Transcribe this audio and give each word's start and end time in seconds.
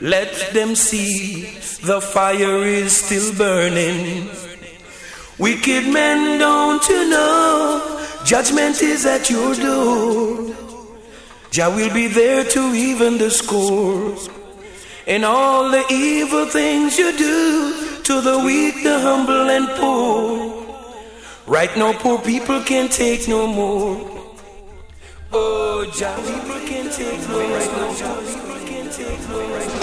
Let 0.00 0.54
them 0.54 0.74
see 0.74 1.44
the 1.82 2.00
fire 2.00 2.64
is 2.64 2.96
still 2.96 3.34
burning. 3.36 4.30
Wicked 5.38 5.88
men, 5.92 6.38
don't 6.38 6.86
you 6.88 7.10
know? 7.10 8.06
Judgment 8.24 8.80
is 8.80 9.04
at 9.04 9.28
your 9.28 9.54
door. 9.54 10.54
Jah 11.50 11.68
will 11.68 11.92
be 11.92 12.06
there 12.06 12.44
to 12.44 12.74
even 12.74 13.18
the 13.18 13.30
score. 13.30 14.16
And 15.06 15.24
all 15.24 15.70
the 15.70 15.84
evil 15.90 16.46
things 16.46 16.98
you 16.98 17.16
do 17.16 18.02
to 18.04 18.20
the 18.20 18.38
weak, 18.38 18.82
the 18.82 19.00
humble, 19.00 19.50
and 19.50 19.68
poor. 19.80 20.66
Right 21.46 21.76
now, 21.76 21.92
poor 21.92 22.18
people 22.20 22.62
can't 22.62 22.90
take 22.90 23.28
no 23.28 23.46
more. 23.46 23.98
Oh, 25.32 25.84
Jah, 25.94 26.16
people 26.16 26.60
can't 26.68 26.92
take 26.92 27.28
no 27.28 27.40
more. 27.40 27.58
Right 27.58 27.72
now, 27.72 27.94
Jah, 27.94 28.16
people 28.24 28.66
can't 28.66 28.92
take 28.92 29.28
no 29.28 29.48
more. 29.48 29.79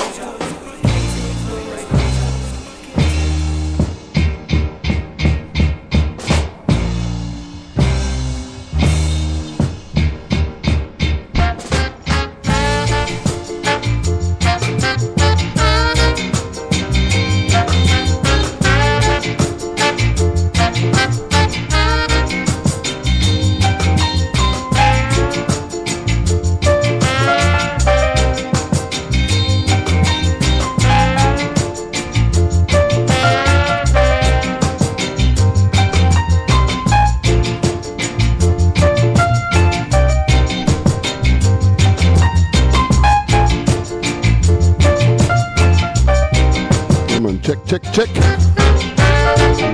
Check, 47.78 48.10
check. 48.10 48.16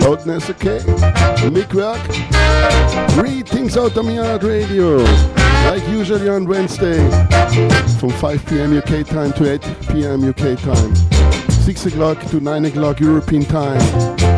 Loudness, 0.01 0.49
okay. 0.49 0.79
Mic 1.49 1.73
work. 1.73 2.01
Read 3.15 3.47
things 3.47 3.77
Outta 3.77 4.03
Mi 4.03 4.15
Yard 4.15 4.43
radio. 4.43 4.97
Like 5.67 5.87
usually 5.87 6.27
on 6.27 6.45
Wednesday. 6.45 6.97
From 7.99 8.09
5 8.09 8.45
p.m. 8.47 8.77
UK 8.77 9.07
time 9.07 9.31
to 9.33 9.53
8 9.53 9.61
p.m. 9.89 10.27
UK 10.27 10.59
time. 10.59 10.95
6 11.49 11.85
o'clock 11.85 12.19
to 12.25 12.41
9 12.41 12.65
o'clock 12.65 12.99
European 12.99 13.45
time. 13.45 13.79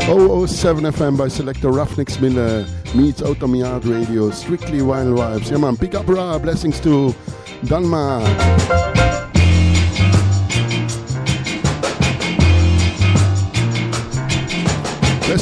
007 0.01 0.83
FM 0.83 1.17
by 1.17 1.27
selector 1.27 1.69
Ruffneck 1.69 2.11
Smille. 2.11 2.67
Meets 2.93 3.23
my 3.23 3.57
yard 3.57 3.85
radio. 3.85 4.29
Strictly 4.29 4.79
vinyl 4.79 5.17
vibes. 5.17 5.49
Yeah, 5.49 5.57
man. 5.57 5.73
Big 5.73 5.95
up, 5.95 6.07
Ra. 6.07 6.37
Blessings 6.37 6.79
to 6.81 7.15
Denmark. 7.63 9.24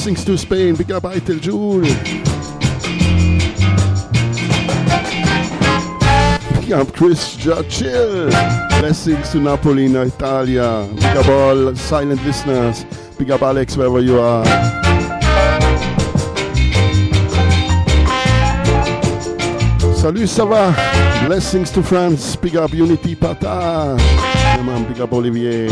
Blessings 0.03 0.25
to 0.25 0.37
Spain. 0.37 0.75
Big 0.75 0.91
up 0.91 1.03
Aitel 1.03 1.39
Jule. 1.39 1.83
Big 6.59 6.73
up 6.73 6.93
Chris 6.93 7.37
Churchill. 7.37 8.27
Blessings 8.81 9.31
to 9.31 9.39
Napoli 9.39 9.85
in 9.85 9.95
Italia. 9.95 10.85
Big 10.93 11.05
up 11.05 11.27
all 11.29 11.73
silent 11.75 12.21
listeners. 12.25 12.83
Big 13.17 13.31
up 13.31 13.43
Alex 13.43 13.77
wherever 13.77 14.01
you 14.01 14.19
are. 14.19 14.43
Salut, 19.95 20.27
ça 20.27 20.43
va? 20.43 20.73
Blessings 21.27 21.71
to 21.71 21.81
France. 21.81 22.35
Big 22.35 22.57
up 22.57 22.73
Unity 22.73 23.15
Pata. 23.15 23.95
Man, 24.65 24.83
big 24.83 24.99
up 24.99 25.13
Olivier. 25.13 25.69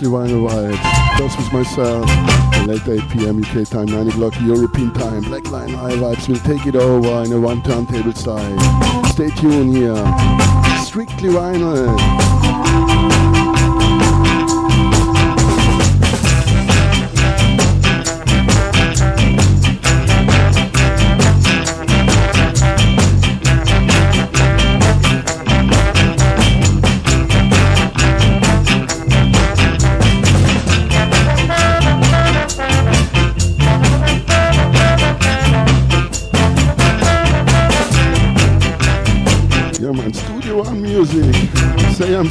Strictly 0.00 0.18
vinyl 0.18 0.48
vibes. 0.48 1.18
Just 1.18 1.36
with 1.36 1.52
myself. 1.52 2.06
Late 2.66 3.02
8 3.02 3.10
p.m. 3.10 3.42
UK 3.42 3.68
time, 3.68 3.86
9 3.86 4.08
o'clock 4.08 4.40
European 4.40 4.92
time. 4.94 5.22
Black 5.22 5.50
Line 5.50 5.70
High 5.70 5.92
Vibes 5.92 6.28
will 6.28 6.36
take 6.36 6.66
it 6.66 6.76
over 6.76 7.24
in 7.24 7.32
a 7.32 7.40
one 7.40 7.62
turntable 7.62 8.12
style. 8.12 9.04
Stay 9.06 9.30
tuned 9.30 9.76
here. 9.76 9.96
Strictly 10.84 11.28
vinyl. 11.28 13.49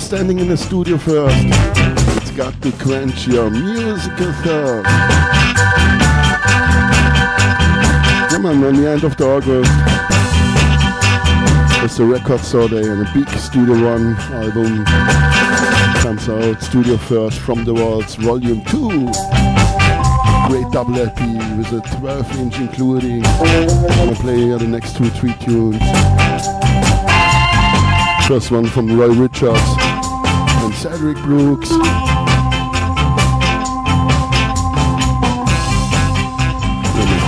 Standing 0.09 0.39
in 0.39 0.47
the 0.47 0.57
studio 0.57 0.97
first. 0.97 1.37
It's 2.17 2.31
got 2.31 2.59
to 2.63 2.71
quench 2.83 3.27
your 3.27 3.51
musical 3.51 4.33
thirst. 4.41 4.89
Man, 8.41 8.63
on 8.63 8.73
the 8.81 8.89
end 8.89 9.03
of 9.03 9.15
the 9.17 9.27
August, 9.27 9.69
it's 11.85 11.99
a 11.99 12.05
record 12.05 12.39
store 12.39 12.67
day 12.67 12.81
and 12.81 13.07
a 13.07 13.11
big 13.13 13.29
Studio 13.37 13.75
One 13.75 14.15
album 14.33 14.83
comes 16.01 16.27
out. 16.27 16.59
Studio 16.63 16.97
First 16.97 17.37
from 17.37 17.63
the 17.63 17.75
Walls, 17.75 18.15
Volume 18.15 18.65
2. 18.65 18.89
Great 20.47 20.71
double 20.71 20.95
LP 20.95 21.37
with 21.55 21.71
a 21.71 21.81
12 21.99 22.39
inch 22.39 22.57
including. 22.57 23.23
I'm 23.23 24.07
gonna 24.07 24.15
play 24.15 24.49
the 24.57 24.67
next 24.67 24.97
two, 24.97 25.07
three 25.11 25.35
tunes. 25.35 25.77
First 28.27 28.49
one 28.49 28.65
from 28.65 28.97
Roy 28.97 29.09
Richards 29.09 29.78
Cedric 30.79 31.17
Brooks. 31.23 31.71
And 31.71 31.81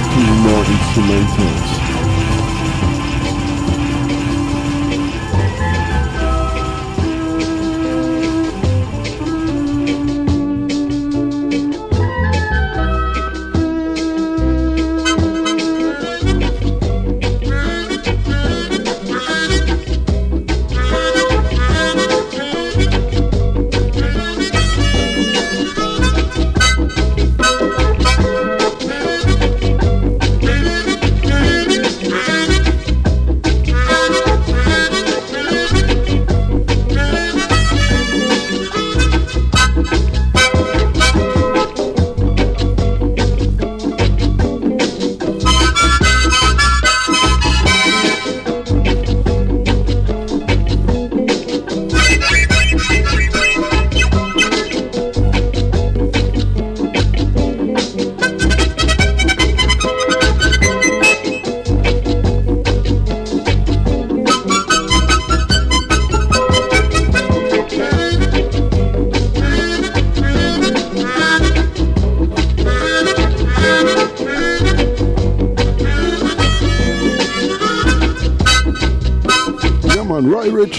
two 0.08 0.34
more 0.40 0.64
instrumentals. 0.64 1.81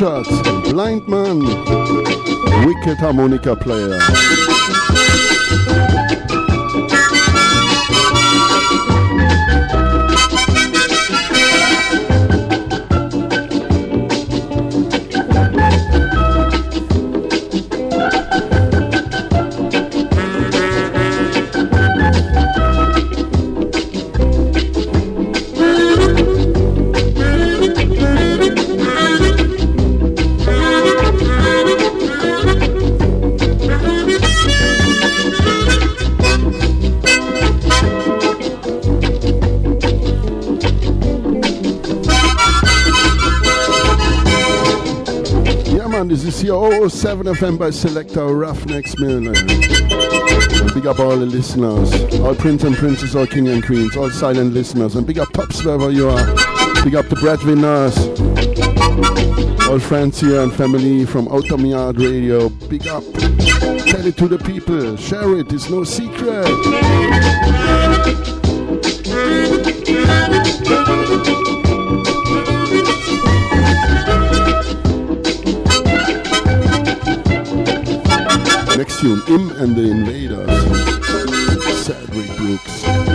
Richards, 0.03 0.43
blind 0.73 1.07
man, 1.07 1.39
wicked 2.67 2.99
harmonica 2.99 3.55
player. 3.55 4.01
Your 46.53 46.91
007 46.91 47.25
FM 47.29 47.59
by 47.59 47.71
Selector 47.71 48.21
Ruffneck 48.21 48.87
Smille. 48.87 49.33
Big 50.75 50.87
up 50.87 51.01
all 51.01 51.17
the 51.17 51.25
listeners, 51.25 52.21
all 52.21 52.35
prince 52.35 52.63
and 52.65 52.77
princess, 52.77 53.15
all 53.15 53.27
king 53.27 53.49
and 53.49 53.65
queens, 53.65 53.97
all 53.97 54.11
silent 54.11 54.53
listeners, 54.53 54.95
and 54.95 55.07
big 55.07 55.19
up 55.19 55.33
pups 55.33 55.65
wherever 55.65 55.91
you 55.91 56.11
are. 56.11 56.27
Big 56.85 56.95
up 56.95 57.09
the 57.09 57.17
breadwinners, 57.17 57.97
all 59.67 59.79
friends 59.79 60.21
here 60.21 60.43
and 60.43 60.53
family 60.53 61.07
from 61.07 61.27
Outta 61.29 61.57
Mi 61.57 61.71
Yard 61.71 61.99
Radio. 61.99 62.51
Big 62.51 62.87
up. 62.87 63.03
Tell 63.15 64.07
it 64.07 64.19
to 64.19 64.29
the 64.29 64.39
people. 64.45 64.95
Share 64.99 65.39
it. 65.39 65.51
It's 65.55 65.71
no 65.71 65.85
secret. 65.85 66.51
Tune, 79.03 79.51
and 79.59 79.75
the 79.75 79.91
Invaders, 79.91 80.47
Cedric 81.85 82.37
Brooks. 82.37 83.12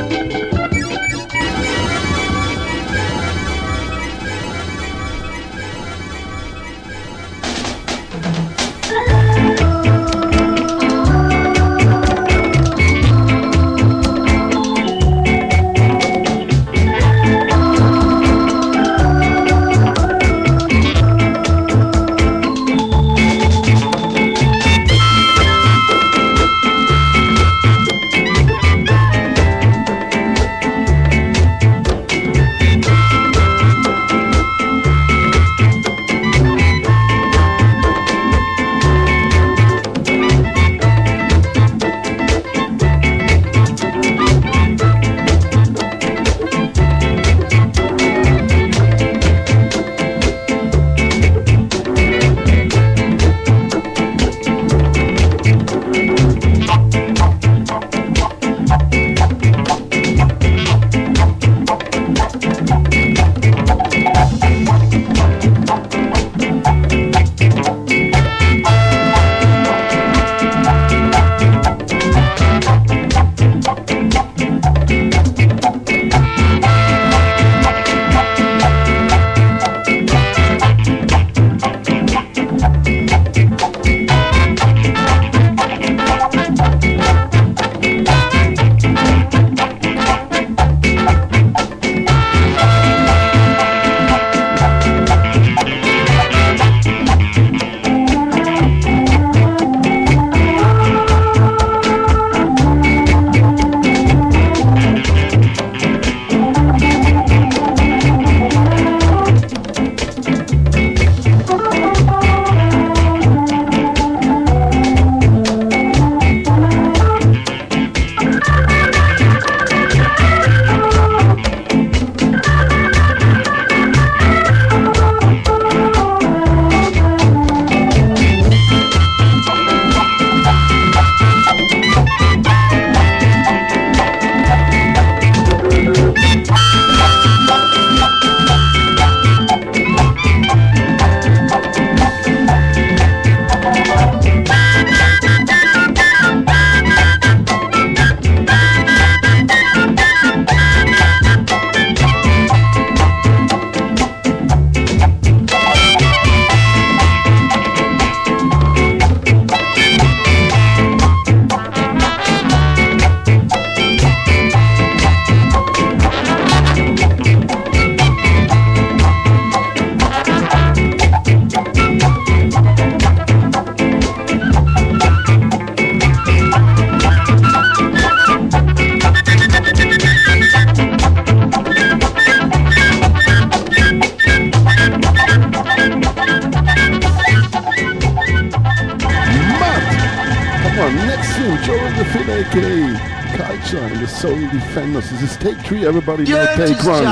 The 194.07 194.14
Soul 194.14 194.40
Defenders. 194.49 195.09
This 195.09 195.21
is 195.21 195.37
take 195.37 195.57
three, 195.66 195.85
everybody 195.85 196.23
know 196.23 196.45
take 196.56 196.81
one. 196.83 197.04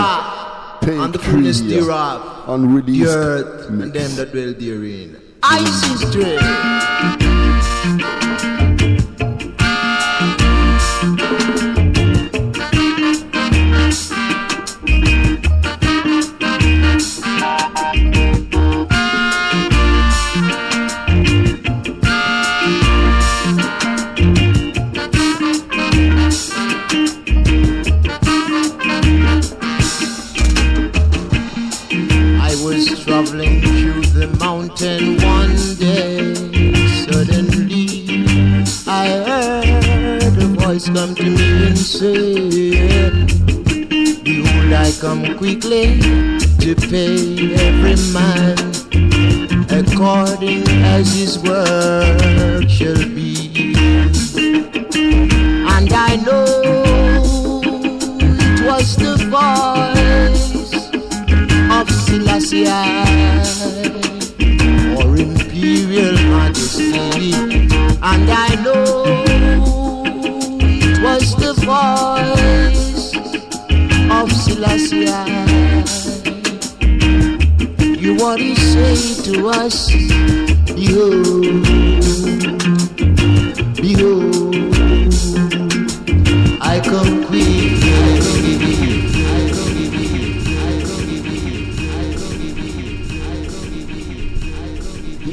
Take 0.82 1.00
on 1.00 1.12
the 1.12 1.20
fullness 1.20 1.62
thereof, 1.62 2.48
unreleased 2.48 3.04
the 3.04 3.10
earth 3.10 3.70
mix. 3.70 3.84
and 3.84 3.94
them 3.94 4.16
that 4.16 4.32
dwell 4.32 4.54
therein. 4.54 5.22
Ice 5.44 5.84
is 5.92 6.12
dread. 6.12 7.25
Quickly 45.46 46.00
to 46.58 46.74
pay 46.90 47.54
every 47.54 47.96
man 48.12 48.58
according 49.70 50.64
as 50.84 51.14
his 51.14 51.38
work 51.38 52.68
shall 52.68 53.04
be. 53.14 53.76
And 55.74 55.94
I 55.94 56.16
know 56.26 56.46
it 57.62 58.66
was 58.66 58.96
the 58.96 59.16
voice 59.36 60.48
of 61.78 61.86
Selassie 62.06 62.66
or 64.98 65.16
imperial 65.16 66.16
majesty. 66.34 67.34
And 68.02 68.30
I 68.32 68.56
know 68.64 68.85
Selassie. 74.78 76.36
You 78.00 78.16
want 78.16 78.40
to 78.40 78.56
say 78.56 79.24
to 79.32 79.48
us, 79.48 79.88
Behold, 80.74 81.64
behold, 83.78 84.56
I 86.62 86.82
come 86.84 87.26
quickly. 87.26 87.76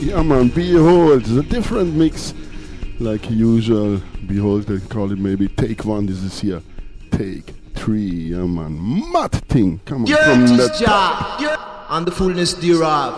Yeah, 0.07 0.23
man, 0.23 0.49
Behold, 0.49 1.23
it's 1.23 1.31
a 1.31 1.43
different 1.43 1.95
mix 1.95 2.35
like 3.01 3.29
usual. 3.31 4.01
Behold, 4.27 4.65
they 4.65 4.79
call 4.87 5.11
it 5.13 5.19
maybe 5.19 5.49
take 5.49 5.85
one. 5.85 6.07
This 6.07 6.23
is 6.23 6.41
here, 6.41 6.63
take 7.11 7.52
three. 7.83 8.31
Yeah, 8.31 8.47
man, 8.47 8.79
mad 9.13 9.33
thing. 9.49 9.81
Come 9.85 10.03
on, 10.03 10.07
from 10.07 10.57
the 10.57 10.69
top. 10.85 11.41
And 11.91 12.07
the 12.07 12.13
fullness 12.13 12.55
thereof, 12.55 13.13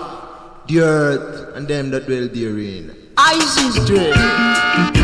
the 0.67 0.81
earth 0.81 1.55
and 1.55 1.69
them 1.69 1.91
that 1.91 2.07
dwell 2.07 2.29
therein. 2.29 2.97
Isis 3.17 3.87
dread. 3.87 5.04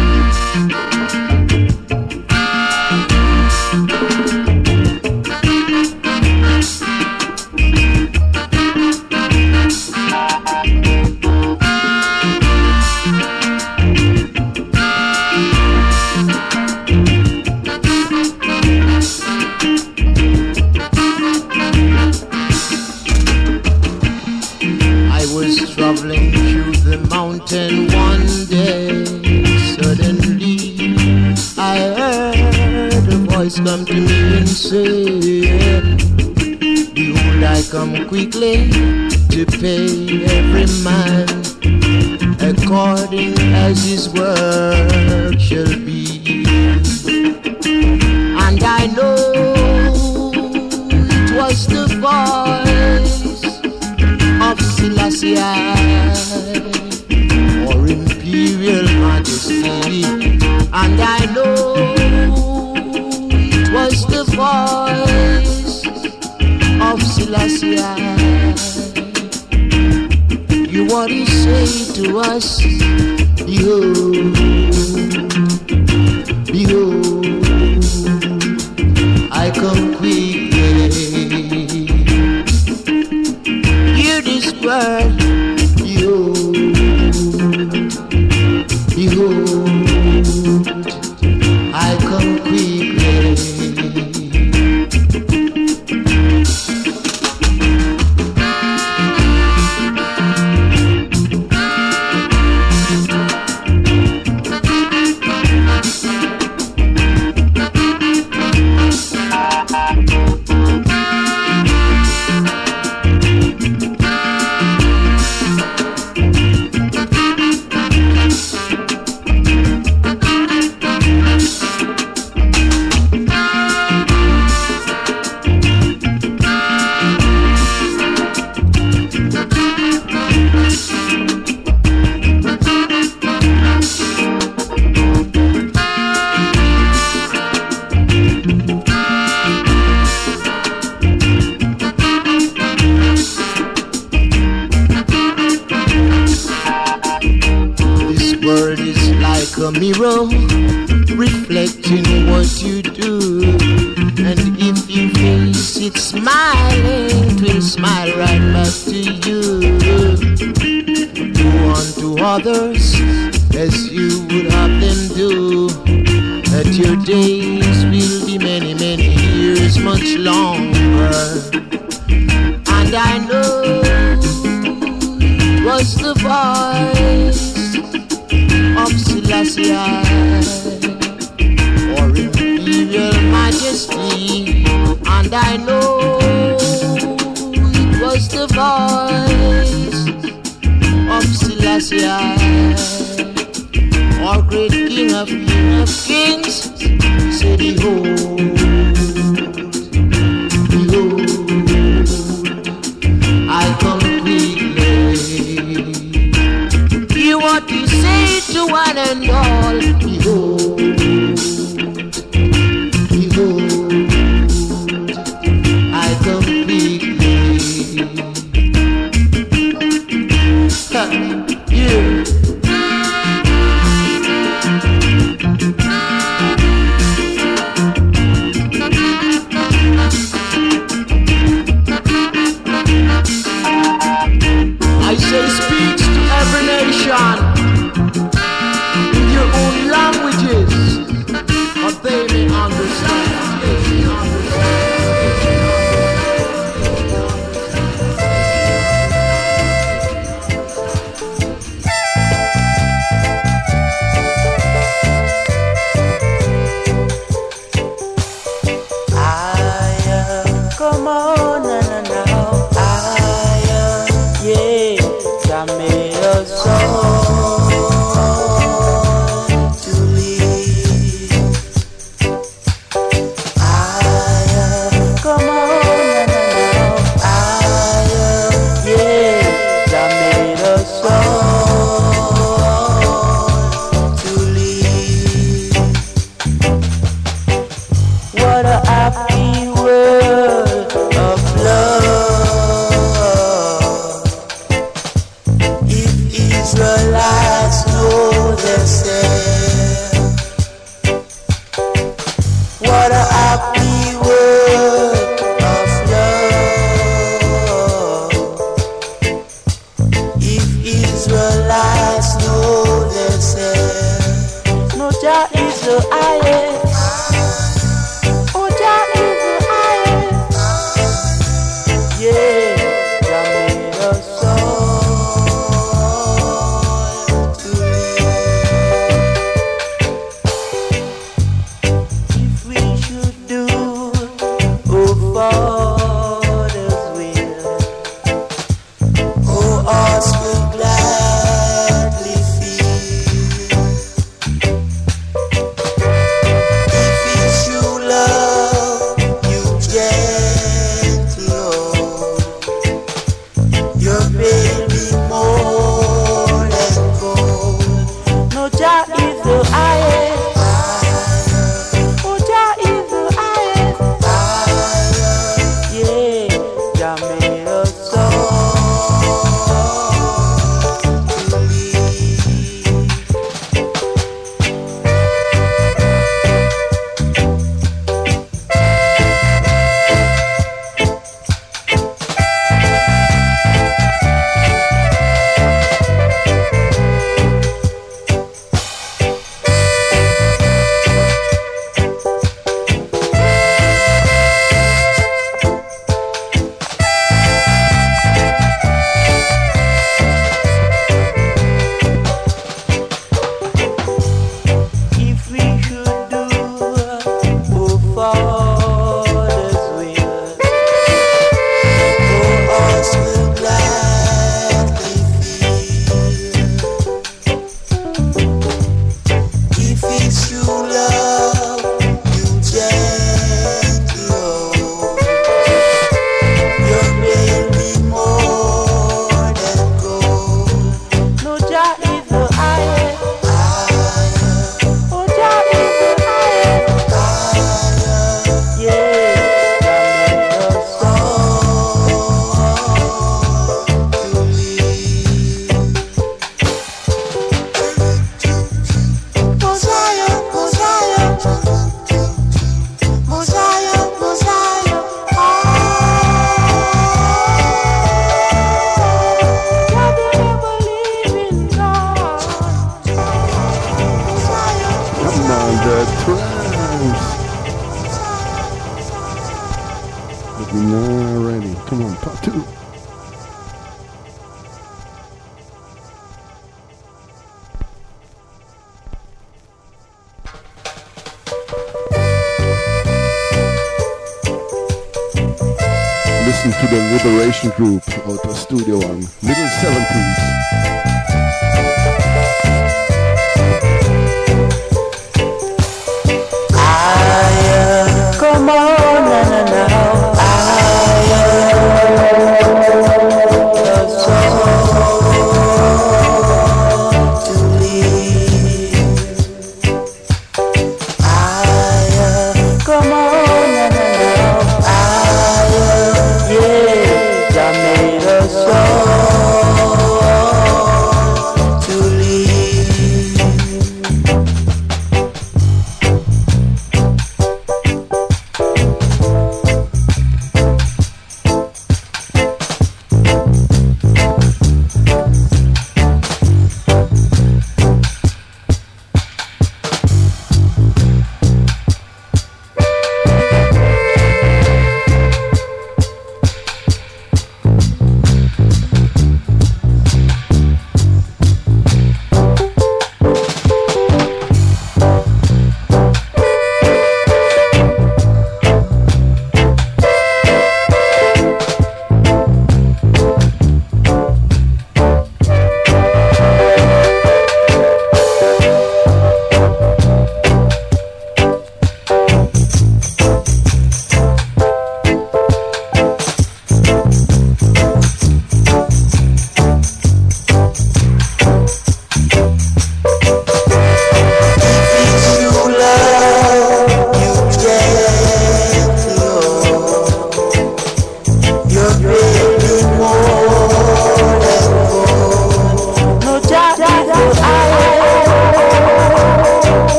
Ha, 218.00 218.29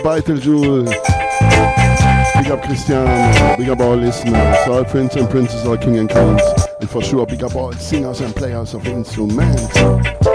Vital 0.00 0.36
Jewel. 0.36 0.84
Big 0.84 2.50
up 2.50 2.62
Cristiano. 2.62 3.10
Uh, 3.10 3.56
big 3.56 3.68
up 3.68 3.80
all 3.80 3.96
listeners. 3.96 4.56
All 4.66 4.84
princes 4.84 5.20
and 5.22 5.30
princesses, 5.30 5.66
all 5.66 5.78
king 5.78 5.98
and 5.98 6.10
queens. 6.10 6.42
And 6.80 6.90
for 6.90 7.02
sure, 7.02 7.26
big 7.26 7.42
up 7.42 7.54
all 7.54 7.72
singers 7.72 8.20
and 8.20 8.34
players 8.34 8.74
of 8.74 8.86
instruments. 8.86 10.33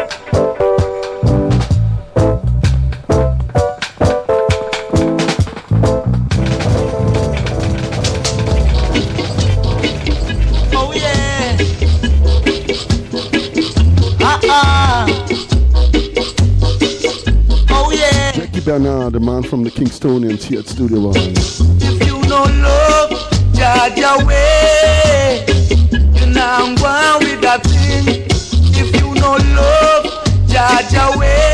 The 19.41 19.47
from 19.47 19.63
the 19.63 19.71
Kingstonians 19.71 20.43
here 20.43 20.59
at 20.59 20.67
Studio 20.67 20.99
One. 20.99 21.15
If 21.15 22.05
you 22.05 22.19
love, 22.19 23.11
Jaja 23.53 24.27
way, 24.27 25.45
you 26.19 26.33
go 26.75 27.17
with 27.19 27.39
that 27.41 27.63
thing. 27.63 28.27
If 28.75 28.93
you 28.99 29.13
love, 29.15 30.05
Jaja 30.45 31.17
way, 31.17 31.48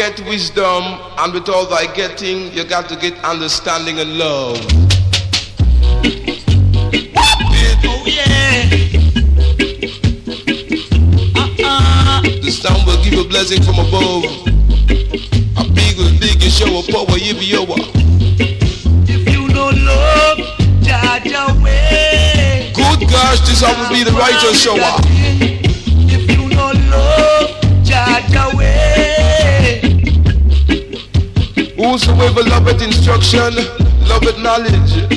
get 0.00 0.18
wisdom, 0.26 0.82
and 1.18 1.34
with 1.34 1.46
all 1.50 1.66
thy 1.66 1.84
getting, 1.92 2.50
you 2.54 2.64
got 2.64 2.88
to 2.88 2.96
get 2.96 3.12
understanding 3.22 3.98
and 3.98 4.16
love. 4.16 4.56
Oh 7.84 8.04
yeah. 8.06 8.64
The 12.40 12.50
sound 12.50 12.86
will 12.86 13.04
give 13.04 13.18
a 13.18 13.28
blessing 13.28 13.62
from 13.62 13.74
above. 13.74 14.24
A 15.60 15.64
big 15.74 15.98
will 15.98 16.18
big 16.18 16.40
and 16.40 16.50
show 16.50 16.78
a 16.78 16.82
power 16.90 17.18
if 17.20 17.42
you 17.46 17.60
are. 17.60 17.90
If 19.04 19.28
you 19.28 19.48
don't 19.52 19.84
love, 19.84 20.38
judge 20.80 21.28
away. 21.28 22.72
Good 22.74 23.00
gosh, 23.10 23.40
this 23.40 23.60
will 23.60 23.90
be 23.90 24.02
the 24.02 24.12
righteous 24.12 24.62
shower. 24.62 24.78
If 24.78 24.80
you 24.80 25.28
don't 25.36 25.50
love, 25.50 25.59
Whosoever 31.76 32.42
loveth 32.42 32.82
instruction, 32.82 33.54
loveth 34.06 34.38
knowledge. 34.38 35.08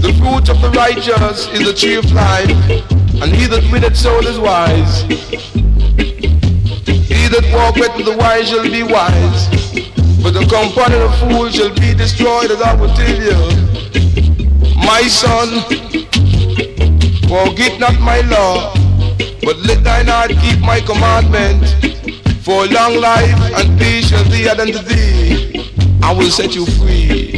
The 0.00 0.12
fruit 0.18 0.48
of 0.48 0.60
the 0.62 0.70
righteous 0.70 1.48
is 1.48 1.66
the 1.66 1.74
tree 1.74 1.96
of 1.96 2.10
life, 2.12 2.48
and 3.20 3.34
he 3.34 3.46
that 3.48 3.68
winneth 3.70 3.96
soul 3.96 4.24
is 4.26 4.38
wise. 4.38 5.02
He 7.10 7.28
that 7.28 7.44
walketh 7.52 7.96
with 7.96 8.06
the 8.06 8.16
wise 8.16 8.48
shall 8.48 8.62
be 8.62 8.82
wise, 8.82 9.48
but 10.22 10.32
the 10.32 10.46
companion 10.46 11.02
of 11.02 11.14
fools 11.18 11.54
shall 11.56 11.74
be 11.74 11.92
destroyed, 11.92 12.50
as 12.50 12.62
I 12.62 12.74
will 12.74 12.94
tell 12.94 13.16
you. 13.20 13.36
My 14.76 15.02
son, 15.02 15.62
forget 17.28 17.78
not 17.78 17.98
my 18.00 18.20
law, 18.22 18.77
but 19.48 19.56
let 19.60 19.82
thine 19.82 20.06
heart 20.06 20.30
keep 20.42 20.60
my 20.60 20.78
commandment. 20.78 21.64
For 22.44 22.66
long 22.66 23.00
life 23.00 23.40
and 23.56 23.78
peace 23.80 24.10
shall 24.10 24.28
be 24.28 24.46
added 24.46 24.76
unto 24.76 24.82
thee. 24.84 25.72
I 26.02 26.12
will 26.12 26.28
set 26.28 26.54
you 26.54 26.66
free. 26.76 27.32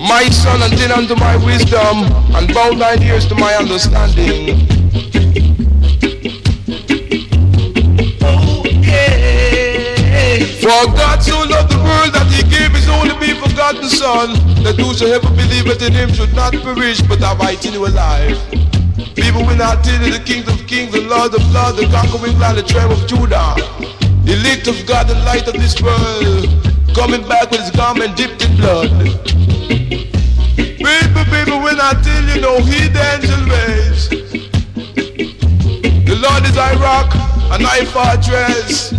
My 0.00 0.24
son, 0.32 0.62
attend 0.62 0.92
unto 0.92 1.14
my 1.14 1.36
wisdom, 1.44 2.08
and 2.36 2.48
bow 2.54 2.72
thine 2.72 3.02
ears 3.02 3.26
to 3.26 3.34
my 3.34 3.52
understanding. 3.52 4.56
For 10.64 10.80
God 10.96 11.22
so 11.22 11.36
loved 11.36 11.70
the 11.70 11.82
world 11.84 12.14
that 12.16 12.28
he 12.32 12.42
gave 12.48 12.72
his 12.72 12.88
only 12.88 13.12
begotten 13.60 13.90
Son, 13.90 14.32
that 14.64 14.76
whosoever 14.80 15.28
believeth 15.28 15.82
in 15.82 15.92
him 15.92 16.10
should 16.14 16.32
not 16.32 16.54
perish, 16.54 17.02
but 17.02 17.18
have 17.18 17.40
eternal 17.42 17.90
life. 17.90 18.79
People 19.20 19.44
will 19.44 19.56
not 19.56 19.84
tell 19.84 20.00
you 20.02 20.12
the 20.12 20.22
King 20.24 20.48
of 20.48 20.66
kings, 20.66 20.92
the 20.92 21.02
Lord 21.02 21.34
of 21.34 21.44
lords, 21.52 21.76
the 21.76 21.86
conquering 21.92 22.38
lion, 22.38 22.56
the 22.56 22.62
tribe 22.62 22.90
of 22.90 23.06
Judah. 23.06 23.54
Elect 24.24 24.66
of 24.66 24.86
God, 24.86 25.08
the 25.08 25.14
light 25.26 25.46
of 25.46 25.54
this 25.54 25.80
world, 25.82 26.48
coming 26.94 27.26
back 27.28 27.50
with 27.50 27.60
his 27.60 27.70
garment 27.70 28.16
dipped 28.16 28.42
in 28.44 28.56
blood. 28.56 28.90
People, 30.56 31.24
people 31.28 31.60
will 31.60 31.76
not 31.76 32.02
tell 32.02 32.24
you 32.24 32.40
no 32.40 32.60
hidden 32.64 33.48
ways. 33.48 34.08
The 36.08 36.16
Lord 36.16 36.44
is 36.44 36.54
thy 36.54 36.74
rock 36.80 37.14
and 37.52 37.64
thy 37.64 37.84
fortress. 37.84 38.92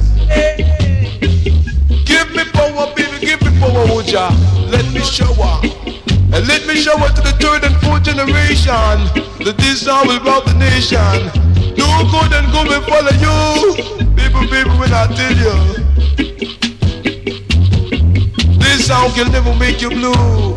Give 2.05 2.29
me 2.35 2.43
power, 2.53 2.93
baby, 2.95 3.25
give 3.25 3.41
me 3.41 3.59
power, 3.59 3.95
would 3.95 4.11
ya? 4.11 4.29
Let 4.69 4.85
me 4.93 5.01
show 5.01 5.33
shower. 5.33 5.80
And 6.33 6.47
let 6.47 6.65
me 6.65 6.75
shower 6.75 7.09
to 7.09 7.21
the 7.21 7.35
third 7.39 7.63
and 7.63 7.75
fourth 7.83 8.03
generation. 8.03 8.95
That 9.43 9.55
this 9.57 9.83
song 9.83 10.07
will 10.07 10.19
rout 10.23 10.45
the 10.45 10.53
nation. 10.55 11.27
Do 11.75 11.83
good 12.07 12.31
and 12.31 12.47
good 12.55 12.67
will 12.71 12.85
follow 12.87 13.11
you. 13.19 13.75
People, 14.15 14.47
people, 14.47 14.75
when 14.79 14.93
I 14.93 15.07
tell 15.11 15.35
you. 15.35 15.55
This 18.59 18.87
song 18.87 19.11
can 19.11 19.31
never 19.31 19.53
make 19.55 19.81
you 19.81 19.89
blue. 19.89 20.55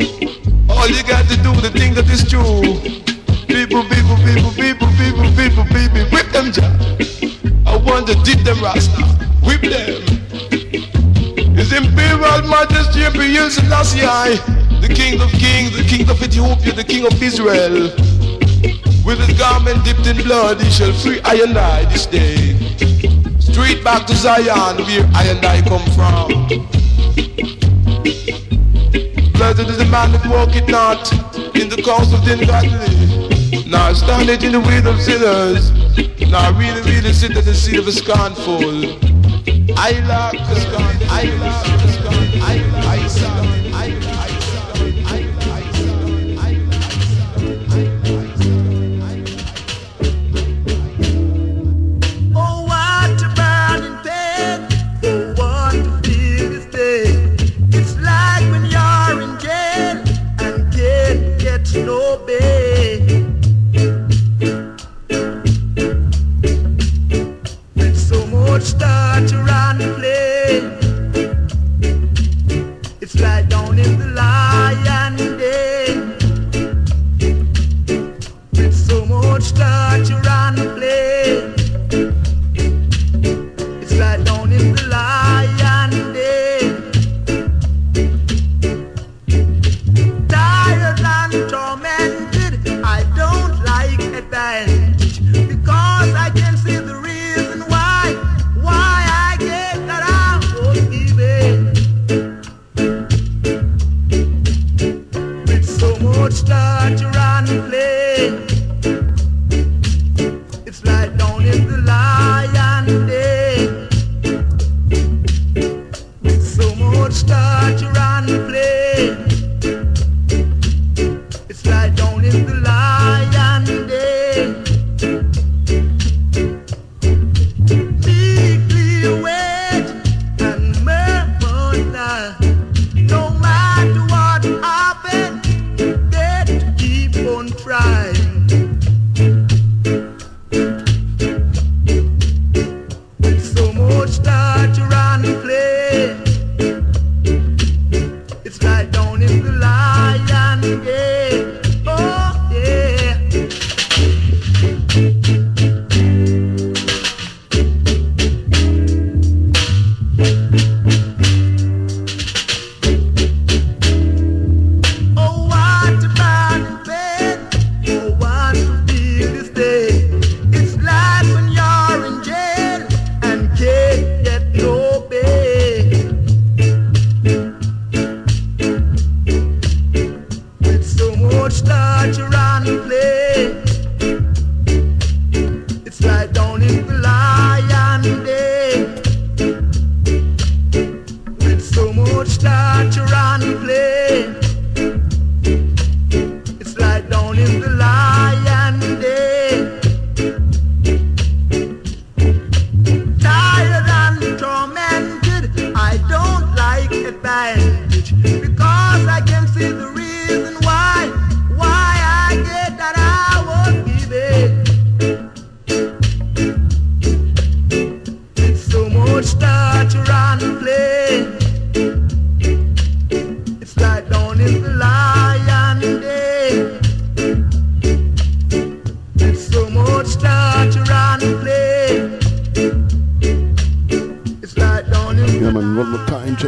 All 0.71 0.89
you 0.89 1.03
got 1.03 1.27
to 1.29 1.37
do 1.43 1.51
is 1.53 1.63
the 1.63 1.71
thing 1.75 1.95
that 1.95 2.07
is 2.09 2.23
true. 2.23 2.79
People, 3.51 3.83
people, 3.91 4.17
people, 4.23 4.51
people, 4.55 4.89
people, 4.95 5.27
people, 5.35 5.65
people, 5.75 6.05
whip 6.15 6.29
them, 6.31 6.53
Jah. 6.53 6.71
I 7.67 7.77
want 7.77 8.07
to 8.09 8.15
dip 8.23 8.41
them 8.47 8.63
rasta, 8.63 9.03
whip 9.43 9.63
them. 9.63 10.03
His 11.55 11.73
Imperial 11.73 12.43
Majesty 12.47 13.05
Imperial 13.05 13.51
Selassie, 13.51 14.03
the 14.87 14.93
King 14.93 15.19
of 15.19 15.31
Kings, 15.33 15.75
the 15.75 15.83
King 15.83 16.09
of 16.11 16.23
Ethiopia, 16.23 16.73
the 16.75 16.85
King 16.85 17.07
of 17.07 17.23
Israel. 17.23 17.89
With 19.07 19.19
his 19.19 19.39
garment 19.39 19.83
dipped 19.83 20.07
in 20.07 20.17
blood, 20.23 20.61
he 20.61 20.71
shall 20.71 20.93
free 20.93 21.21
I 21.25 21.37
and 21.47 21.57
I 21.57 21.87
this 21.87 22.05
day. 22.05 22.53
Straight 23.39 23.83
back 23.83 24.07
to 24.09 24.15
Zion, 24.15 24.77
where 24.85 25.09
I 25.15 25.25
and 25.33 25.43
I 25.45 25.63
come 25.73 25.87
from. 25.97 26.29
Blessed 29.33 29.69
is 29.73 29.79
the 29.79 29.89
man 29.91 30.13
that 30.13 30.27
walketh 30.29 30.69
not 30.69 31.11
in 31.57 31.71
the 31.71 31.81
cause 31.83 32.13
of 32.13 32.23
the 32.27 32.35
ungodly, 32.37 33.65
nor 33.67 33.95
standeth 33.95 34.45
in 34.45 34.53
the 34.53 34.61
way 34.61 34.79
of 34.85 35.01
sinners, 35.01 35.73
nor 36.29 36.53
really, 36.61 36.83
really 36.83 37.15
sit 37.15 37.35
at 37.39 37.45
the 37.47 37.55
seat 37.55 37.79
of 37.79 37.89
a 37.89 37.93
scornful. 37.93 38.85
I 39.79 39.93
lack 40.05 40.35
I 41.09 41.25
lack 41.41 41.84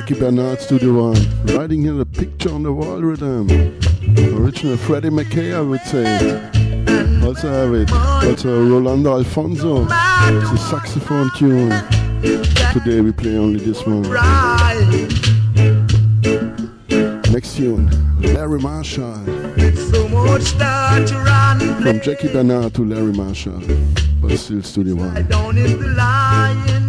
Jackie 0.07 0.21
Bernard, 0.21 0.61
Studio 0.61 1.11
One. 1.11 1.17
Writing 1.47 1.83
here 1.83 1.95
the 1.95 2.07
picture 2.07 2.55
on 2.55 2.63
the 2.63 2.73
wall 2.73 3.01
rhythm. 3.01 3.51
Original 4.41 4.77
Freddie 4.77 5.09
McKay, 5.09 5.53
I 5.53 5.61
would 5.61 5.81
say. 5.81 6.07
Also 7.27 7.49
have 7.51 7.75
it. 7.75 7.91
Also 7.93 8.65
Rolando 8.69 9.17
Alphonso. 9.17 9.83
It's 9.83 10.53
a 10.53 10.59
saxophone 10.59 11.29
tune. 11.37 11.71
Today 12.73 13.01
we 13.01 13.11
play 13.11 13.37
only 13.37 13.59
this 13.59 13.85
one. 13.85 14.03
Next 17.33 17.57
tune, 17.57 17.91
Larry 18.21 18.61
Marshall. 18.61 19.25
From 21.83 22.01
Jackie 22.01 22.29
Bernard 22.33 22.75
to 22.75 22.85
Larry 22.85 23.13
Marshall, 23.13 23.61
but 24.23 24.37
still 24.37 24.63
Studio 24.63 24.95
One. 24.95 26.86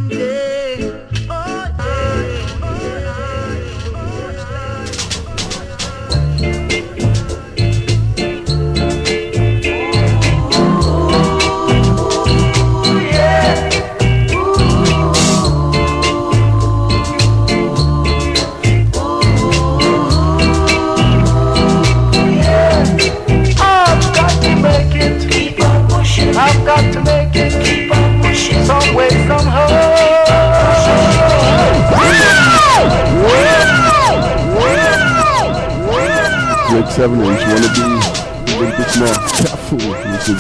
Seven 36.97 37.19
inch. 37.19 37.41
Wanna 37.45 37.69
be 37.75 37.81
a 37.83 38.57
little 38.57 38.75
bit 38.75 38.97
more 38.97 39.13
careful 39.37 39.77
with 39.77 40.25
the 40.25 40.33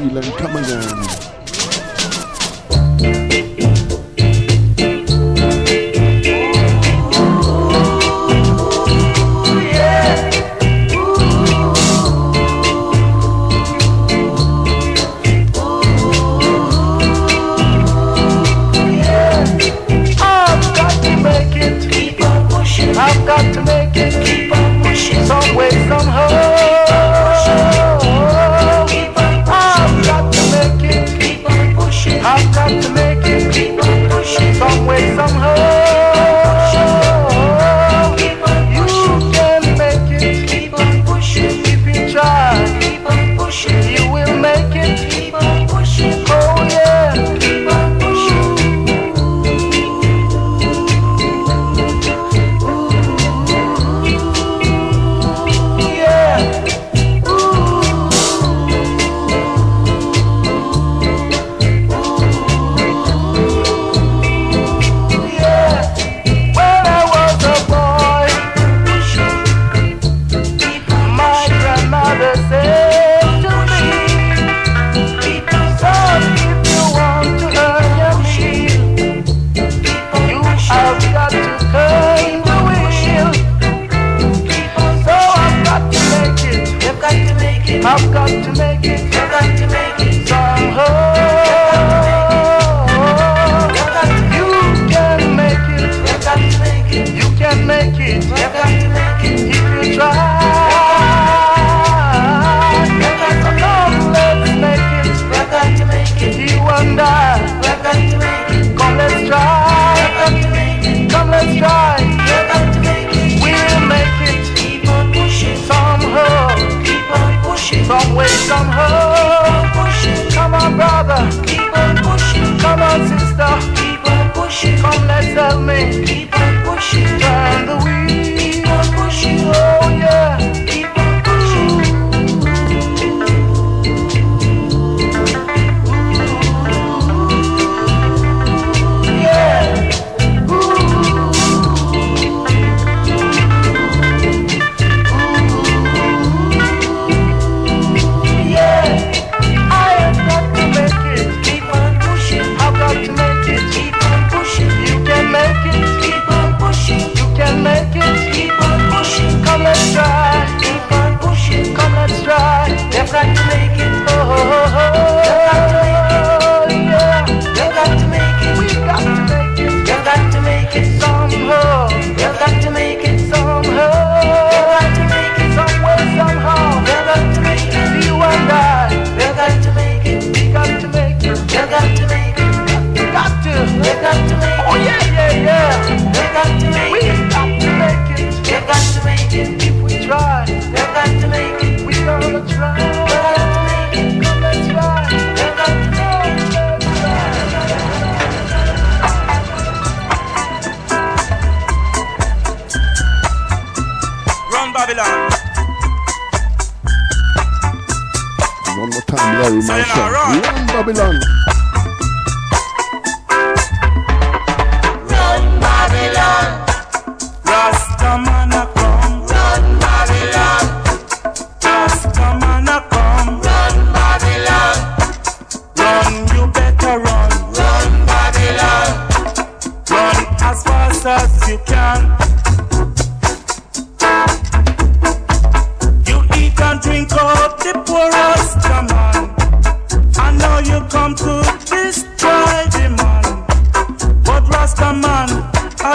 wheel 0.00 0.16
and 0.16 0.32
come 0.38 0.56
again. 0.56 1.27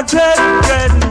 I 0.04 0.06
take 0.06 0.70
red 0.70 1.03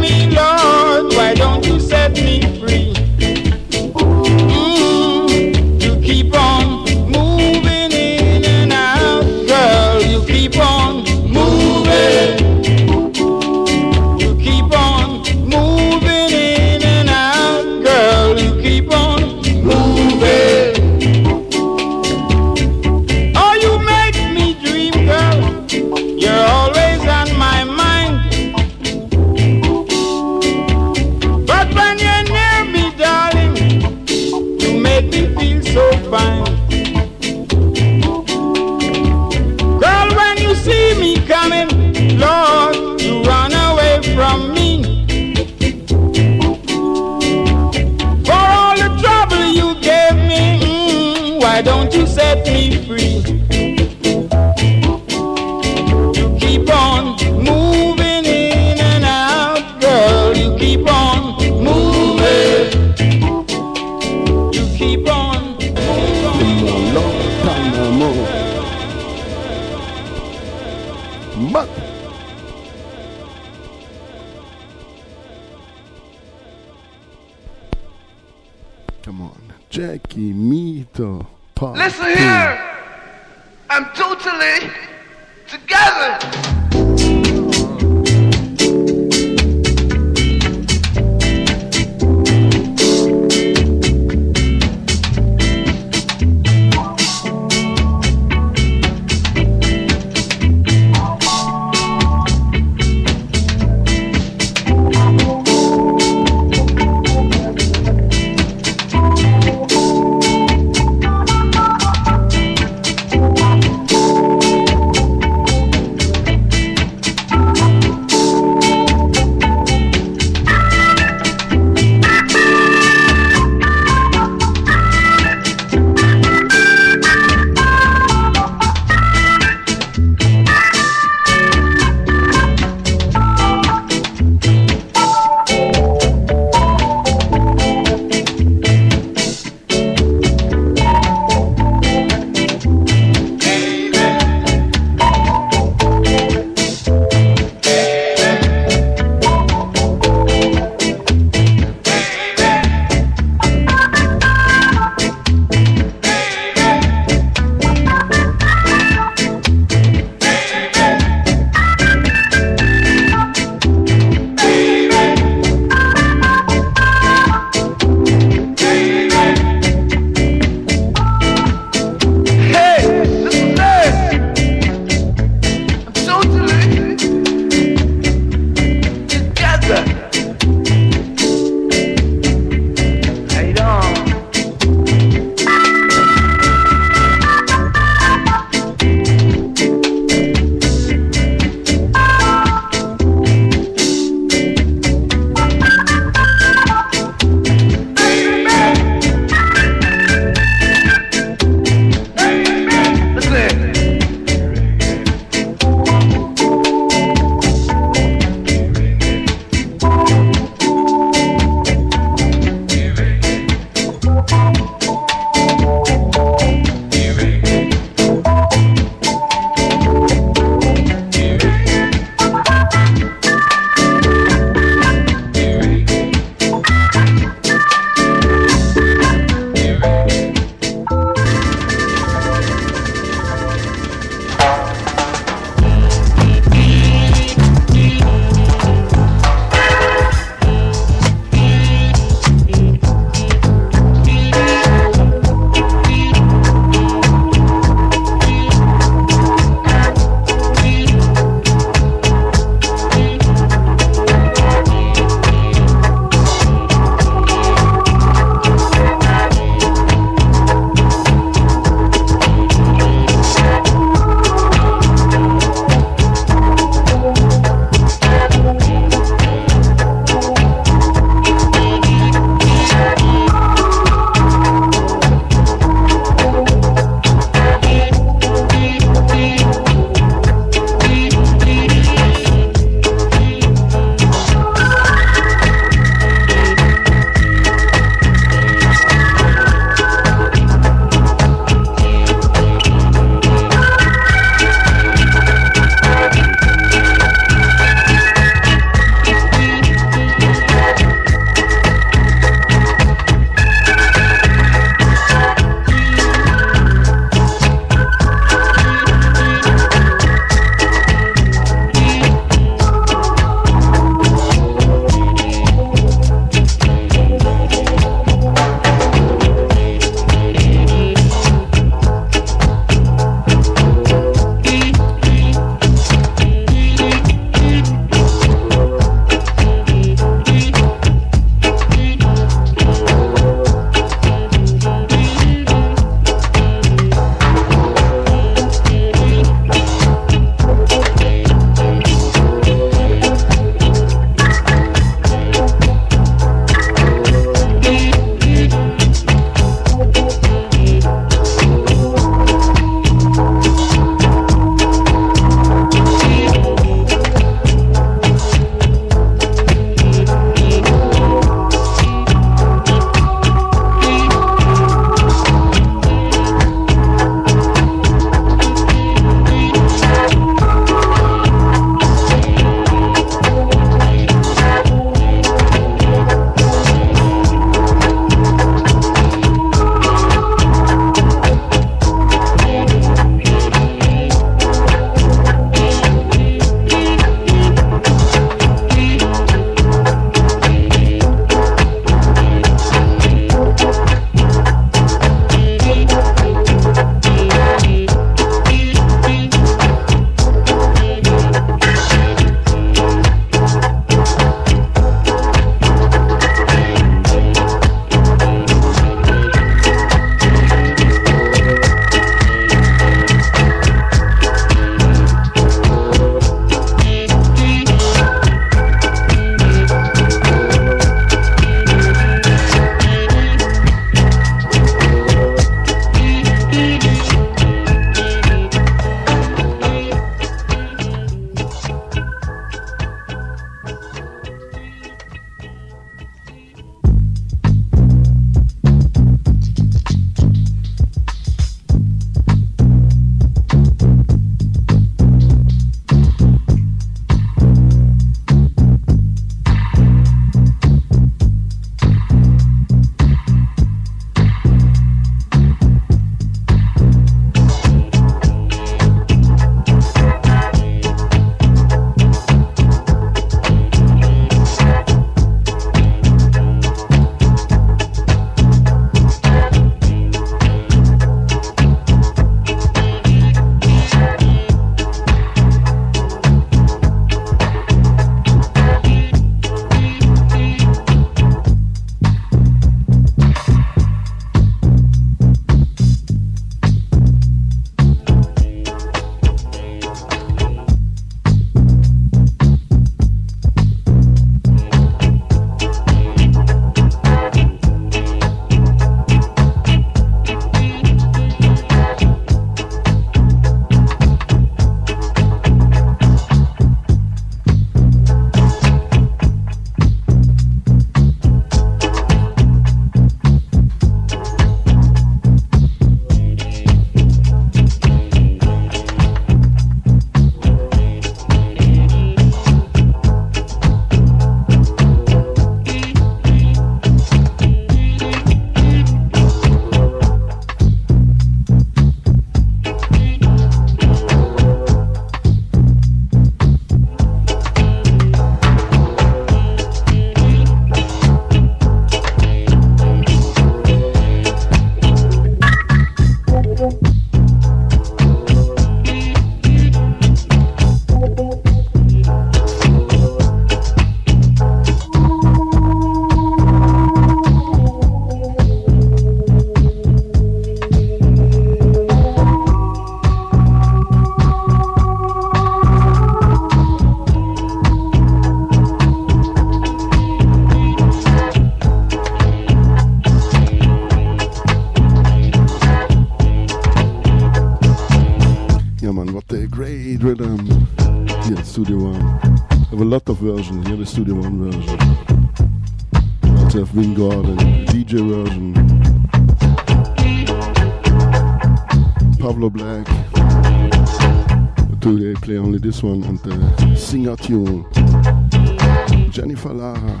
Jennifer 599.10 599.52
Lara. 599.52 600.00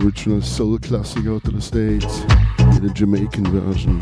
Original 0.00 0.40
soul 0.40 0.78
classic 0.78 1.26
out 1.26 1.44
of 1.44 1.54
the 1.54 1.60
States. 1.60 2.22
in 2.58 2.86
the 2.86 2.90
Jamaican 2.94 3.44
version. 3.48 4.00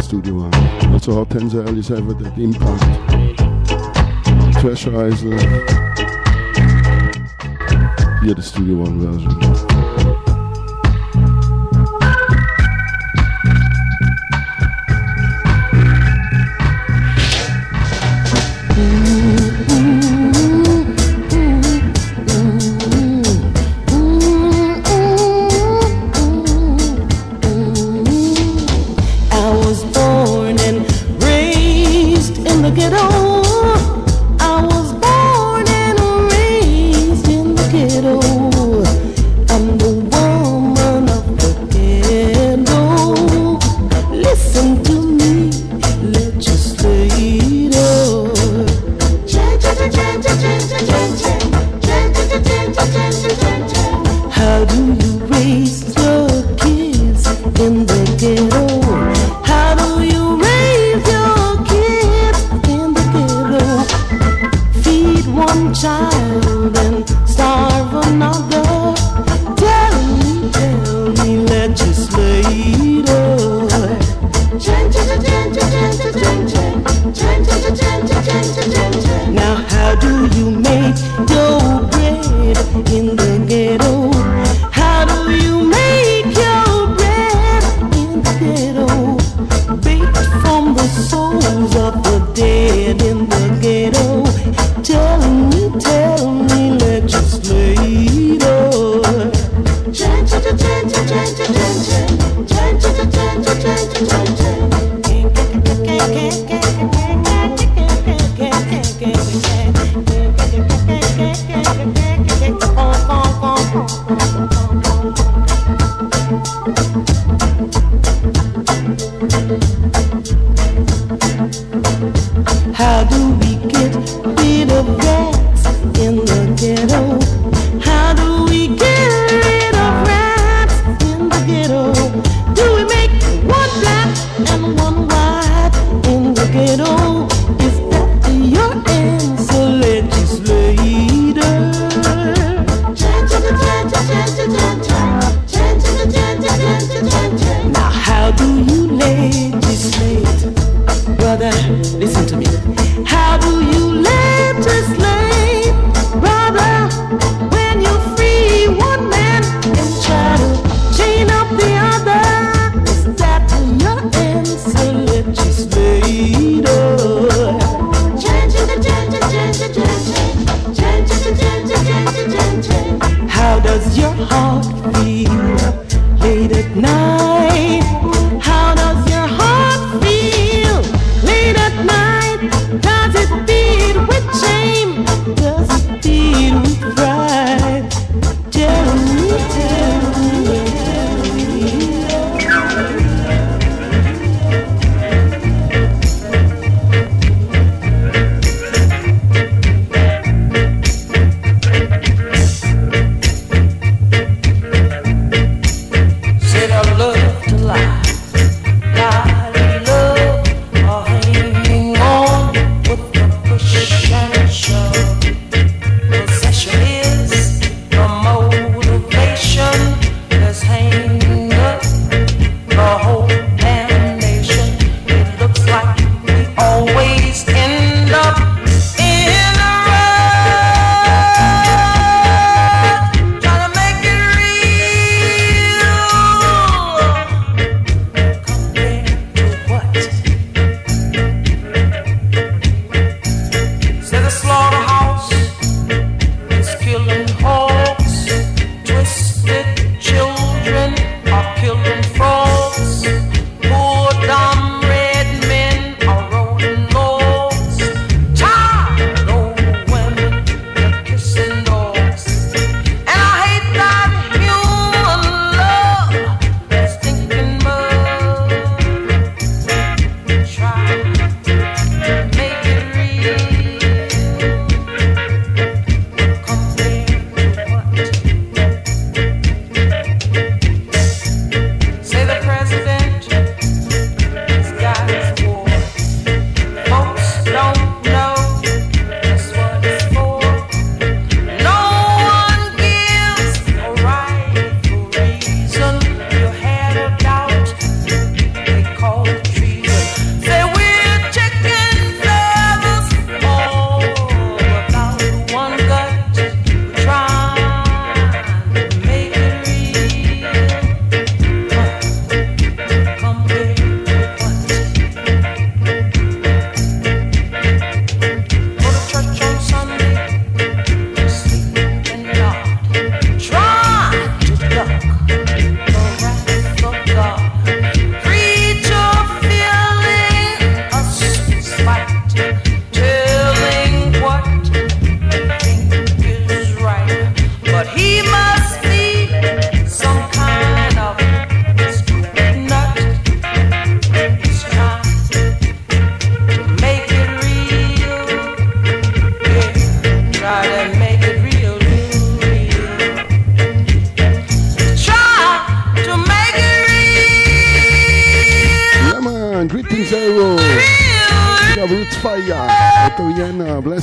Studio 0.00 0.34
One. 0.34 0.92
Also 0.92 1.12
Hortense 1.12 1.54
Ellis 1.54 1.90
ever 1.90 2.14
that 2.14 2.38
impact. 2.38 2.84
Treasure 4.60 4.96
Isle. 4.96 5.10
Here 8.22 8.34
the 8.34 8.42
Studio 8.42 8.76
One 8.76 9.00
version. 9.00 10.25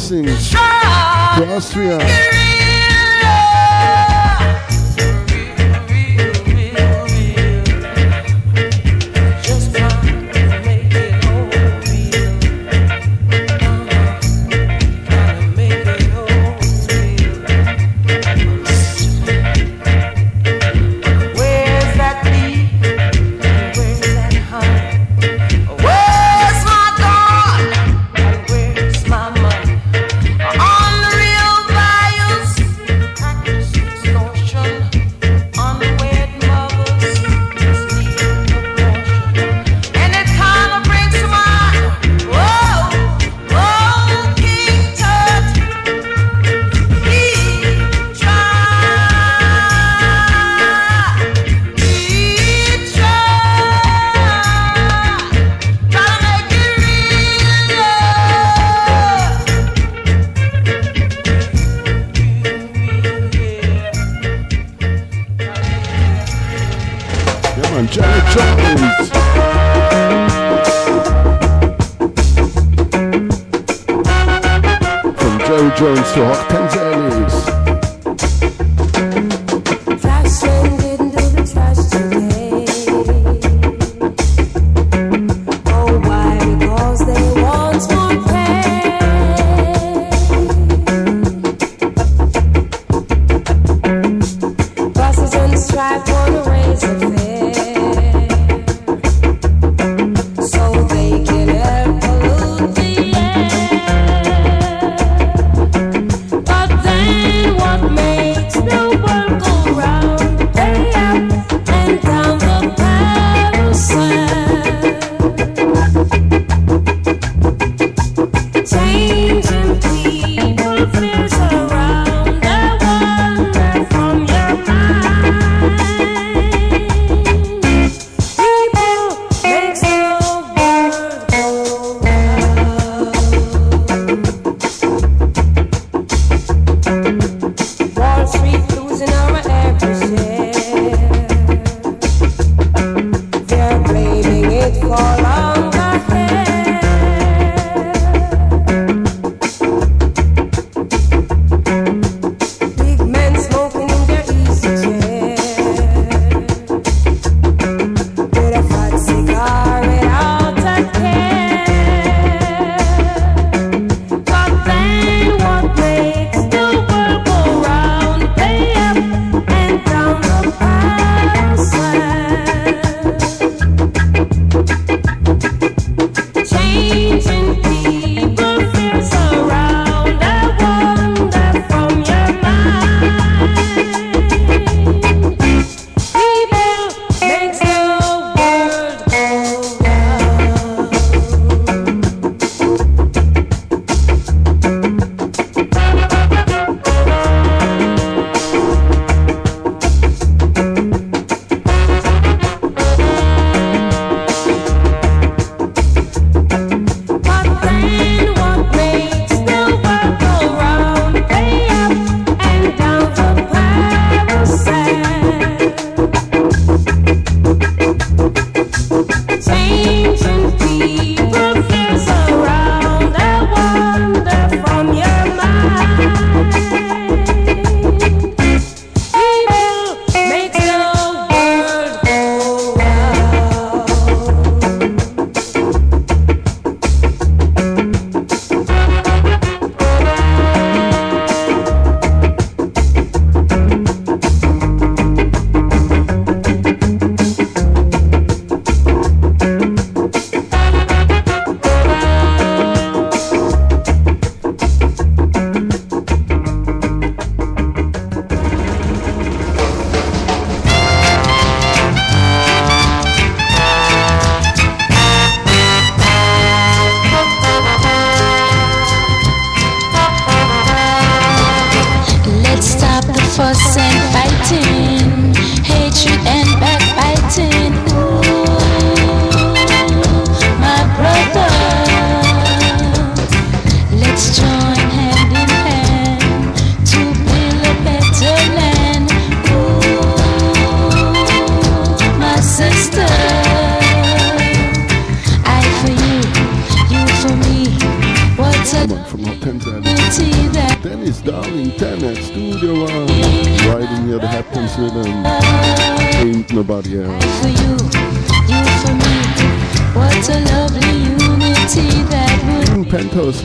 Blessings. 0.04 0.49
To 0.51 1.56
Austria. 1.56 2.32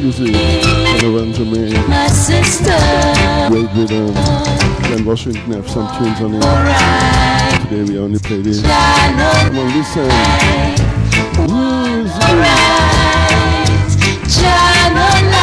music 0.00 0.32
gonna 1.00 1.32
to 1.32 1.44
me. 1.44 1.72
My 1.88 2.06
sister. 2.08 2.78
Great 3.48 3.68
rhythm. 3.74 4.14
Glen 4.82 5.04
Washington 5.04 5.52
have 5.52 5.68
some 5.68 5.88
tunes 5.98 6.20
on 6.20 6.34
it. 6.34 7.68
Today 7.68 7.82
we 7.92 7.98
only 7.98 8.18
play 8.18 8.40
this. 8.40 8.62
Come 8.62 9.58
on, 9.58 9.66
listen. 9.76 10.08
Music. 11.48 12.22
Right. 14.92 15.37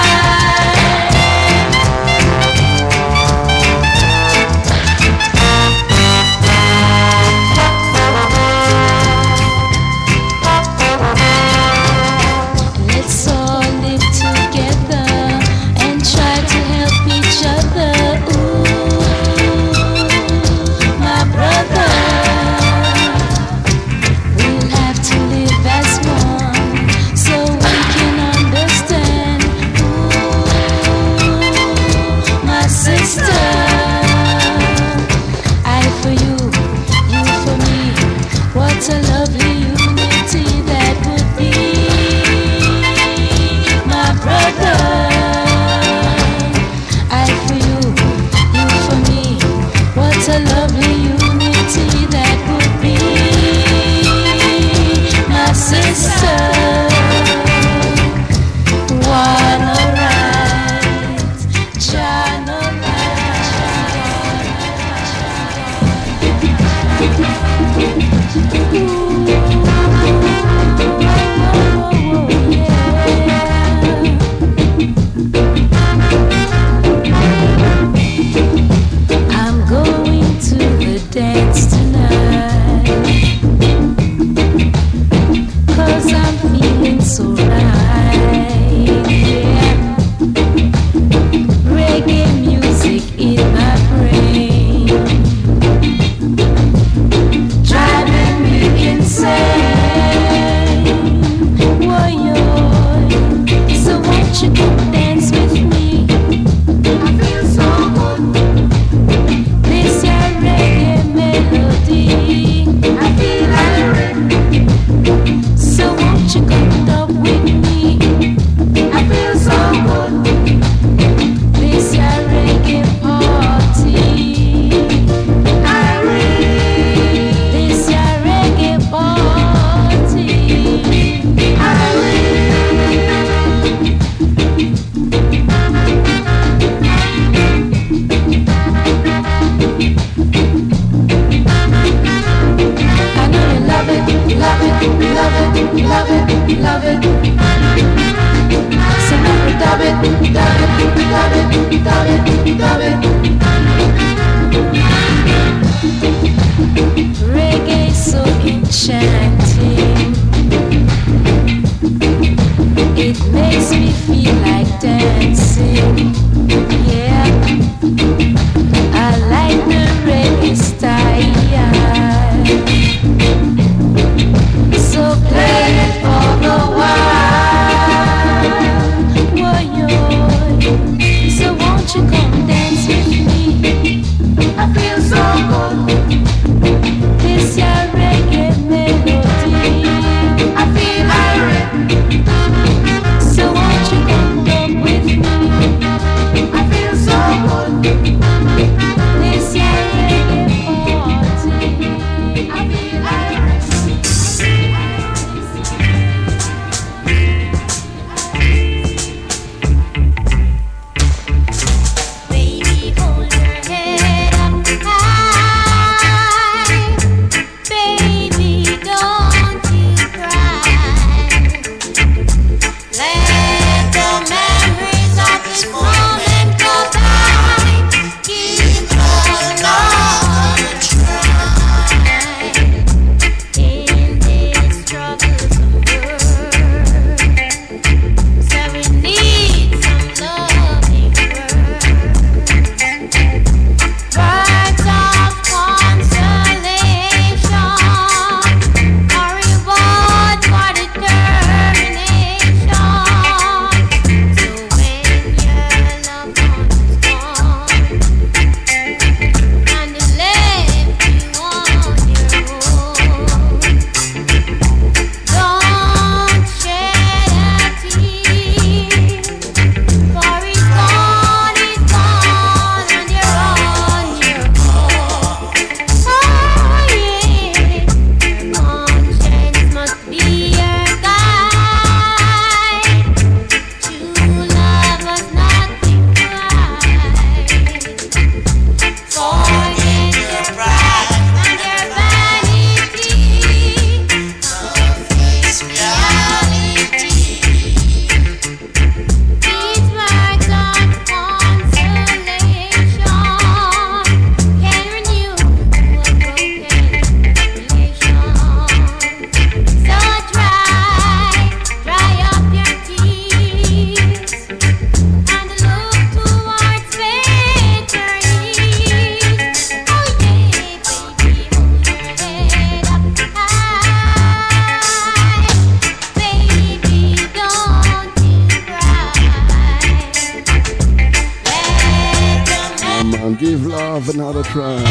another 334.15 334.43
track. 334.43 334.81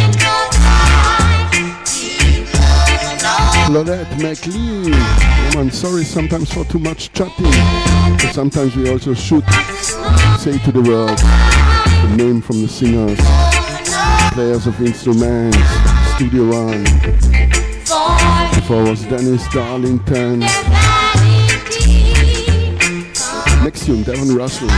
Lorette 3.70 4.20
McLean. 4.20 4.92
Woman, 5.54 5.70
sorry 5.70 6.04
sometimes 6.04 6.52
for 6.52 6.64
too 6.64 6.78
much 6.78 7.10
chatting. 7.12 7.46
But 8.18 8.32
sometimes 8.32 8.76
we 8.76 8.90
also 8.90 9.14
should 9.14 9.44
say 10.38 10.58
to 10.58 10.72
the 10.72 10.82
world 10.82 11.16
the 11.18 12.16
name 12.16 12.42
from 12.42 12.60
the 12.60 12.68
singers, 12.68 13.18
players 14.34 14.66
of 14.66 14.78
instruments, 14.82 15.56
Studio 16.16 16.44
One. 16.50 16.84
Before 18.54 18.84
was 18.84 19.04
Dennis 19.04 19.48
Darlington. 19.48 20.40
Next 23.64 23.86
tune, 23.86 24.02
Devon 24.02 24.36
Russell. 24.36 24.68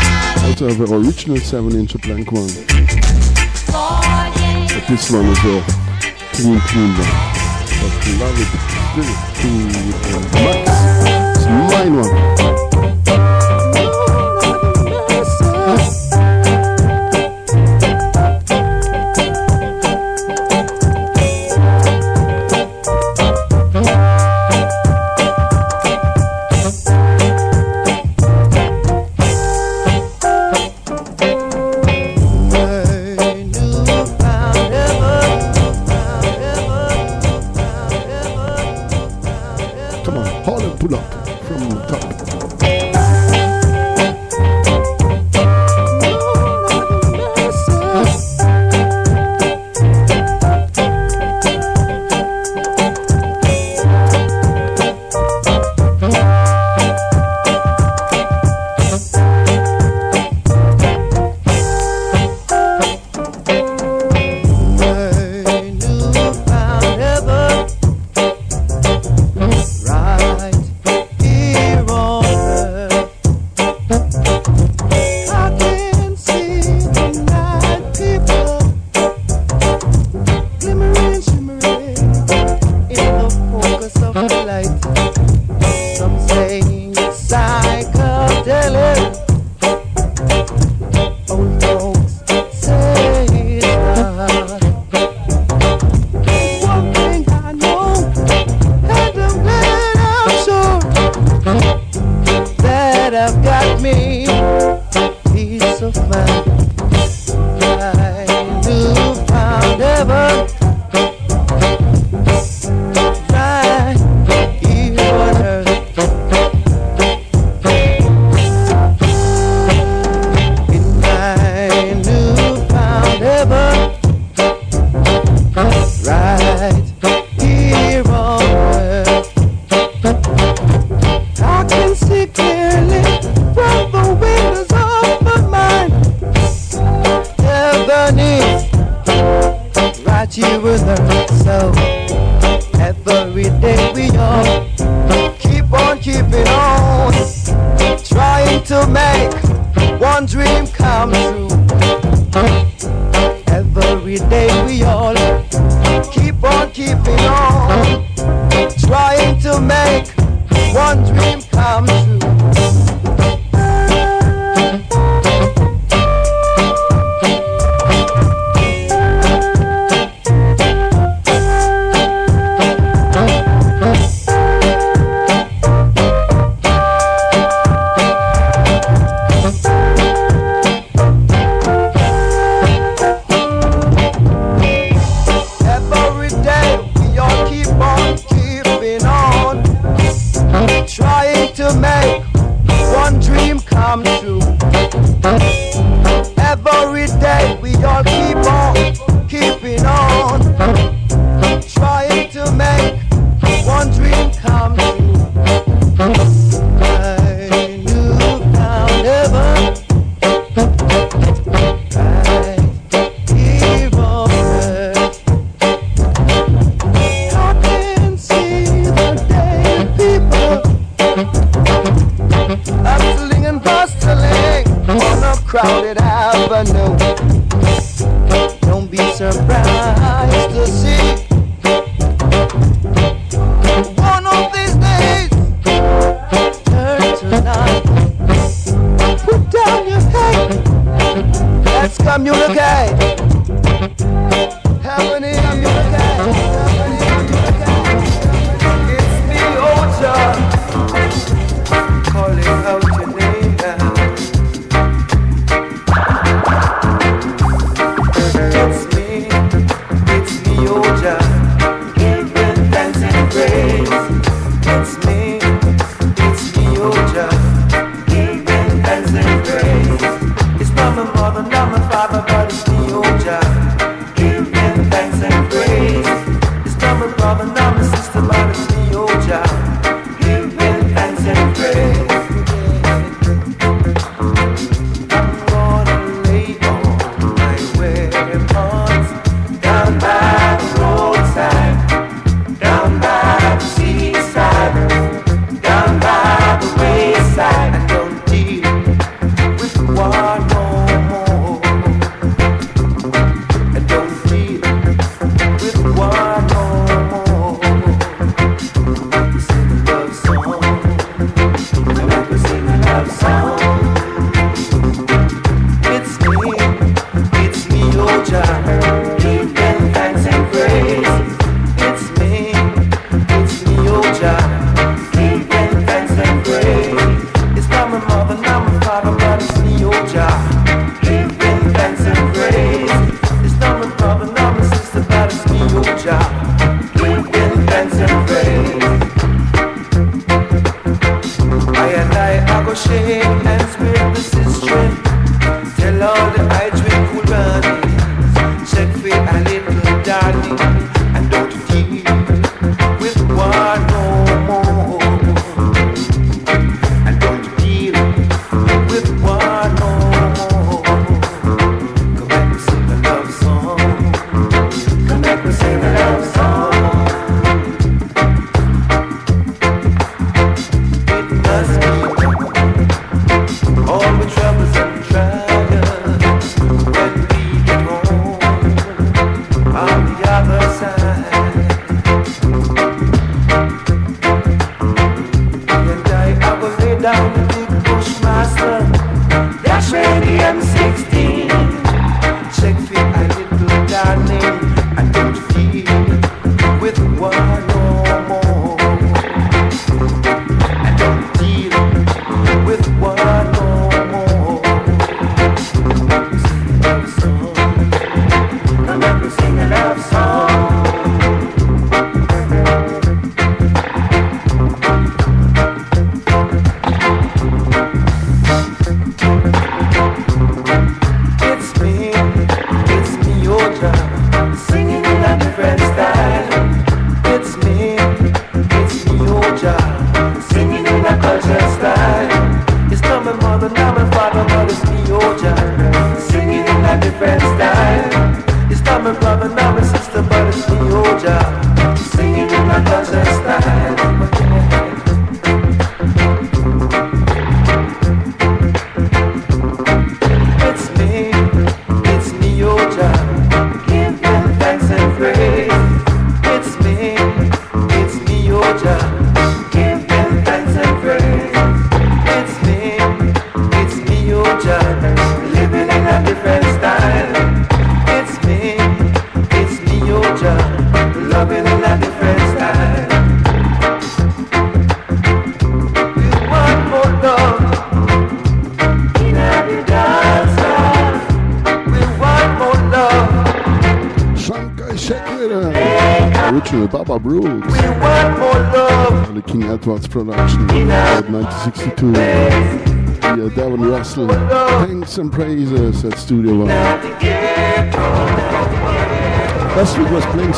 Also 0.44 0.68
have 0.68 0.80
an 0.80 0.92
original 0.94 1.38
7-inch 1.38 2.00
blank 2.02 2.30
one 2.30 2.75
this 4.88 5.10
one 5.10 5.26
is 5.26 5.38
a 5.38 5.62
clean, 6.32 6.60
clean 6.60 6.92
one. 6.94 7.12
But 7.80 7.92
love 8.20 8.38
it, 8.38 8.50
still 8.92 9.12
clean, 9.34 9.70
it's 11.34 11.46
mine 11.46 11.94
one. 11.96 13.05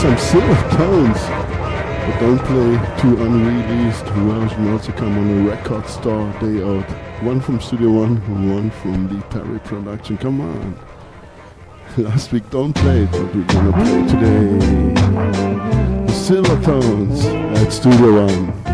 some 0.01 0.15
Silvertones, 0.15 1.19
but 2.07 2.21
don't 2.21 2.39
play 2.39 3.01
two 3.01 3.21
unreleased 3.21 4.05
versions 4.05 4.69
also 4.69 4.93
come 4.93 5.19
on 5.19 5.29
a 5.29 5.51
record 5.51 5.85
store 5.89 6.31
day 6.41 6.63
out. 6.63 6.89
One 7.25 7.41
from 7.41 7.61
Studio 7.61 7.91
One, 7.91 8.17
one 8.49 8.71
from 8.71 9.09
the 9.09 9.21
Perry 9.27 9.59
production. 9.59 10.17
Come 10.17 10.41
on. 10.41 10.79
Last 11.97 12.31
week 12.31 12.49
don't 12.51 12.73
play 12.75 13.03
it, 13.03 13.11
but 13.11 13.35
we're 13.35 13.43
gonna 13.47 13.73
play 13.73 14.07
today. 14.07 14.95
Silvertones 16.07 17.25
at 17.57 17.73
Studio 17.73 18.25
One. 18.25 18.68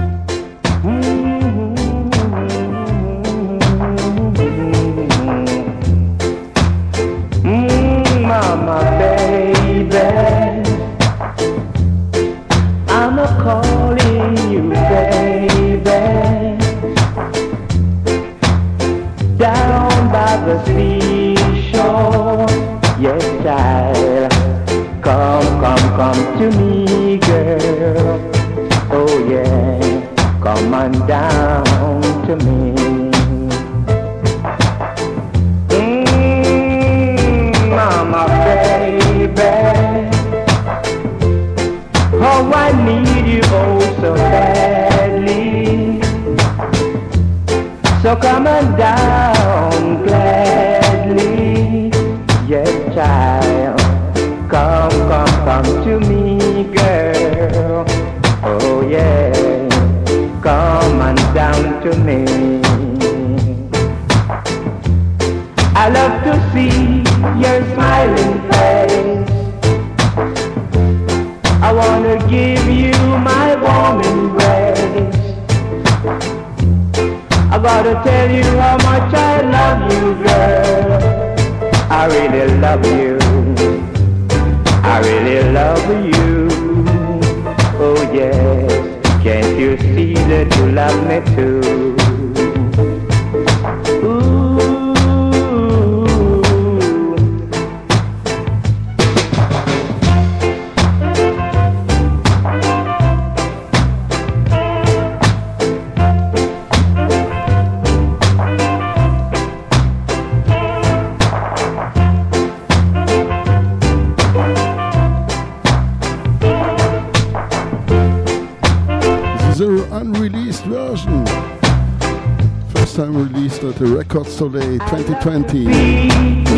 First 122.95 123.07
time 123.07 123.17
released 123.17 123.65
at 123.65 123.75
the 123.75 123.87
Record 123.87 124.27
Store 124.29 124.51
Day 124.51 124.79
2020. 124.79 125.65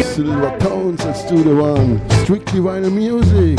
Silvertones 0.02 1.00
at 1.00 1.14
Studio 1.14 1.72
One. 1.72 2.10
Strictly 2.24 2.60
vinyl 2.60 2.92
music. 2.92 3.58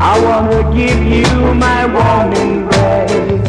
I 0.00 0.18
wanna 0.24 0.64
give 0.76 1.00
you 1.00 1.54
my 1.54 1.86
warm 1.86 2.32
embrace. 2.32 3.48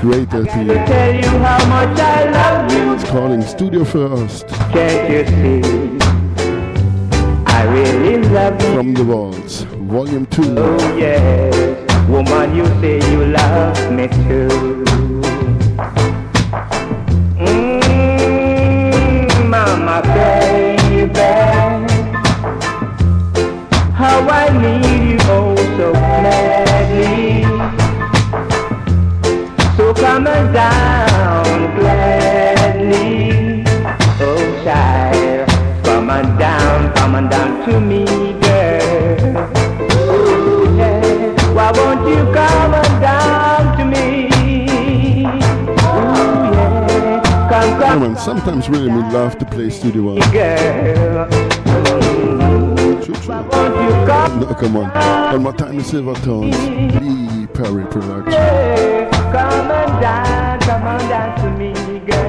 Great 0.00 0.32
LP. 0.32 0.64
Tell 0.86 1.14
you 1.14 1.28
how 1.44 1.60
much 1.68 2.00
I 2.00 2.30
love 2.30 2.72
you. 2.72 2.94
It's 2.94 3.04
calling 3.10 3.42
Studio 3.42 3.84
First. 3.84 4.48
Can't 4.72 5.10
you 5.10 5.26
see? 5.26 5.98
I 7.46 7.64
really 7.74 8.26
love 8.30 8.62
you. 8.62 8.74
From 8.74 8.94
the 8.94 9.04
Vaults, 9.04 9.64
Volume 9.92 10.24
2. 10.26 10.42
Oh 10.56 10.96
yes, 10.96 12.08
woman, 12.08 12.56
you 12.56 12.64
say 12.80 13.00
you 13.12 13.26
love 13.26 13.92
me 13.92 14.08
too. 14.08 14.84
Mama, 19.94 20.12
baby, 20.12 21.08
how 23.94 24.28
I 24.28 24.50
need 24.60 25.12
you 25.12 25.18
oh 25.20 25.54
so 25.76 25.92
madly. 25.92 27.44
So 29.76 29.94
come 29.94 30.26
on 30.26 30.52
down 30.52 31.78
gladly, 31.78 33.62
oh 34.18 34.64
child, 34.64 35.48
come 35.84 36.08
down, 36.38 36.92
come 36.94 37.28
down 37.28 37.64
to 37.66 37.80
me, 37.80 38.04
man, 48.08 48.16
sometimes 48.16 48.68
really 48.68 48.88
we 48.88 49.00
love 49.12 49.38
to 49.38 49.44
play 49.44 49.70
Studio 49.70 50.02
One. 50.02 50.18
girl. 50.30 51.28
True, 53.02 53.14
true. 53.14 53.24
Come? 54.06 54.40
No, 54.40 54.54
come 54.54 54.76
on. 54.76 54.90
One 55.32 55.42
more 55.42 55.52
time, 55.52 55.76
the 55.76 55.82
Silvertones. 55.82 56.54
Lee 57.00 57.46
Perry 57.48 57.84
production. 57.86 58.32
Yeah. 58.32 59.10
Come 59.32 59.70
on 59.70 60.02
down, 60.02 60.60
come 60.60 60.82
on 60.82 61.00
down 61.08 61.40
to 61.40 61.50
me, 61.58 61.72
girl. 62.00 62.24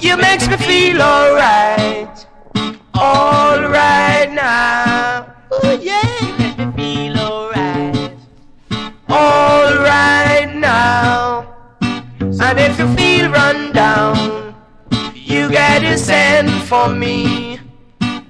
You 0.00 0.16
makes 0.16 0.48
me 0.48 0.56
feel 0.56 1.02
alright 1.02 1.79
for 16.70 16.88
me. 16.88 17.58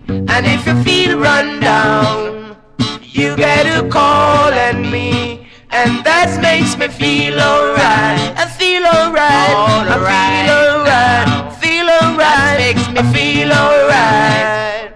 And 0.09 0.47
if 0.47 0.67
you 0.67 0.75
feel 0.83 1.19
run 1.19 1.61
down, 1.61 2.57
you 3.03 3.37
gotta 3.37 3.87
call 3.91 4.51
on 4.67 4.91
me. 4.91 5.47
And 5.71 6.03
that 6.09 6.31
makes 6.41 6.73
me 6.81 6.89
feel 6.89 7.39
alright. 7.39 8.33
I 8.43 8.47
feel 8.61 8.85
alright. 8.97 9.55
I 9.85 9.97
feel 10.01 10.49
alright. 10.57 11.29
Feel 11.63 11.89
alright. 12.01 12.57
makes 12.65 12.87
me 12.97 13.03
feel 13.13 13.53
alright. 13.53 14.89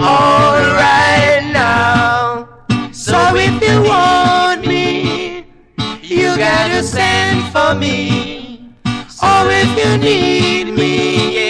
Alright 0.00 1.44
now. 1.52 2.48
So 2.90 3.16
if 3.46 3.62
you 3.62 3.76
want 3.92 4.66
me, 4.66 5.46
you 6.02 6.36
gotta 6.36 6.82
send 6.82 7.44
for 7.54 7.76
me. 7.78 8.74
Or 9.22 9.44
if 9.62 9.70
you 9.80 9.90
need 9.98 10.74
me, 10.74 11.47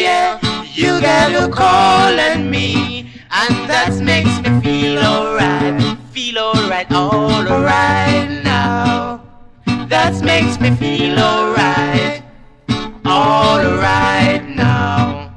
yeah, 1.19 1.29
you 1.29 1.39
gotta 1.39 1.53
call 1.53 2.21
on 2.21 2.51
me. 2.51 3.11
And 3.31 3.55
that 3.69 3.95
makes 4.03 4.35
me 4.43 4.61
feel 4.61 4.99
alright. 4.99 5.99
Feel 6.13 6.39
alright, 6.39 6.91
alright 6.93 8.45
now. 8.45 9.23
That 9.89 10.23
makes 10.23 10.61
me 10.61 10.71
feel 10.77 11.19
alright. 11.19 12.23
Alright 13.07 14.49
now. 14.49 15.33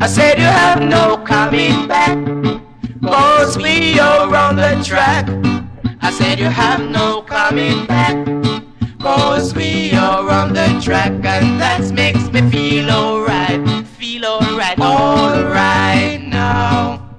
I 0.00 0.06
said 0.06 0.38
you 0.38 0.44
have 0.44 0.82
no 0.82 1.18
coming 1.18 1.86
back. 1.88 2.16
Cause 3.02 3.56
we 3.56 3.98
are 3.98 4.34
on 4.34 4.56
the 4.56 4.82
track. 4.84 5.26
I 6.00 6.10
said 6.10 6.38
you 6.38 6.46
have 6.46 6.80
no 6.90 7.22
coming 7.22 7.86
back. 7.86 8.16
Cause 9.00 9.54
we 9.54 9.92
are 9.92 10.28
on 10.30 10.52
the 10.52 10.80
track 10.82 11.12
and 11.12 11.60
that 11.60 11.92
makes 11.92 12.30
me 12.32 12.50
feel 12.50 12.90
alright. 12.90 13.75
Feel 14.06 14.24
alright, 14.24 14.78
alright 14.78 16.22
now. 16.28 17.10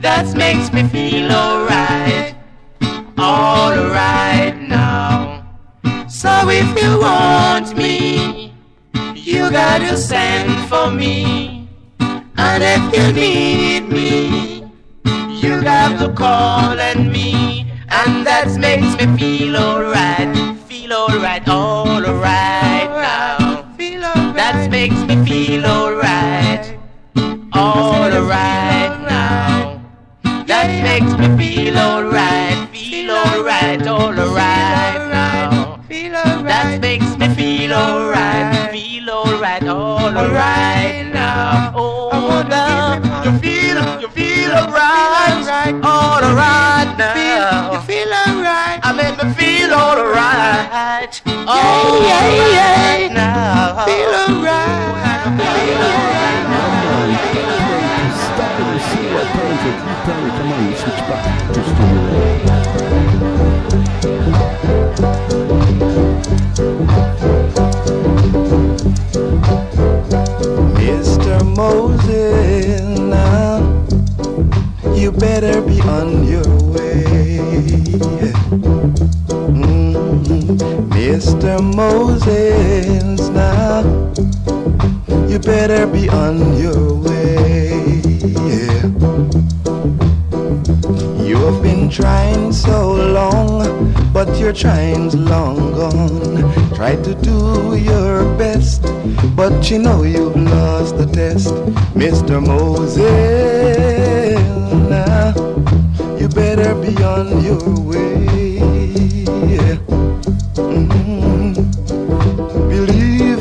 That 0.00 0.36
makes 0.36 0.72
me 0.72 0.84
feel 0.84 1.32
alright. 1.32 2.36
Alright 3.18 4.56
now. 4.60 5.44
So 6.08 6.30
if 6.48 6.80
you 6.80 7.00
want 7.00 7.76
me, 7.76 8.54
you 9.16 9.50
gotta 9.50 9.96
send 9.96 10.68
for 10.68 10.92
me. 10.92 11.68
And 12.36 12.62
if 12.62 12.84
you 12.96 13.12
need 13.12 13.88
me, 13.88 14.62
you 15.42 15.60
got 15.60 15.98
to 15.98 16.12
call 16.12 16.78
on 16.78 17.10
me. 17.10 17.68
And 17.90 18.24
that 18.24 18.56
makes 18.60 18.94
me 18.96 19.06
feel 19.18 19.56
alright. 19.56 20.56
Feel 20.68 20.92
alright, 20.92 21.48
alright 21.48 22.67
feel 37.38 37.72
alright. 37.72 38.72
Feel 38.72 39.10
alright, 39.10 39.62
alright 39.62 41.06
now. 41.12 41.72
Oh, 41.74 42.44
now 42.48 42.98
you 43.24 43.38
feel, 43.38 43.78
you 44.00 44.08
feel 44.08 44.50
alright, 44.50 45.46
alright 45.84 46.90
now. 46.98 47.72
You 47.72 47.80
feel 47.86 48.12
alright. 48.26 48.80
I 48.82 48.90
make 49.00 49.16
me 49.22 49.30
feel 49.38 49.72
alright. 49.72 51.22
Oh 51.46 52.02
yeah, 52.08 52.26
yeah, 52.58 53.14
now. 53.14 53.86
Feel 53.86 54.14
alright. 54.24 54.98
Feel 55.38 55.82
alright 55.94 56.42
Start 58.18 58.52
with 58.58 58.70
the 58.74 58.80
Silver 58.90 59.24
Tones 59.34 59.62
at 59.70 59.78
Lee 59.86 59.98
Perry. 60.04 60.30
Come 60.38 60.50
on, 60.52 60.62
switch 60.74 61.02
back 61.06 61.22
to 61.54 61.60
Studio 61.62 62.37
Moses, 71.58 73.00
now 73.00 73.58
you 74.94 75.10
better 75.10 75.60
be 75.60 75.80
on 75.80 76.24
your 76.24 76.46
way. 76.70 77.40
Mm-hmm. 79.58 80.92
Mr. 80.92 81.58
Moses, 81.74 83.28
now 83.30 83.82
you 85.26 85.40
better 85.40 85.88
be 85.88 86.08
on 86.08 86.56
your 86.56 86.94
way. 87.02 88.02
Yeah. 88.46 88.82
You 91.28 91.36
have 91.44 91.62
been 91.62 91.90
trying 91.90 92.54
so 92.54 92.94
long, 92.94 93.92
but 94.14 94.38
your 94.38 94.54
trying's 94.54 95.14
long 95.14 95.72
gone. 95.72 96.74
Try 96.74 96.96
to 96.96 97.14
do 97.16 97.76
your 97.76 98.24
best, 98.38 98.80
but 99.36 99.70
you 99.70 99.78
know 99.78 100.04
you've 100.04 100.34
lost 100.34 100.96
the 100.96 101.04
test, 101.04 101.52
Mr. 101.92 102.40
Moses. 102.40 103.04
Now, 104.88 105.34
you 106.18 106.28
better 106.28 106.74
be 106.74 106.96
on 107.04 107.44
your 107.44 107.78
way. 107.90 108.24
Mm 110.56 110.88
-hmm. 110.88 111.52
Believe 112.70 113.37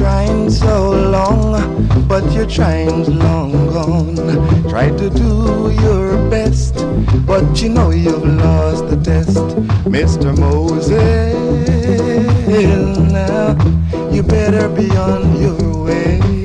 trying 0.00 0.48
so 0.48 0.92
long, 0.92 1.60
but 2.08 2.24
your 2.32 2.46
trying's 2.46 3.06
long 3.10 3.52
gone. 3.68 4.16
Try 4.70 4.88
to 4.96 5.10
do 5.10 5.70
your 5.82 6.16
best, 6.30 6.74
but 7.26 7.60
you 7.60 7.68
know 7.68 7.90
you've 7.90 8.24
lost 8.24 8.88
the 8.88 8.96
test, 8.96 9.36
Mr. 9.84 10.32
Moses. 10.38 11.34
Now 13.12 13.52
you 14.10 14.22
better 14.22 14.70
be 14.70 14.88
on 14.96 15.38
your 15.38 15.84
way. 15.84 16.39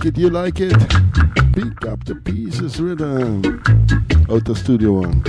like 0.00 0.16
it, 0.16 0.18
you 0.18 0.30
like 0.30 0.60
it. 0.60 0.78
Pick 1.52 1.84
up 1.84 2.02
the 2.04 2.14
pieces 2.24 2.80
rhythm. 2.80 3.44
Out 4.30 4.46
the 4.46 4.54
studio 4.54 4.92
one. 4.92 5.22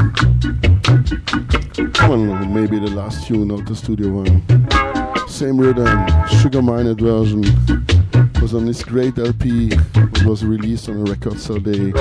Come 1.94 2.12
on, 2.12 2.54
maybe 2.54 2.80
the 2.80 2.90
last 2.92 3.28
tune 3.28 3.52
out 3.52 3.66
the 3.66 3.76
studio 3.76 4.10
one. 4.10 4.42
Same 5.28 5.58
rhythm, 5.58 6.08
Sugar 6.40 6.62
Minott 6.62 7.02
version. 7.02 7.42
Was 8.42 8.54
on 8.54 8.66
this 8.66 8.82
great 8.82 9.18
LP. 9.18 9.72
It 9.74 10.24
was 10.24 10.46
released 10.46 10.88
on 10.88 11.02
a 11.02 11.04
Record 11.04 11.38
Store 11.38 11.60
Day. 11.60 11.92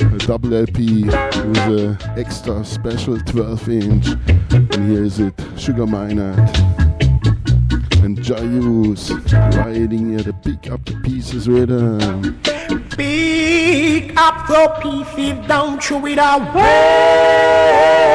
A 0.00 0.18
double 0.26 0.54
LP 0.54 1.04
with 1.04 1.68
an 1.68 1.98
extra 2.18 2.64
special 2.64 3.20
12 3.20 3.68
inch. 3.68 4.06
And 4.50 4.90
here 4.90 5.04
is 5.04 5.20
it, 5.20 5.34
Sugar 5.58 5.84
Minott. 5.84 6.83
Jayus 8.24 9.10
riding 9.54 10.08
here 10.12 10.22
to 10.22 10.32
pick 10.32 10.70
up 10.70 10.82
the 10.86 10.94
pieces 11.04 11.46
rhythm. 11.46 12.40
Pick 12.96 14.16
up 14.16 14.46
the 14.46 14.80
pieces, 14.80 15.46
don't 15.46 15.90
you 15.90 16.06
it 16.06 16.18
away. 16.18 18.13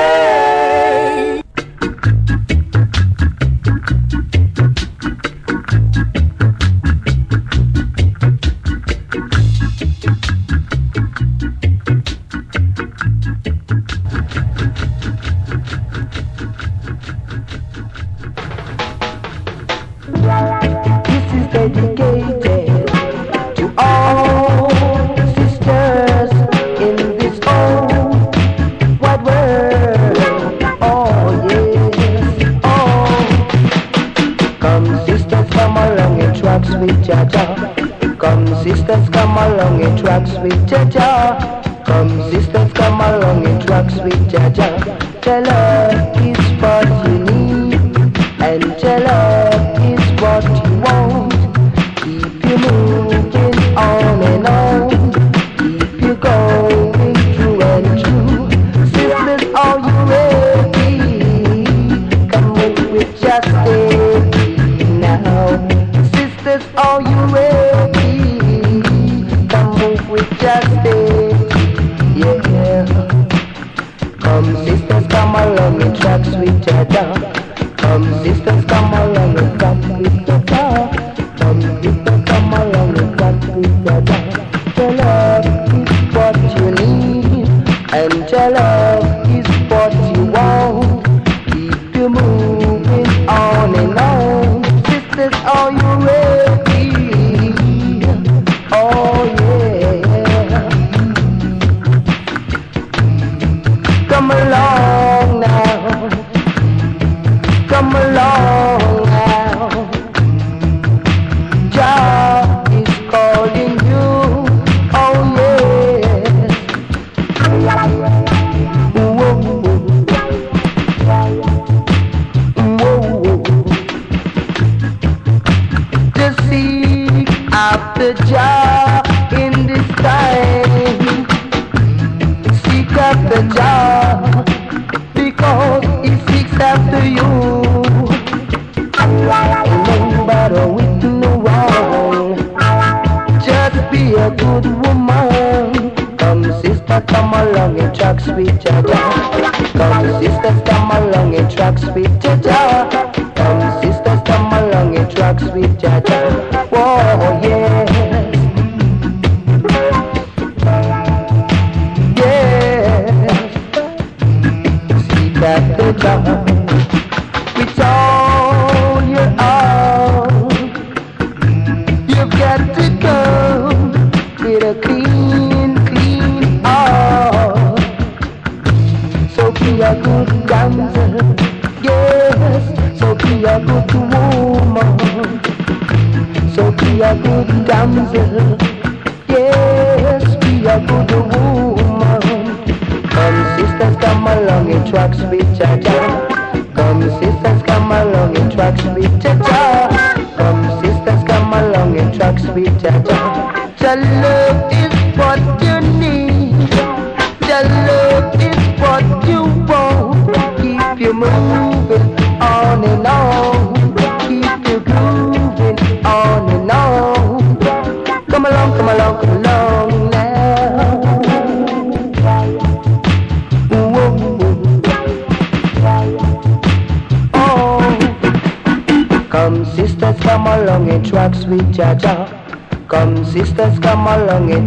with 40.41 40.69
cha-cha. 40.69 41.83
Come 41.85 42.31
sisters, 42.31 42.71
come 42.73 43.01
along, 43.01 43.45
it 43.45 43.69
rocks 43.69 43.95
with 44.01 44.28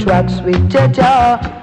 tracks 0.02 0.40
with 0.40 0.68
Jaja. 0.68 1.61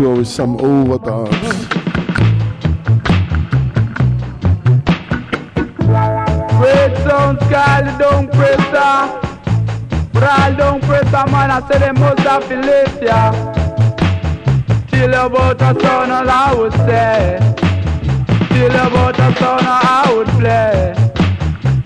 Sure, 0.00 0.16
with 0.16 0.28
some 0.28 0.56
overdubs. 0.56 1.30
Great 6.56 6.96
sound, 7.04 7.38
Scarlet, 7.42 7.98
don't 7.98 8.32
press 8.32 8.58
her. 8.78 9.20
But 10.14 10.22
I 10.22 10.54
don't 10.56 10.82
press 10.84 11.04
her, 11.04 11.26
man. 11.30 11.50
I 11.50 11.68
say 11.68 11.80
they 11.80 11.92
must 11.92 12.20
have 12.20 12.48
to 12.48 12.56
lift 12.62 13.02
ya. 13.02 13.32
Till 14.88 15.12
about 15.12 15.60
a 15.60 15.78
son, 15.78 16.10
all 16.10 16.30
I 16.30 16.54
would 16.54 16.72
say. 16.88 17.38
Till 18.48 18.70
about 18.70 19.18
a 19.18 19.36
son, 19.38 19.60
I 19.66 20.14
would 20.14 20.28
play. 20.40 20.94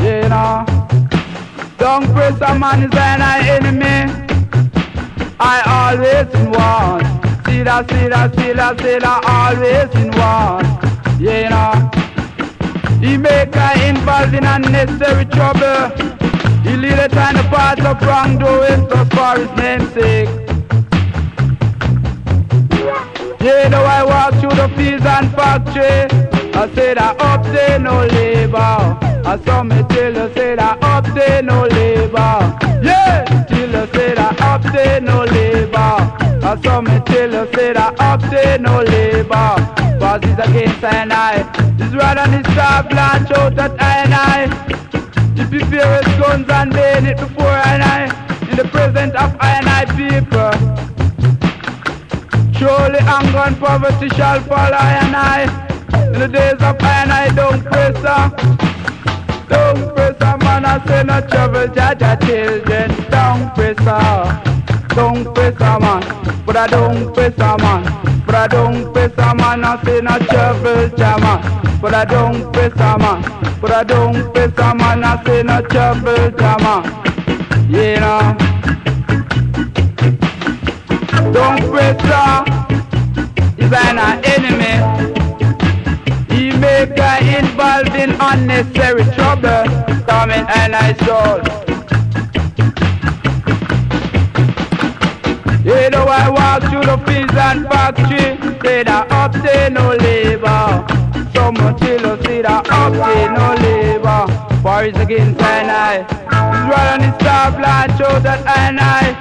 You 0.07 0.29
know. 0.29 0.65
Don't 1.79 2.07
press 2.15 2.41
a 2.43 2.57
man 2.57 2.85
is 2.85 2.95
an 2.95 3.23
enemy. 3.57 4.25
I 5.41 5.57
always 5.67 6.33
in 6.33 6.53
that, 7.65 7.91
see 7.91 8.53
that, 8.55 8.81
see 8.81 8.99
always 9.27 9.91
in 9.97 10.11
one. 10.21 10.65
You 11.21 11.49
know. 11.49 11.95
He 13.01 13.17
make 13.17 13.55
her 13.55 13.89
involved 13.89 14.35
in 14.35 14.45
unnecessary 14.45 15.25
trouble. 15.27 15.91
He 16.63 16.77
lead 16.77 16.99
her 16.99 17.09
down 17.09 17.35
the 17.35 17.43
path 17.53 17.81
of 17.81 18.01
wrongdoing 18.03 18.89
just 18.89 19.13
for 19.13 19.39
his 19.39 19.51
namesake. 19.57 20.29
Yeah, 23.41 23.69
though 23.69 23.85
I 23.85 24.05
walk 24.05 24.35
through 24.41 24.57
the 24.57 24.69
fields 24.77 25.05
and 25.05 25.31
factory, 25.33 26.09
I 26.55 26.75
say 26.75 26.95
that 26.95 27.21
up 27.21 27.45
there 27.45 27.79
no 27.79 28.07
labor. 28.07 28.99
I 29.27 29.39
saw 29.45 29.63
me 29.63 29.83
tell 29.89 30.15
you 30.15 30.35
say 30.35 30.57
that 30.57 30.83
up 30.83 31.05
there 31.15 31.43
no 31.43 31.67
labor. 31.67 32.54
I 36.55 36.61
saw 36.63 36.81
me 36.81 37.01
tell 37.01 37.33
you 37.33 37.53
say 37.53 37.73
that 37.73 37.99
there 38.31 38.59
no 38.61 38.79
labor. 38.79 39.59
Cause 39.99 40.23
it's 40.23 40.39
against 40.39 40.85
I 40.85 41.03
and 41.03 41.13
I. 41.13 41.43
This 41.75 41.93
rod 41.93 42.17
and 42.17 42.33
this 42.33 42.47
star 42.55 42.85
blanch 42.85 43.29
out 43.33 43.59
at 43.59 43.75
I 43.83 44.07
and 44.07 44.15
I. 44.15 44.47
You 45.35 45.67
fear 45.67 45.99
his 45.99 46.07
guns 46.15 46.49
and 46.49 46.73
bayonet 46.73 47.19
before 47.19 47.51
I 47.51 47.75
and 47.75 47.83
I. 47.83 48.03
In 48.51 48.57
the 48.57 48.69
presence 48.71 49.15
of 49.19 49.35
I 49.41 49.59
and 49.59 49.67
I 49.67 49.83
people. 49.99 50.55
Surely 52.55 53.01
anger 53.03 53.43
and 53.51 53.59
poverty 53.59 54.09
shall 54.11 54.39
follow 54.43 54.79
I 54.79 54.93
and 55.03 55.17
I. 55.17 55.51
In 56.07 56.21
the 56.21 56.29
days 56.29 56.63
of 56.63 56.79
I 56.79 57.03
and 57.03 57.11
I 57.11 57.35
don't 57.35 57.65
press 57.65 57.99
her. 57.99 58.31
Don't 59.51 59.93
press 59.97 60.17
her 60.23 60.39
man 60.39 60.65
I 60.65 60.87
say 60.87 61.03
no 61.03 61.21
trouble 61.21 61.67
Jaja 61.75 62.15
children 62.25 62.89
Don't 63.11 63.55
press 63.55 63.79
her 63.81 64.43
Don't 64.95 65.35
press 65.35 65.55
a 65.61 65.79
man, 65.81 66.34
but 66.47 66.57
I 66.57 66.67
don't 66.67 67.13
press 67.15 67.35
a 67.39 67.57
man, 67.59 67.83
but 68.27 68.35
I 68.35 68.47
don't 68.47 68.93
press 68.93 69.13
a 69.17 69.35
man. 69.35 69.65
I 69.65 69.83
say 69.85 70.01
no 70.01 70.19
trouble 70.19 70.89
jammer, 70.97 71.79
but 71.81 71.95
I 71.95 72.05
don't 72.05 72.53
press 72.53 72.73
a 72.73 72.99
man, 72.99 73.23
but 73.61 73.71
I 73.73 73.83
a 74.59 74.75
man. 74.75 75.05
I 75.05 75.17
her. 82.03 82.45
He's 83.57 83.73
an 83.73 83.99
enemy. 84.25 84.75
He 86.35 86.53
make 86.59 86.99
her 86.99 87.19
involved 87.39 87.95
in 87.95 88.17
unnecessary 88.21 89.05
trouble, 89.15 89.65
coming 90.07 90.45
and 90.49 90.77
I 90.77 90.93
soul. 91.05 91.64
You 95.65 95.89
know 95.89 96.05
I 96.05 96.29
walk 96.29 96.61
through 96.69 96.85
the 96.85 96.99
fields 97.07 97.33
and 97.33 97.67
factory, 97.69 98.37
that 98.85 99.11
up 99.11 99.33
there 99.33 99.71
no 99.71 99.95
labor. 99.97 100.85
Us 102.05 102.27
say 102.27 102.43
that 102.43 102.69
up 102.69 102.93
there 102.93 103.33
no 103.33 103.55
labor. 103.65 104.61
For 104.61 104.85
it's 104.85 104.99
against 104.99 105.41
I. 105.41 106.05
He's 106.05 106.65
right 106.69 106.93
on 106.93 107.01
the 107.01 107.19
star 107.19 107.51
blind 107.51 107.93
show 107.97 108.21
that 108.21 108.47
I 108.47 108.69
and 108.69 108.79
I. 108.79 109.17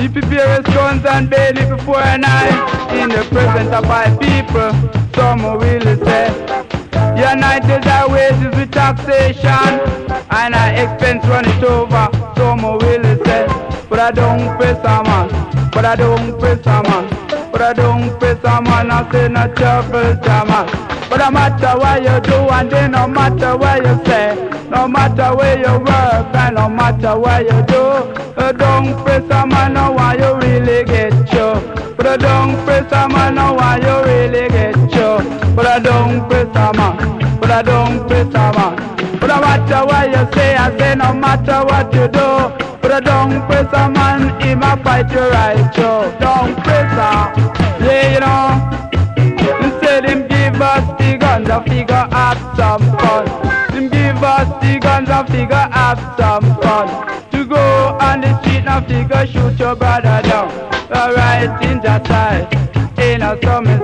He 0.00 0.08
prepare 0.08 0.62
his 0.62 0.72
guns 0.72 1.04
and 1.04 1.28
bail 1.28 1.52
before 1.52 1.98
and 1.98 2.24
I. 2.24 2.46
In 3.02 3.08
the 3.08 3.26
presence 3.34 3.74
of 3.74 3.84
my 3.90 4.06
people, 4.22 4.70
some 5.14 5.42
will 5.42 5.82
say. 6.06 6.30
United 7.18 7.86
our 7.88 8.08
wages 8.08 8.54
with 8.56 8.70
taxation, 8.70 9.82
and 10.30 10.54
our 10.54 10.70
expense 10.78 11.26
run 11.26 11.44
it 11.44 11.64
over. 11.64 12.08
Some 12.36 12.62
will 12.62 13.24
say. 13.24 13.49
But 13.90 13.98
I 13.98 14.10
don't 14.12 14.56
press 14.56 14.78
a 14.84 15.02
man, 15.02 15.70
but 15.72 15.84
I 15.84 15.96
don't 15.96 16.38
press 16.38 16.64
a 16.64 16.80
man, 16.80 17.50
but 17.50 17.60
I 17.60 17.72
don't 17.72 18.18
press 18.20 18.38
a 18.44 18.62
man. 18.62 18.88
I 18.88 19.10
say 19.10 19.28
no 19.28 19.52
trouble 19.54 20.14
jammer. 20.22 20.64
But 21.10 21.18
no 21.18 21.30
matter 21.32 21.76
what 21.76 22.00
you 22.00 22.20
do, 22.20 22.36
and 22.48 22.70
then 22.70 22.92
no 22.92 23.08
matter 23.08 23.56
what 23.56 23.84
you 23.84 24.04
say, 24.06 24.36
no 24.70 24.86
matter 24.86 25.34
where 25.36 25.58
you 25.58 25.78
work, 25.80 26.34
and 26.34 26.54
no 26.54 26.68
matter 26.68 27.18
what 27.18 27.42
you 27.42 27.62
do, 27.66 27.82
uh, 28.40 28.52
don't 28.52 28.94
press 29.04 29.24
a 29.24 29.44
man, 29.44 29.74
no 29.74 29.90
why 29.90 30.14
you 30.14 30.34
really 30.36 30.84
get 30.84 31.12
you. 31.32 31.94
But 31.96 32.06
I 32.06 32.16
don't 32.16 32.64
press 32.64 32.92
a 32.92 33.08
man, 33.08 33.34
no 33.34 33.54
why 33.54 33.78
you 33.82 34.04
really 34.06 34.48
get 34.50 34.76
you. 34.76 35.54
But 35.56 35.66
I 35.66 35.80
don't 35.80 36.28
press 36.28 36.46
a 36.54 36.72
man, 36.78 37.40
but 37.40 37.50
I 37.50 37.62
don't 37.62 38.06
press 38.06 38.28
a 38.28 38.52
man. 38.54 39.18
But 39.18 39.26
no 39.26 39.40
matter 39.40 39.84
what 39.84 40.06
you 40.08 40.32
say, 40.32 40.54
I 40.54 40.78
say 40.78 40.94
no 40.94 41.12
matter 41.12 41.64
what 41.66 41.92
you 41.92 42.06
do. 42.06 42.59
Don't 43.02 43.46
press 43.46 43.68
a 43.72 43.88
man, 43.90 44.40
he 44.40 44.54
might 44.54 44.82
fight 44.82 45.10
you 45.10 45.20
right, 45.20 45.72
Joe. 45.74 46.14
Don't 46.20 46.54
press 46.62 46.92
a, 46.92 47.32
yeah, 47.84 48.14
you 48.14 48.20
know. 48.20 48.80
Instead 49.64 50.04
him 50.04 50.28
give 50.28 50.60
us 50.60 50.84
the 50.98 51.16
guns 51.18 51.48
and 51.48 51.64
figure 51.64 52.08
have 52.10 52.38
some 52.56 52.82
fun. 52.98 53.26
Him 53.72 53.88
give 53.88 54.22
us 54.22 54.48
the 54.62 54.78
guns 54.80 55.08
and 55.08 55.28
figure 55.28 55.68
have 55.72 55.98
some 56.18 56.44
fun. 56.60 56.88
To 57.32 57.44
go 57.44 57.96
on 58.00 58.20
the 58.20 58.40
street 58.40 58.66
and 58.66 58.86
figure 58.86 59.26
shoot 59.26 59.58
your 59.58 59.76
brother 59.76 60.20
down. 60.22 60.50
Alright, 60.90 61.62
in 61.64 61.80
that 61.80 62.06
side, 62.06 62.52
in 62.98 63.22
a 63.22 63.40
summer 63.42 63.78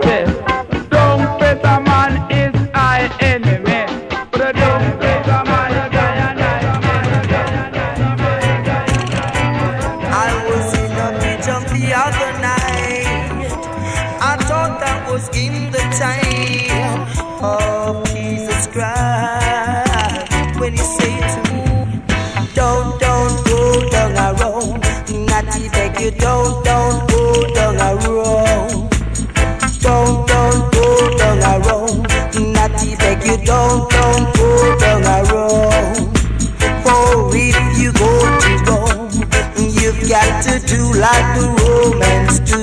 like 40.98 41.28
the 41.36 41.47
Romans 41.60 42.40
do. 42.40 42.62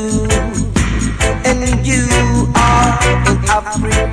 And 1.45 1.85
you 1.85 2.07
are 2.55 2.97
an 3.29 3.37
African, 3.47 4.12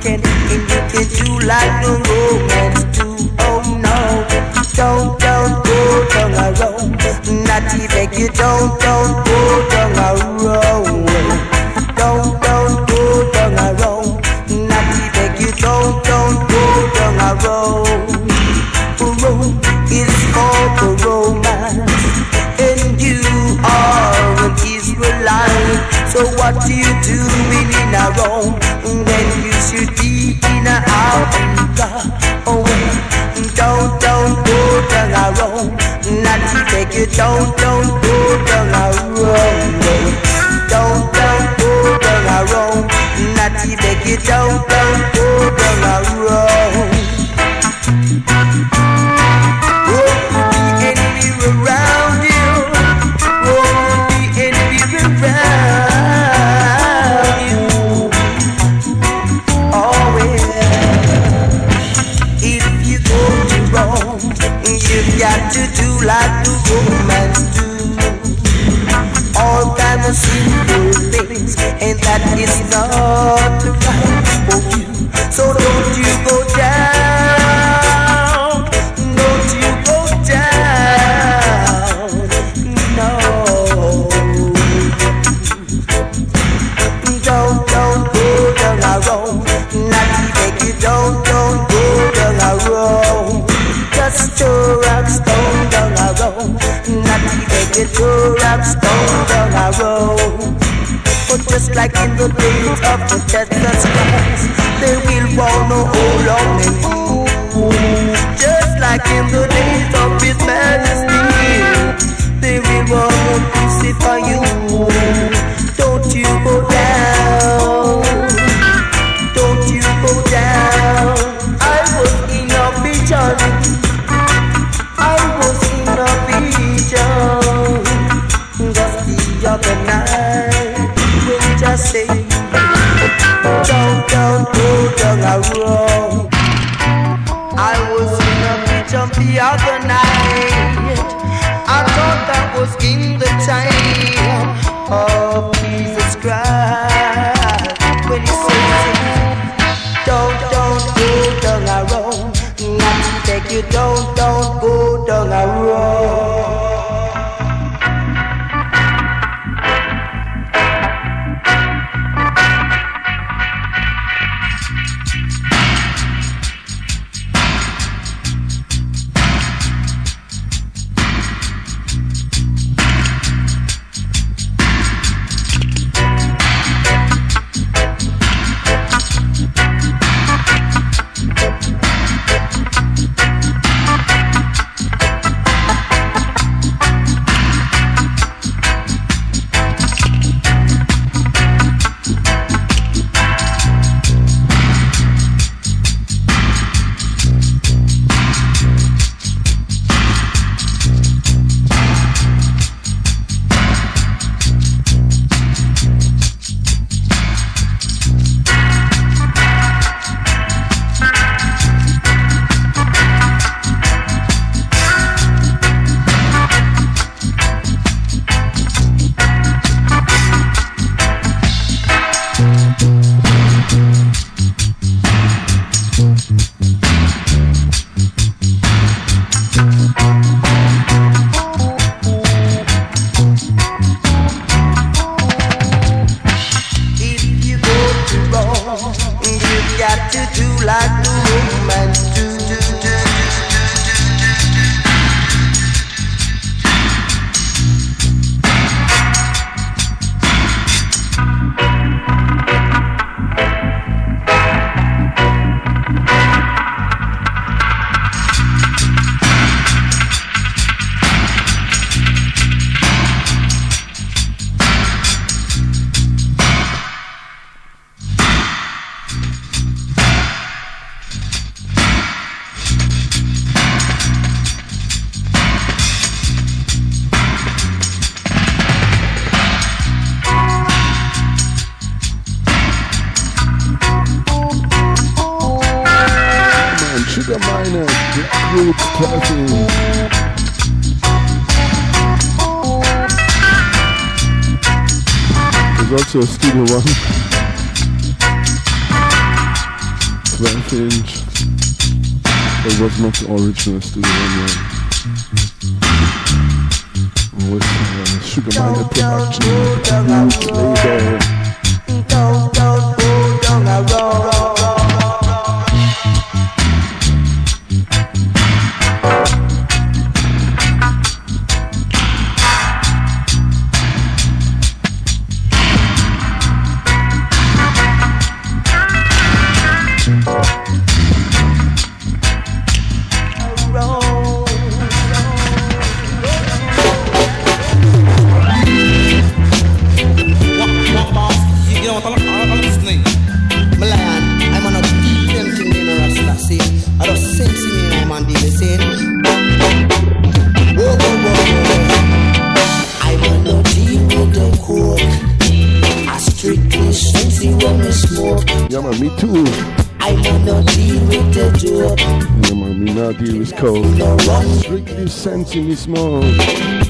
not 363.61 363.73
deal 363.73 363.81
with 363.81 363.99
coke. 363.99 364.63
Strictly 364.63 365.07
sensing 365.07 365.67
me 365.67 365.75
smoke. 365.75 366.23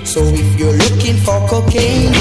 So 0.06 0.22
if 0.24 0.60
you're 0.60 0.74
looking 0.74 1.18
for 1.18 1.40
cocaine, 1.48 2.12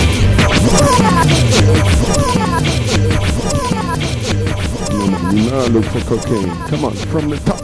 No, 4.91 5.07
man, 5.07 5.35
me 5.35 5.51
not 5.51 5.71
look 5.71 5.85
for 5.87 6.01
cocaine. 6.01 6.51
Come 6.69 6.85
on, 6.85 6.95
from 6.95 7.31
the 7.31 7.37
top. 7.39 7.61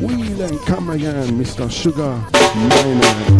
Wheel 0.00 0.42
and 0.42 0.58
come 0.66 0.90
again, 0.90 1.38
Mr. 1.38 1.70
Sugar 1.70 2.20
Minott. 2.68 3.30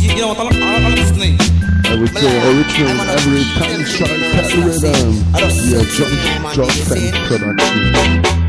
You 0.00 0.16
know 0.16 0.28
what 0.28 0.38
I'm, 0.40 0.62
I'm 0.62 0.94
listening. 0.94 1.36
I 1.84 1.96
would 2.00 2.08
say 2.08 2.48
original 2.48 3.00
every 3.02 3.44
time 3.54 3.84
shot 3.84 4.08
tell 4.08 4.50
rhythm. 4.66 5.12
Yeah, 5.68 5.84
John, 5.92 6.54
John 6.54 6.70
Fent 6.86 7.14
production. 7.28 8.41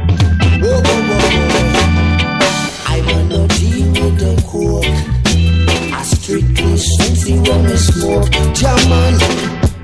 Smoke. 8.04 8.30
German, 8.54 9.16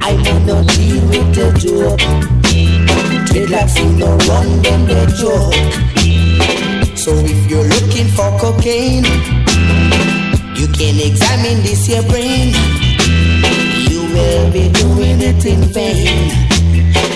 I'm 0.01 0.19
on 0.33 0.49
a 0.51 0.57
deal 0.75 0.99
with 1.09 1.29
the 1.35 1.47
dope. 1.63 1.99
Dreadlocks 3.29 3.75
in 3.79 3.99
no 3.99 4.11
run, 4.27 4.47
them 4.63 4.81
they 4.89 5.05
joke. 5.19 5.53
So 6.97 7.11
if 7.15 7.39
you're 7.49 7.69
looking 7.75 8.07
for 8.17 8.29
cocaine, 8.39 9.07
you 10.59 10.67
can 10.77 10.95
examine 10.99 11.63
this 11.63 11.87
your 11.87 12.03
brain. 12.11 12.53
You 13.89 14.01
will 14.13 14.51
be 14.51 14.65
doing 14.81 15.19
it 15.29 15.45
in 15.45 15.61
vain, 15.75 16.31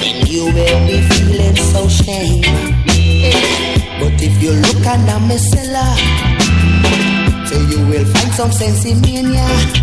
and 0.07 0.27
you 0.29 0.45
will 0.45 0.79
be 0.87 0.97
feeling 1.11 1.57
so 1.71 1.87
shame. 1.89 2.43
But 3.99 4.15
if 4.21 4.41
you 4.41 4.51
look 4.51 4.85
under 4.87 5.19
my 5.27 5.37
cellar, 5.51 5.91
so 7.47 7.55
you 7.71 7.79
will 7.87 8.05
find 8.13 8.31
some 8.33 8.51
sense 8.51 8.85
in 8.85 9.01
mania. 9.01 9.82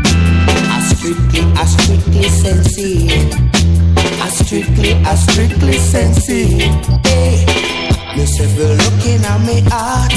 strictly, 1.01 1.41
I 1.55 1.65
strictly 1.65 2.29
sensi. 2.29 3.09
I 4.21 4.29
strictly, 4.29 4.93
I 4.93 5.15
strictly 5.15 5.73
sensi. 5.73 6.45
Hey, 7.09 7.43
if 8.15 8.55
you're 8.55 8.75
looking 8.83 9.25
at 9.25 9.39
me 9.41 9.61
heart, 9.71 10.13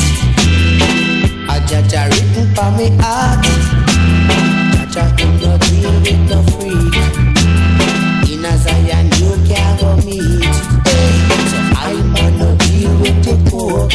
I 1.49 1.59
jaja 1.69 2.05
written 2.13 2.55
for 2.55 2.71
me 2.77 2.91
heart. 3.01 3.45
Jaja 4.93 5.05
in 5.23 5.33
no 5.41 5.57
deal 5.65 5.95
with 6.05 6.23
no 6.29 6.39
freak. 6.53 6.95
In 8.31 8.45
a 8.45 8.53
Zion 8.59 9.07
you 9.19 9.33
can't 9.49 9.81
go 9.81 9.97
meet. 10.05 10.45
Hey, 10.85 11.11
so 11.51 11.59
I'm 11.81 12.15
on 12.23 12.39
no 12.39 12.57
deal 12.57 12.93
with 13.01 13.25
the 13.25 13.35
poor. 13.49 13.89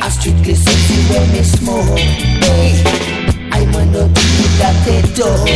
I 0.00 0.08
strictly 0.08 0.54
sensi 0.54 0.96
when 1.10 1.32
me 1.32 1.42
smoke. 1.42 2.31
They 4.84 5.02
dog. 5.14 5.48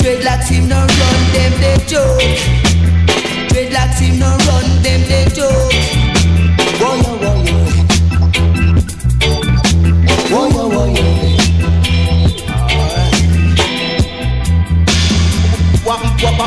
Dreadlocks 0.00 0.48
him 0.48 0.68
no 0.68 0.80
run 0.80 1.20
them 1.32 1.52
they 1.60 1.76
joke. 1.86 2.20
Dreadlocks 3.50 3.98
him 4.00 4.18
no 4.18 4.30
run 4.46 4.82
them 4.82 5.00
they 5.08 5.24
joke. 5.34 5.72
Woyo 6.80 7.12
woyo, 7.22 7.58
woyo 10.30 10.64
woyo. 10.74 11.06
Wap 15.86 16.02
look 16.22 16.38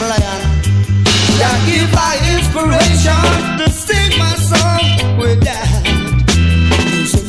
Lion. 0.00 0.40
That 1.38 1.56
give 1.66 1.94
I 1.94 2.16
inspiration 2.34 3.55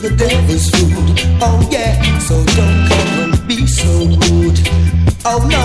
the 0.10 0.16
devil's 0.16 0.70
food. 0.72 1.20
Oh 1.42 1.60
yeah, 1.72 1.96
so 2.20 2.36
don't 2.56 2.80
come 2.88 3.24
and 3.24 3.48
be 3.48 3.68
so 3.68 3.92
rude. 4.24 4.60
Oh 5.26 5.42
no. 5.52 5.64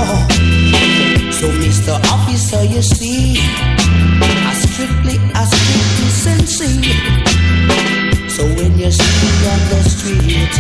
So 1.39 1.47
Mr. 1.63 1.95
Officer, 2.11 2.65
you 2.65 2.83
see, 2.83 3.37
I 3.39 4.53
strictly, 4.55 5.19
I 5.35 5.45
strictly 5.45 6.09
sincere. 6.25 6.99
So 8.29 8.43
when 8.57 8.79
you 8.79 8.91
see 8.91 9.15
me 9.21 9.31
on 9.53 9.61
the 9.71 9.81
street, 9.89 10.55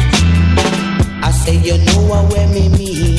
I 1.22 1.30
say 1.30 1.56
you 1.56 1.78
know 1.78 2.06
what 2.06 2.32
where 2.32 2.48
me 2.48 2.68
mean. 2.68 3.18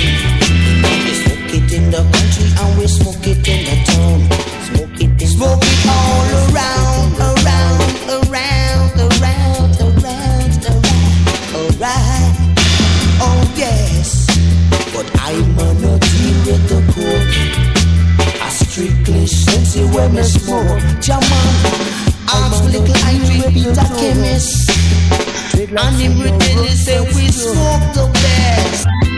We 1.06 1.14
smoke 1.23 1.53
it 1.60 1.73
in 1.73 1.91
the 1.91 2.02
country 2.14 2.48
and 2.60 2.80
we 2.80 2.88
smoke 2.88 3.27
it 3.27 3.48
in 3.48 3.61
the 3.68 3.76
town. 3.90 4.19
Smoke 4.68 5.02
it, 5.02 5.22
in 5.22 5.27
smoke 5.27 5.64
it 5.64 5.88
all 5.88 6.43
smoke. 20.24 20.82
Jaman, 21.02 21.53
ask 22.28 22.64
little 22.65 22.95
Ivy 23.06 23.53
Peter 23.53 23.88
chemist. 23.95 24.70
And 25.56 25.95
him 25.98 26.40
tell 26.40 26.65
say 26.76 26.99
we 27.02 27.32
smoke 27.32 27.94
the 27.94 28.10
best. 28.14 29.12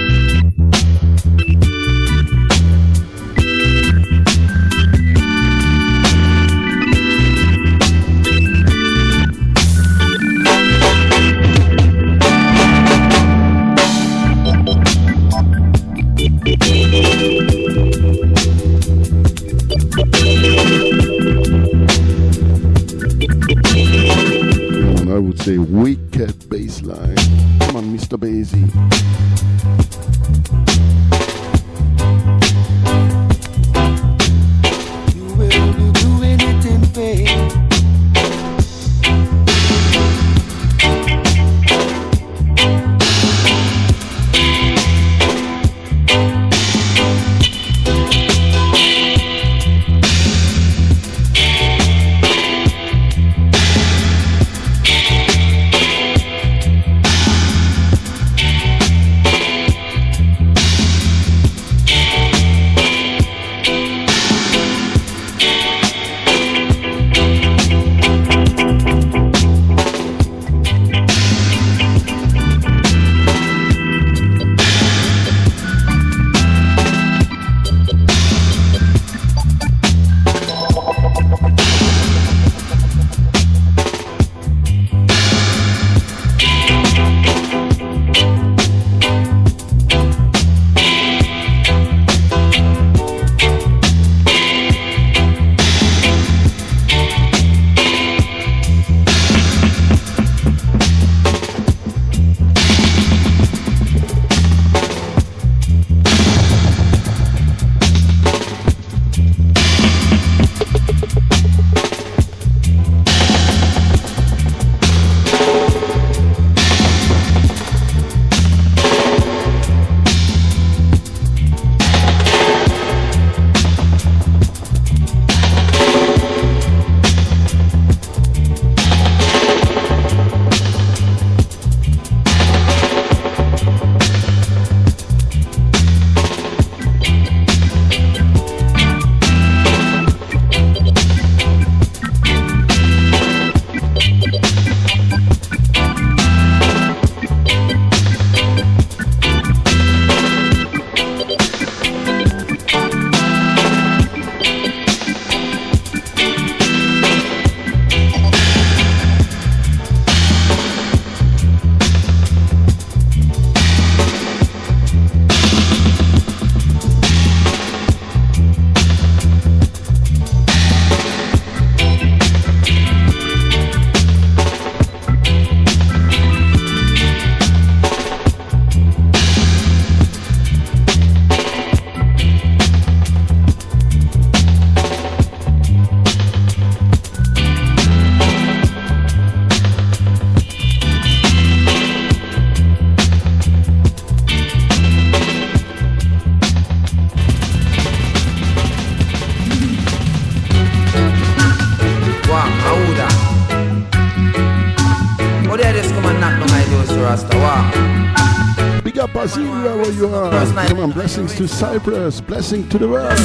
Blessings 211.38 211.52
to 211.52 211.66
Cyprus, 211.66 212.22
blessing 212.22 212.70
to 212.70 212.78
the 212.78 212.88
world. 212.88 213.20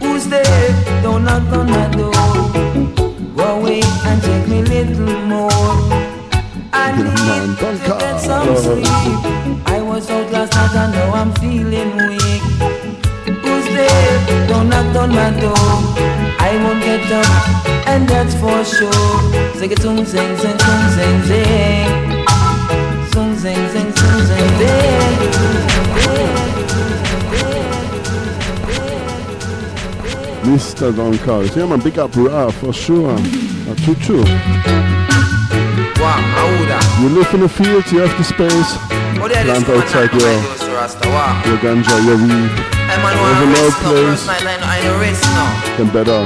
Who's 0.00 0.26
there? 0.28 1.02
Don't 1.02 1.24
knock 1.24 1.42
on 1.52 1.70
my 1.70 1.88
door. 1.90 2.12
Go 3.36 3.60
away 3.60 3.82
and 3.82 4.22
take 4.22 4.48
me 4.48 4.62
little 4.62 5.26
more. 5.26 5.50
I 6.72 6.92
need 6.96 7.58
to 7.58 7.78
get 7.98 8.20
some 8.20 8.56
sleep. 8.56 8.86
I 9.66 9.82
was 9.82 10.08
out 10.10 10.30
last 10.30 10.54
night 10.54 10.74
and 10.74 10.92
now 10.92 11.14
I'm 11.14 11.32
feeling 11.34 11.96
weak. 12.08 12.42
Who's 13.42 13.66
there? 13.74 14.46
Don't 14.48 14.68
knock 14.68 14.96
on 14.96 15.10
my 15.10 15.30
door. 15.40 15.66
I 16.38 16.56
won't 16.62 16.82
get 16.84 17.10
up, 17.10 17.88
and 17.88 18.08
that's 18.08 18.34
for 18.34 18.64
sure. 18.64 19.54
Sing 19.54 19.70
it, 19.72 19.80
sing, 19.80 20.04
sing, 20.04 20.36
sing, 20.36 20.58
sing, 20.58 21.22
Mr. 30.64 30.96
Don 30.96 31.18
Carlos. 31.18 31.54
Yeah, 31.54 31.66
man, 31.66 31.80
big 31.80 31.98
up 31.98 32.16
Ra 32.16 32.50
for 32.50 32.72
sure. 32.72 33.16
Chuchu. 33.84 34.24
Wow, 36.00 36.16
Auda. 36.40 36.80
You 37.02 37.08
live 37.10 37.34
in 37.34 37.40
the 37.40 37.48
fields, 37.48 37.92
you 37.92 38.00
have 38.00 38.16
the 38.16 38.24
space. 38.24 38.70
Oh, 39.20 39.28
Plant 39.28 39.68
outside 39.68 40.10
your, 40.16 40.24
my 40.24 40.56
dear 40.56 40.72
Rastawa. 40.80 41.44
your 41.44 41.58
ganja, 41.60 41.96
your 42.08 42.16
weed. 42.16 42.50
On 42.88 42.96
a 42.96 43.20
one 43.20 43.52
low 43.52 43.70
place, 43.84 44.24
first 44.24 44.26
night, 44.26 44.40
I 44.42 44.56
know, 44.56 44.66
I 44.66 44.80
know 44.84 45.00
rest 45.00 45.22
now. 45.36 45.76
then 45.76 45.88
better 45.92 46.20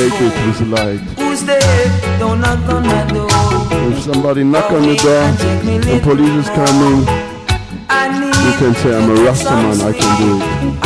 make 0.00 0.16
it 0.16 0.34
with 0.46 0.58
the 0.58 0.66
light. 0.66 1.00
Who's 1.20 1.44
there? 1.44 2.18
Don't 2.18 2.40
knock 2.40 2.60
on 2.72 2.82
my 2.86 3.04
door. 3.12 3.28
If 3.92 4.00
somebody 4.02 4.44
knock 4.44 4.70
on 4.72 4.82
the 4.82 4.96
door, 4.96 5.28
the 5.84 6.00
police 6.02 6.46
is 6.46 6.48
coming, 6.56 7.00
you 8.44 8.52
can 8.56 8.74
say 8.80 8.96
I'm 8.96 9.10
a 9.10 9.14
Rasta 9.24 9.50
man, 9.50 9.80
I 9.82 9.92
can 9.92 10.12
do 10.20 10.38
it. 10.42 10.78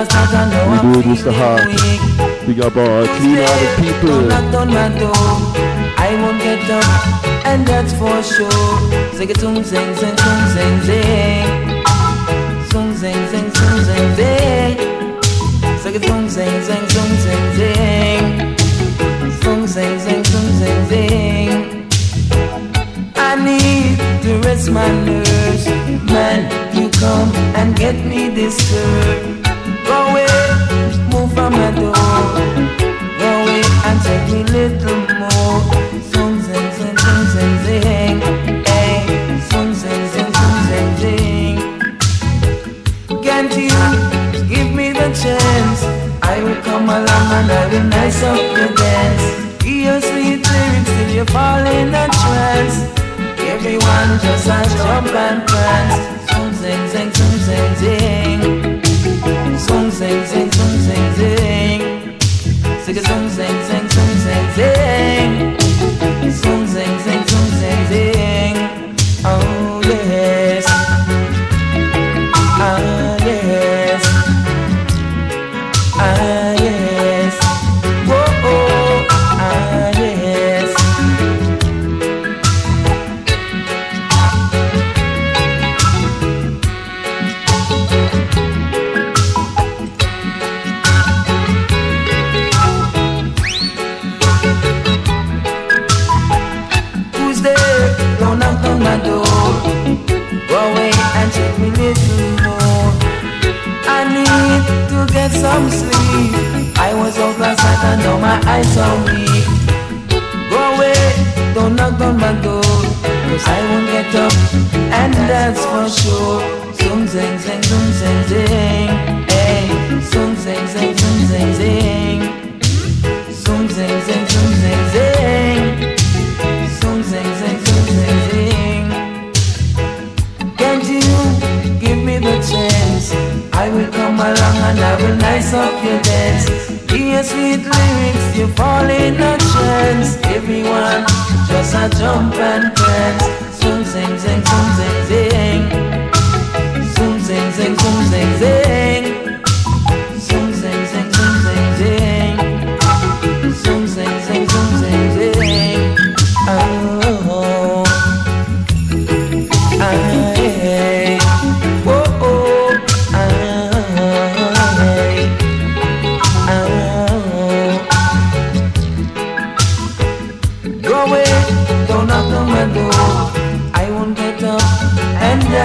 I 0.00 0.02
was 0.02 0.14
out 0.14 0.32
last 0.32 0.32
night 0.32 0.40
and 0.40 0.50
now 0.50 0.64
We 0.72 0.76
do 0.80 1.00
it 1.00 1.06
with 1.12 1.24
the 1.24 1.32
heart. 1.32 1.60
Big 2.46 2.60
up 2.60 2.74
our 2.74 3.04
people. 3.20 4.20
knock 4.32 4.54
on 4.54 4.68
my 4.72 4.88
door. 4.98 5.12
I 5.98 6.16
won't 6.22 6.40
get 6.40 6.70
up, 6.70 7.44
and 7.44 7.66
that's 7.66 7.92
for 7.92 8.22
sure. 8.22 8.48
Sing. 9.12 9.28
Sing, 9.28 9.62
sing, 9.62 9.94
sing, 9.96 10.16
sing, 10.16 10.56
sing, 10.56 10.80
sing. 10.88 11.44
Sing 15.82 15.94
it, 15.94 16.04
sing, 16.04 16.28
sing, 16.30 16.62
sing, 16.64 16.88
sing, 16.88 17.12
sing, 17.24 17.44
sing. 17.58 18.24
Sing, 19.42 19.66
sing, 19.66 19.98
sing, 20.00 20.24
sing, 20.24 20.48
sing, 20.60 20.80
sing. 20.88 21.50
I 23.16 23.36
need 23.36 23.98
to 24.22 24.30
rest 24.48 24.70
my 24.70 24.88
nerves. 25.04 25.66
Man, 26.10 26.40
you 26.74 26.88
come 26.88 27.30
and 27.54 27.76
get 27.76 27.96
me 28.06 28.34
disturbed. 28.34 28.60
Go 28.60 29.08
away, 29.10 29.28
move 29.28 29.39
from 31.40 31.52
my 31.52 31.70
door. 31.80 31.94
Go 33.20 33.28
away 33.40 33.62
and 33.86 33.98
take 34.06 34.26
me 34.32 34.40
little 34.56 35.00
more. 35.20 35.58
Sing, 36.10 36.36
sing, 36.46 36.68
sing, 36.76 36.96
sing, 37.04 37.24
sing, 37.34 37.54
sing. 37.64 38.14
Hey, 38.68 38.94
sing, 39.48 39.72
sing, 39.82 40.04
sing, 40.12 40.30
sing, 40.38 40.58
sing, 40.68 40.90
sing. 41.00 41.56
Can't 43.24 43.52
you 43.68 43.80
give 44.52 44.70
me 44.78 44.86
the 45.00 45.08
chance? 45.22 45.80
I 46.32 46.36
will 46.44 46.60
come 46.68 46.88
along 46.98 47.26
and 47.38 47.48
I 47.60 47.62
will 47.70 47.88
nice 47.96 48.22
up 48.30 48.40
your 48.56 48.72
dance. 48.82 49.24
Hear 49.64 49.94
sweet 50.08 50.40
lyrics 50.52 50.90
till 50.96 51.10
you 51.18 51.24
fall 51.36 51.64
in 51.78 51.88
a 52.02 52.06
trance. 52.20 52.76
Everyone 53.52 54.10
just 54.24 54.46
a 54.58 54.60
jump 54.76 55.14
and 55.26 55.40
prance. 55.48 55.96
Sing, 56.60 56.82
sing, 56.92 57.10
sing. 57.16 57.32
Sing, 57.46 57.72
sing, 57.80 58.10
sing, 59.24 59.58
sing, 59.66 59.90
sing, 59.90 60.26
sing. 60.26 60.49
figures 62.92 63.08
on 63.08 63.22
the 63.22 63.30
same 63.30 63.59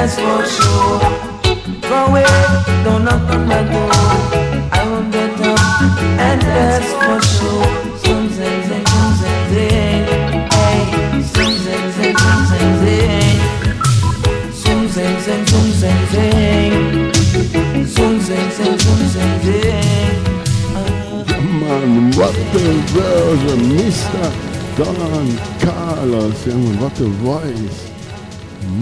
that's 0.05 0.19
for 0.19 0.45
sure. 0.45 0.99
Go 1.81 2.05
away, 2.05 2.25
don't 2.83 3.03
knock 3.05 3.27
on 3.33 3.47
my 3.47 3.63
door. 3.63 3.89
I 4.71 4.81
won't 4.85 5.11
get 5.11 5.31
up, 5.41 5.81
and 6.19 6.41
that's 6.41 6.91
for 7.01 7.19
sure. 7.33 7.65
Zoom, 8.01 8.29
zing, 8.29 8.61
zing, 8.67 8.85
zoom, 8.85 9.11
zing, 9.21 9.43
zing. 9.49 10.05
Hey, 10.53 10.79
zoom, 11.33 11.53
zing, 11.65 11.85
zing, 11.95 12.17
zoom, 12.21 12.41
zing, 12.51 12.73
zing. 12.81 13.37
Zoom, 14.61 14.81
zing, 14.95 15.17
zing, 15.25 15.43
zoom, 15.47 15.67
zing, 15.81 16.03
zing. 16.13 16.73
Zoom, 17.87 18.19
zing, 18.19 18.49
zing, 18.51 18.77
zoom, 18.77 19.01
zing, 19.13 19.35
zing. 19.45 20.21
Man, 21.61 22.11
what 22.13 22.35
the 22.53 22.67
world, 22.93 23.41
Mr. 23.73 24.25
Don 24.77 25.27
Carlos. 25.59 26.45
Yeah, 26.45 26.53
man, 26.53 26.79
what 26.79 26.99
a 26.99 27.07
voice. 27.25 27.91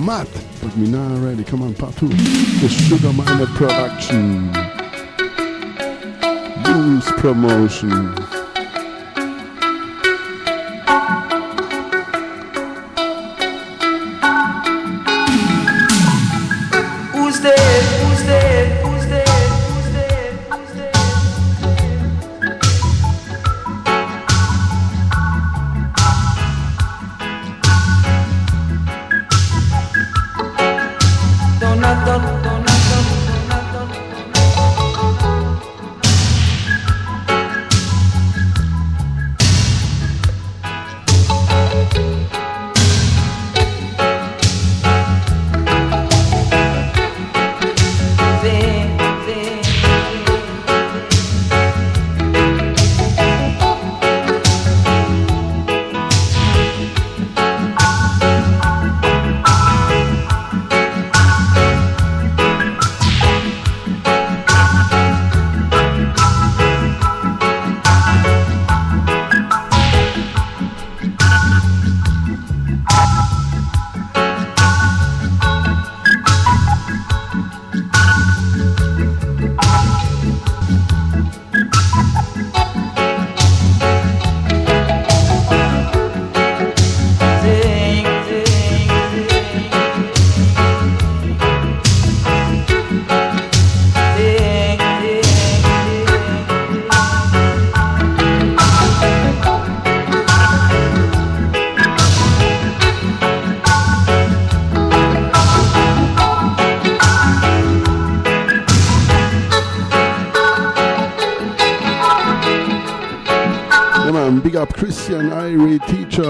Mad, 0.06 0.28
but 0.74 0.80
me 0.80 0.90
now 0.90 1.16
ready. 1.18 1.44
Come 1.44 1.62
on, 1.62 1.74
part 1.74 1.96
two. 1.98 2.08
The 2.08 2.70
Sugar 2.70 3.10
Minott 3.10 3.54
production. 3.56 4.54
Youth 6.66 7.06
promotion. 7.18 8.33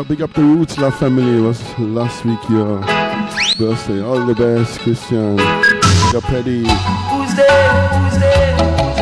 big 0.04 0.22
up 0.22 0.34
the 0.34 0.42
Roots 0.42 0.78
Love 0.78 0.98
family. 0.98 1.38
It 1.38 1.42
was 1.42 1.62
last 1.80 2.26
week 2.26 2.40
your 2.50 2.80
birthday. 3.58 4.02
All 4.02 4.26
the 4.26 4.36
best, 4.36 4.80
Christian. 4.80 5.36
Big 5.36 6.16
up, 6.16 6.30
Eddie. 6.32 6.64
Who's 6.64 7.36
there? 7.36 7.70
Who's 7.90 8.20
there? 8.20 8.93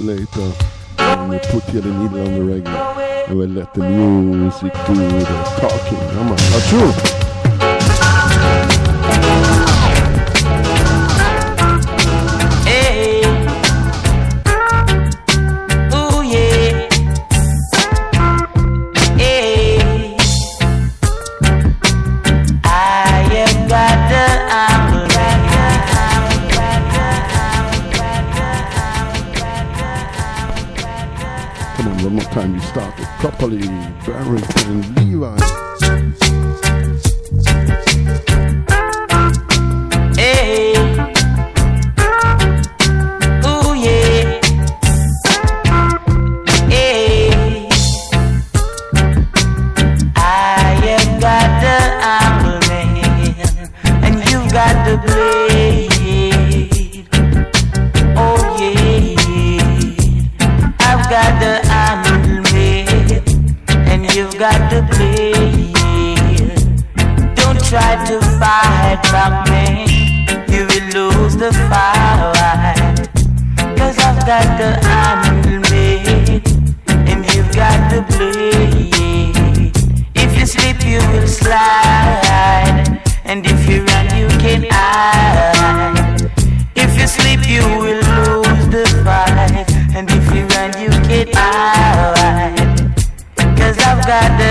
later. 0.00 0.52
And 0.98 1.30
we 1.30 1.38
put 1.38 1.64
here 1.64 1.80
the 1.80 1.90
needle 1.90 2.20
on 2.20 2.32
the 2.34 2.40
reggae. 2.40 3.28
And 3.28 3.38
we 3.38 3.46
let 3.46 3.72
the 3.74 3.80
music 3.82 4.72
do 4.86 4.94
the 4.94 5.24
talking. 5.58 5.98
I'm 6.18 6.30
a, 6.30 6.34
a 6.34 6.60
true. 6.68 7.13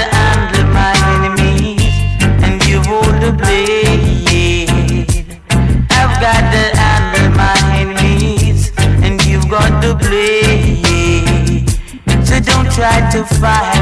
handle 0.09 0.67
my 0.73 0.93
enemies, 1.13 1.81
and 2.43 2.65
you 2.65 2.81
the 3.21 3.31
blade. 3.31 5.07
I've 5.91 6.19
got 6.19 6.41
handle 6.75 7.29
my 7.37 7.53
enemies, 7.77 8.71
and 8.77 9.23
you've 9.25 9.47
got 9.49 9.81
the 9.81 9.93
blade. 9.93 11.69
So 12.25 12.39
don't 12.39 12.71
try 12.71 13.09
to 13.11 13.23
fight. 13.23 13.72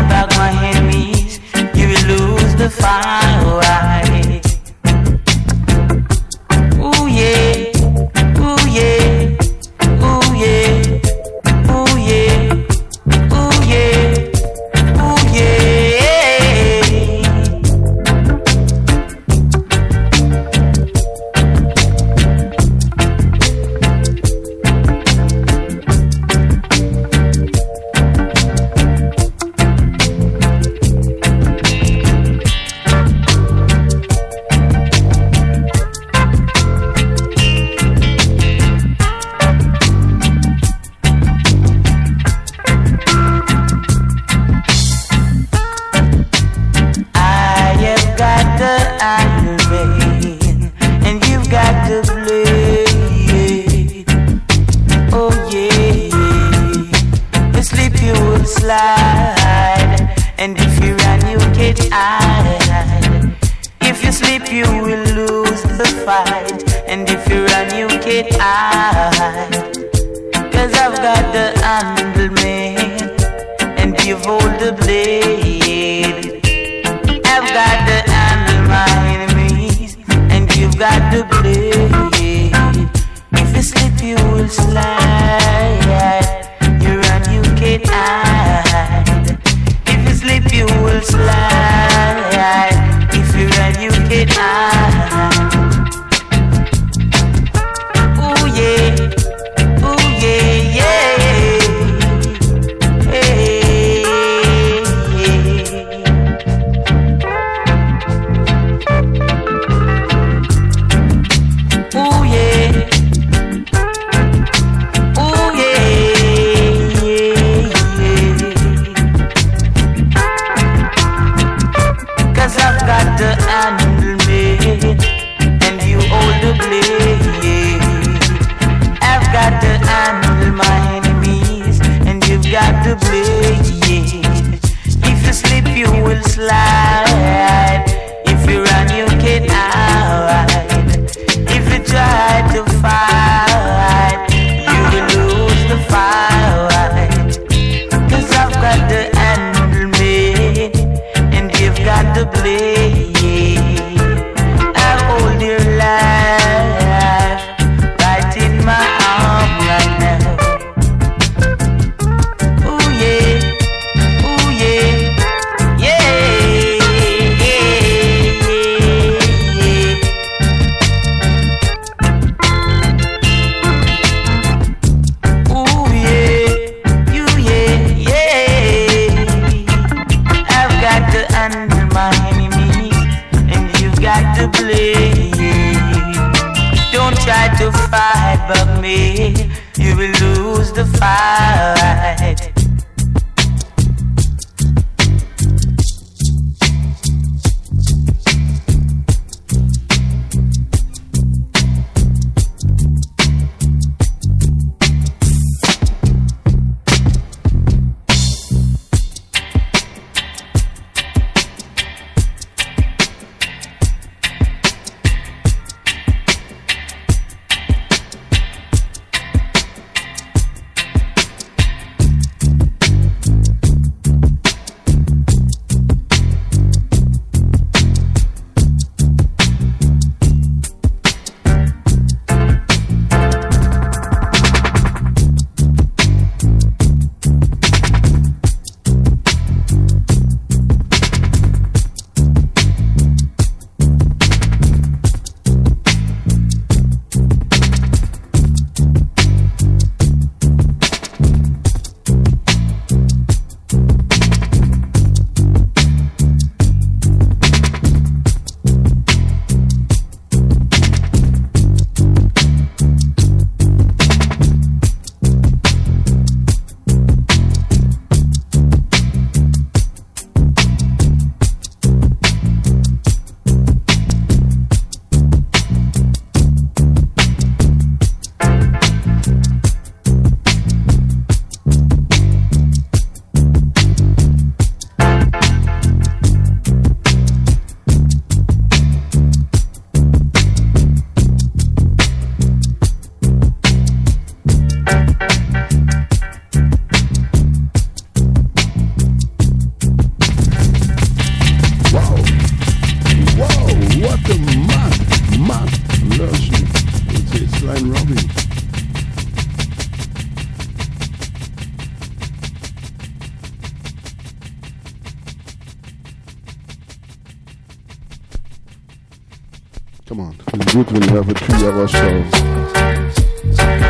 Come 320.32 320.62
on, 320.62 320.68
feels 320.68 320.74
good 320.74 320.92
when 320.92 321.04
you 321.04 321.16
have 321.16 321.30
a 321.30 321.34
three-hour 321.34 321.88
show. 321.88 322.18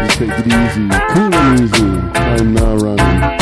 You 0.02 0.08
take 0.10 0.40
it 0.40 0.48
easy, 0.48 0.90
cool 1.14 1.34
and 1.34 1.60
easy. 1.60 1.90
Time 2.14 2.54
now 2.54 2.76
running. 2.76 3.41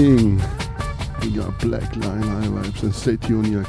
King. 0.00 0.40
We 1.20 1.30
got 1.32 1.58
Black 1.60 1.94
Line 1.96 2.22
High 2.22 2.46
Vibes 2.46 2.82
and 2.84 2.94
stay 2.94 3.16
tuned 3.18 3.48
here. 3.48 3.64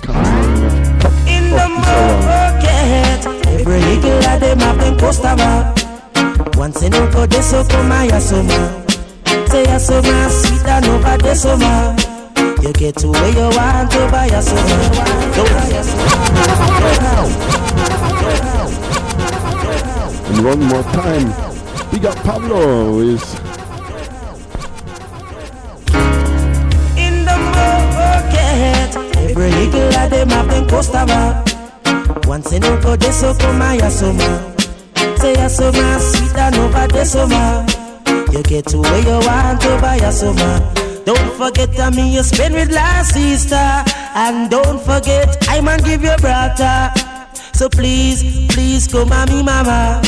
Mama. 49.64 50.02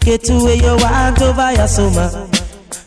Get 0.00 0.24
to 0.24 0.34
where 0.34 0.56
you 0.56 0.76
want 0.82 1.20
over 1.22 1.50
yasoma. 1.54 2.06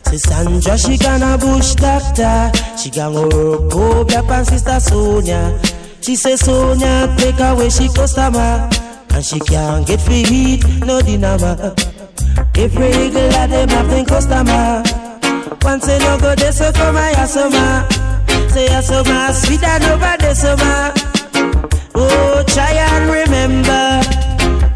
Say 0.06 0.18
Sandra, 0.18 0.78
she 0.78 0.98
gonna 0.98 1.38
bush 1.38 1.74
doctor. 1.74 2.52
She 2.78 2.90
gonna 2.90 3.22
work 3.22 3.74
over 3.74 4.32
and 4.32 4.46
sister 4.46 4.80
Sonia. 4.80 5.60
She 6.00 6.16
say 6.16 6.36
Sonia 6.36 7.14
take 7.18 7.40
away 7.40 7.70
she 7.70 7.88
customer. 7.88 8.68
And 9.10 9.24
she 9.24 9.40
can't 9.40 9.86
get 9.86 10.00
free 10.00 10.24
heat, 10.24 10.64
no 10.84 11.00
dinner. 11.00 11.38
Every 12.54 12.88
eagle 12.88 13.34
of 13.34 13.50
them 13.50 13.68
have 13.68 14.06
customer. 14.06 14.82
Once 15.62 15.86
they 15.86 15.98
no 15.98 16.18
go, 16.18 16.34
they 16.34 16.50
so 16.50 16.70
come 16.72 16.96
a 16.96 17.12
yasoma. 17.12 17.88
Say 18.50 18.68
yasoma, 18.68 19.32
sweet 19.32 19.62
and 19.62 19.84
over 19.84 20.16
the 20.20 20.34
summer. 20.34 20.92
Oh, 21.94 22.44
try 22.46 22.72
and 22.72 23.10
remember. 23.10 24.05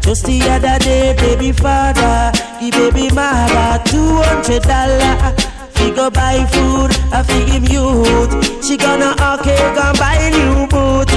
Just 0.01 0.25
the 0.25 0.41
other 0.49 0.77
day, 0.79 1.15
baby 1.17 1.51
father, 1.51 2.31
give 2.59 2.73
baby 2.73 3.13
mother, 3.13 3.81
two 3.85 4.15
hundred 4.27 4.63
dollar. 4.63 5.15
Fi 5.73 5.89
go 5.95 6.09
buy 6.09 6.43
food, 6.51 6.91
I 7.13 7.23
fi 7.23 7.39
him 7.51 7.63
youth. 7.65 8.31
She 8.65 8.77
gonna 8.77 9.11
okay, 9.33 9.57
gonna 9.75 9.97
buy 9.97 10.29
new 10.29 10.67
boot. 10.67 11.09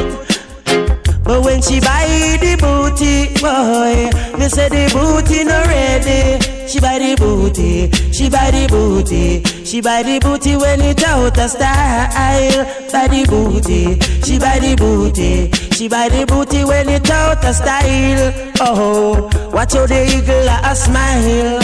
But 1.25 1.43
when 1.45 1.63
she 1.63 1.81
buy 1.81 2.07
the 2.41 2.57
booty, 2.61 3.35
boy, 3.41 4.39
me 4.39 4.49
say 4.49 4.69
the 4.69 4.91
booty 4.93 5.45
no 5.45 5.59
ready. 5.65 6.54
She 6.75 6.81
buy 6.81 6.99
the 6.99 7.15
booty, 7.15 7.89
she 8.11 8.29
buy 8.29 8.51
the 8.51 8.67
booty, 8.67 9.45
she 9.65 9.81
buy 9.81 10.03
the 10.03 10.19
booty 10.19 10.57
when 10.57 10.81
it 10.81 11.05
out 11.05 11.39
of 11.39 11.49
style. 11.49 12.65
Buy 12.91 13.07
the 13.07 13.25
booty, 13.31 14.01
she 14.27 14.41
buy 14.41 14.59
the 14.59 14.75
booty, 14.75 15.53
she 15.77 15.87
buy 15.87 16.09
the 16.09 16.27
booty 16.27 16.65
when 16.65 16.89
it 16.89 17.09
out 17.09 17.45
of 17.45 17.55
style. 17.55 18.33
Oh, 18.59 19.31
watch 19.53 19.75
how 19.75 19.87
the 19.87 20.03
eagle 20.03 20.49
a 20.51 20.75
smile. 20.75 21.61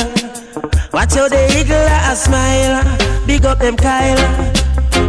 Watch 0.92 1.14
how 1.14 1.26
the 1.26 1.58
eagle 1.58 1.74
a 1.74 2.14
smile. 2.14 3.26
Big 3.26 3.44
up 3.44 3.58
them 3.58 3.76
Kyle. 3.76 4.16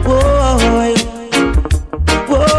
Whoa, 0.01 0.97
whoa, 2.25 2.49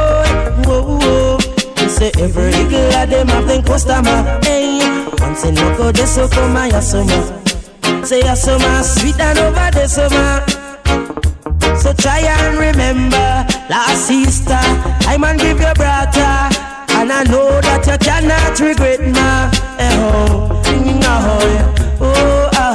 whoa, 0.63 0.97
whoa. 0.97 1.39
You 1.83 1.89
say 1.89 2.13
every 2.21 2.51
eagle 2.51 2.95
of 2.95 3.11
them 3.11 3.27
have 3.27 3.49
them 3.49 3.65
customer. 3.65 4.39
Once 5.23 5.45
in 5.45 5.55
no 5.55 5.77
go, 5.77 5.93
they 5.93 6.07
so 6.07 6.29
come 6.29 6.57
a 6.57 6.69
yasoma. 6.69 7.21
Say 8.07 8.21
yasoma, 8.23 8.83
sweet 8.83 9.19
and 9.21 9.39
over 9.39 9.71
the 9.73 9.87
summer. 9.89 10.45
So 11.79 11.93
try 11.95 12.19
and 12.21 12.59
remember, 12.59 13.29
last 13.71 14.07
sister, 14.09 14.59
I 15.09 15.17
man 15.19 15.37
give 15.39 15.59
you 15.61 15.75
brother. 15.75 16.35
And 16.95 17.11
I 17.11 17.25
know 17.25 17.61
that 17.63 17.87
you 17.87 17.99
cannot 17.99 18.61
regret 18.61 19.01
ma. 19.01 19.51
Eh, 19.79 19.97
oh, 19.99 20.63
oh, 21.11 21.41
oh, 22.01 22.23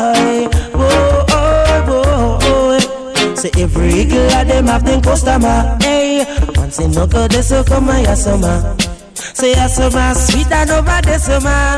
oh, 0.06 0.50
oh, 0.74 1.26
oh, 1.30 2.40
oh, 2.40 2.40
oh. 2.42 3.35
Say 3.35 3.51
every 3.61 3.93
eagle 3.93 4.32
of 4.34 4.48
them 4.48 4.66
have 4.67 4.84
them 4.84 5.01
customer. 5.01 5.77
Hey, 5.82 6.26
once 6.56 6.80
in 6.80 6.92
no 6.92 7.06
go, 7.08 7.27
they 7.27 7.42
so 7.42 7.64
come 7.64 7.90
a 7.90 7.93
yasoma. 8.03 8.82
Say 9.16 9.53
yasoma, 9.53 10.16
sweet 10.16 10.51
and 10.51 10.72
over 10.72 11.01
the 11.03 11.17
summer. 11.19 11.77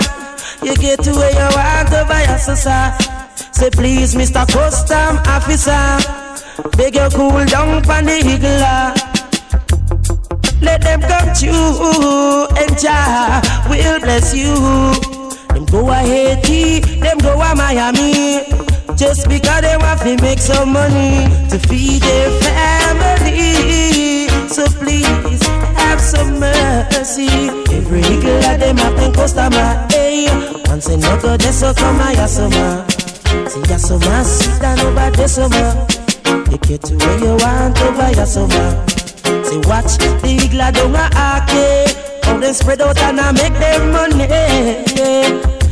You 0.62 0.76
get 0.76 1.02
to 1.04 1.12
where 1.14 1.32
you 1.32 1.56
want 1.56 1.88
to 1.90 2.02
over 2.02 2.14
yasasa. 2.14 3.20
Say 3.56 3.70
please, 3.70 4.16
Mr. 4.16 4.46
Custom 4.48 5.18
Officer. 5.26 6.20
Beg 6.78 6.96
you 6.96 7.08
cool 7.16 7.46
down 7.46 7.82
from 7.84 8.06
the 8.06 8.64
ah. 8.64 8.94
Let 10.62 10.82
them 10.82 11.02
come 11.02 11.34
to 11.36 11.46
you 11.46 12.48
and 12.58 12.78
Jah 12.78 13.42
will 13.70 14.00
bless 14.02 14.34
you. 14.36 14.54
Them 15.54 15.66
go 15.66 15.90
a 15.90 15.96
Haiti, 15.96 16.80
them 17.00 17.18
go 17.20 17.40
a 17.40 17.56
Miami. 17.56 18.44
Just 18.98 19.30
because 19.30 19.62
they 19.62 19.78
want 19.78 20.02
to 20.02 20.22
make 20.22 20.40
some 20.40 20.74
money 20.74 21.28
to 21.50 21.58
feed 21.70 22.02
their 22.02 22.30
family. 22.42 24.28
So 24.50 24.66
please 24.78 25.42
have 25.78 26.02
some 26.02 26.40
mercy. 26.40 27.30
Every 27.72 28.02
of 28.02 28.60
them 28.60 28.78
have 28.78 28.96
them 28.98 29.14
customer. 29.14 29.88
Hey, 29.90 30.28
once 30.70 30.88
in 30.90 31.00
no 31.00 31.20
go, 31.22 31.36
they 31.36 31.52
so 31.52 31.74
come 31.74 32.00
a 32.00 32.14
yasoma. 32.14 32.86
See 33.50 33.62
yasoma, 33.62 34.24
sit 34.24 34.62
down 34.62 34.80
over 34.80 35.10
the 35.18 35.28
summer. 35.28 35.70
You 36.52 36.58
get 36.60 36.84
to 36.84 36.96
where 36.96 37.20
you 37.20 37.36
want 37.44 37.82
over 37.82 38.10
yasoma. 38.14 38.66
See 39.46 39.62
watch 39.68 39.98
the 39.98 40.30
eagle 40.30 40.72
down 40.72 40.96
a 40.96 41.10
arcade. 41.18 41.96
How 42.24 42.38
them 42.38 42.54
spread 42.54 42.82
out 42.82 42.98
and 43.00 43.20
I 43.20 43.32
make 43.32 43.58
them 43.64 43.92
money. 43.92 44.28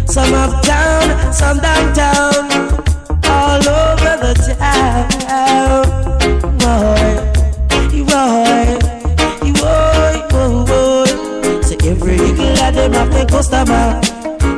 Some 0.07 0.33
uptown, 0.33 1.31
some 1.31 1.59
downtown, 1.59 2.49
all 3.25 3.63
over 3.79 4.13
the 4.23 4.33
town. 4.57 5.07
Boy, 6.57 7.09
boy, 9.53 10.15
boy, 10.31 10.65
boy. 10.65 11.61
Say 11.61 11.77
every 11.87 12.15
of 12.15 12.73
them 12.75 12.93
have 12.93 13.11
them 13.11 13.27
customer. 13.27 14.06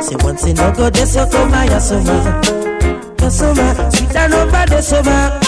Say 0.02 0.16
once 0.24 0.45
in 0.45 0.56
no 0.56 0.72
go, 0.72 0.90
they 0.90 1.06
so 1.06 1.28
come 1.30 1.53
a 1.53 1.66
yasoma. 1.68 2.42
Yasoma, 3.18 3.92
sweet 3.95 4.16
and 4.16 4.34
over 4.34 4.66
the 4.68 4.82
summer. 4.82 5.40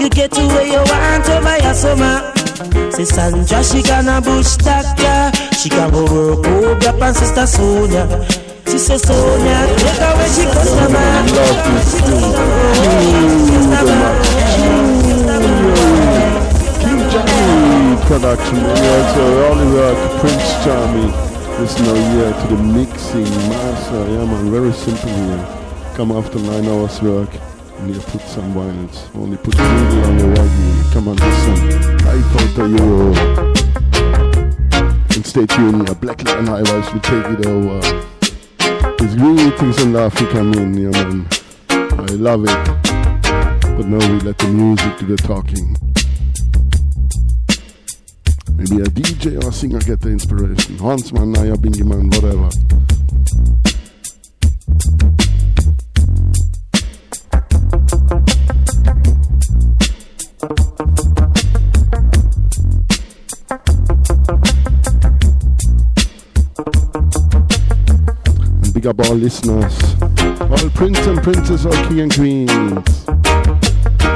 You 0.00 0.10
get 0.10 0.32
to 0.32 0.46
where 0.48 0.66
you 0.66 0.82
want 0.90 1.28
over 1.28 1.56
yasoma. 1.62 2.92
Say 2.92 3.04
Sandra, 3.04 3.62
she 3.62 3.82
gonna 3.82 4.20
bush 4.20 4.56
doctor. 4.56 5.30
She 5.56 5.68
can 5.68 5.90
go 5.90 6.04
work 6.04 6.46
over 6.46 7.04
and 7.04 7.16
sister 7.16 7.46
Sonia. 7.46 8.04
She 8.66 8.78
say 8.78 8.98
Sonia, 8.98 9.66
take 9.78 10.00
away 10.00 10.28
she 10.34 10.44
customer. 10.44 12.24
King 16.82 17.02
Jammy 17.10 17.96
production. 18.06 18.58
And 18.58 18.86
also 18.94 19.24
Oliver 19.50 20.18
Prince 20.18 20.64
Jammy. 20.64 21.33
Listen 21.58 21.84
now 21.86 21.94
here 21.94 22.32
to 22.32 22.56
the 22.56 22.62
mixing 22.62 23.22
master. 23.48 24.10
Yeah 24.10 24.24
man, 24.26 24.50
very 24.50 24.72
simple 24.72 25.08
here. 25.08 25.94
Come 25.94 26.10
after 26.10 26.38
nine 26.40 26.66
hours 26.66 27.00
work. 27.00 27.30
And 27.78 27.94
you 27.94 28.00
put 28.00 28.22
some 28.22 28.52
vinyls. 28.52 29.14
Only 29.14 29.36
put 29.36 29.56
needle 29.56 30.04
on 30.04 30.18
the 30.18 30.24
reggae. 30.24 30.92
Come 30.92 31.08
on, 31.08 31.16
listen. 31.16 31.56
Life 32.04 32.34
out 32.40 32.58
of 32.58 32.70
Euro. 32.70 33.14
And 35.14 35.24
stay 35.24 35.46
tuned 35.46 35.86
here. 35.86 35.94
Black 35.94 36.24
Line 36.24 36.46
High 36.46 36.62
Vibes 36.62 36.92
will 36.92 37.00
take 37.00 37.26
it 37.38 37.46
over. 37.46 37.80
There's 38.98 39.14
greetings 39.14 39.80
in 39.80 39.92
the 39.92 40.00
African 40.00 40.58
in, 40.58 40.74
yeah 40.74 40.90
man. 40.90 41.28
I 41.70 42.14
love 42.14 42.44
it. 42.44 42.64
But 43.76 43.86
now 43.86 43.98
we 44.10 44.20
let 44.20 44.38
the 44.38 44.48
music 44.48 44.98
do 44.98 45.06
the 45.06 45.16
talking. 45.16 45.76
Maybe 48.56 48.82
a 48.82 48.86
DJ 48.86 49.42
or 49.42 49.48
a 49.48 49.52
singer 49.52 49.80
get 49.80 50.00
the 50.00 50.10
inspiration. 50.10 50.78
Hansman, 50.78 51.32
Naya, 51.32 51.56
Bingy 51.56 51.84
Man, 51.84 52.08
whatever. 52.10 52.48
And 68.62 68.72
big 68.72 68.86
up 68.86 69.00
all 69.00 69.16
listeners. 69.16 69.94
All 70.40 70.70
prince 70.70 71.04
and 71.06 71.20
princess, 71.22 71.66
all 71.66 71.72
king 71.88 72.00
and 72.00 72.14
queens. 72.14 73.06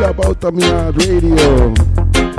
up 0.05 0.21
out 0.21 0.45
of 0.45 0.97
radio. 0.97 2.38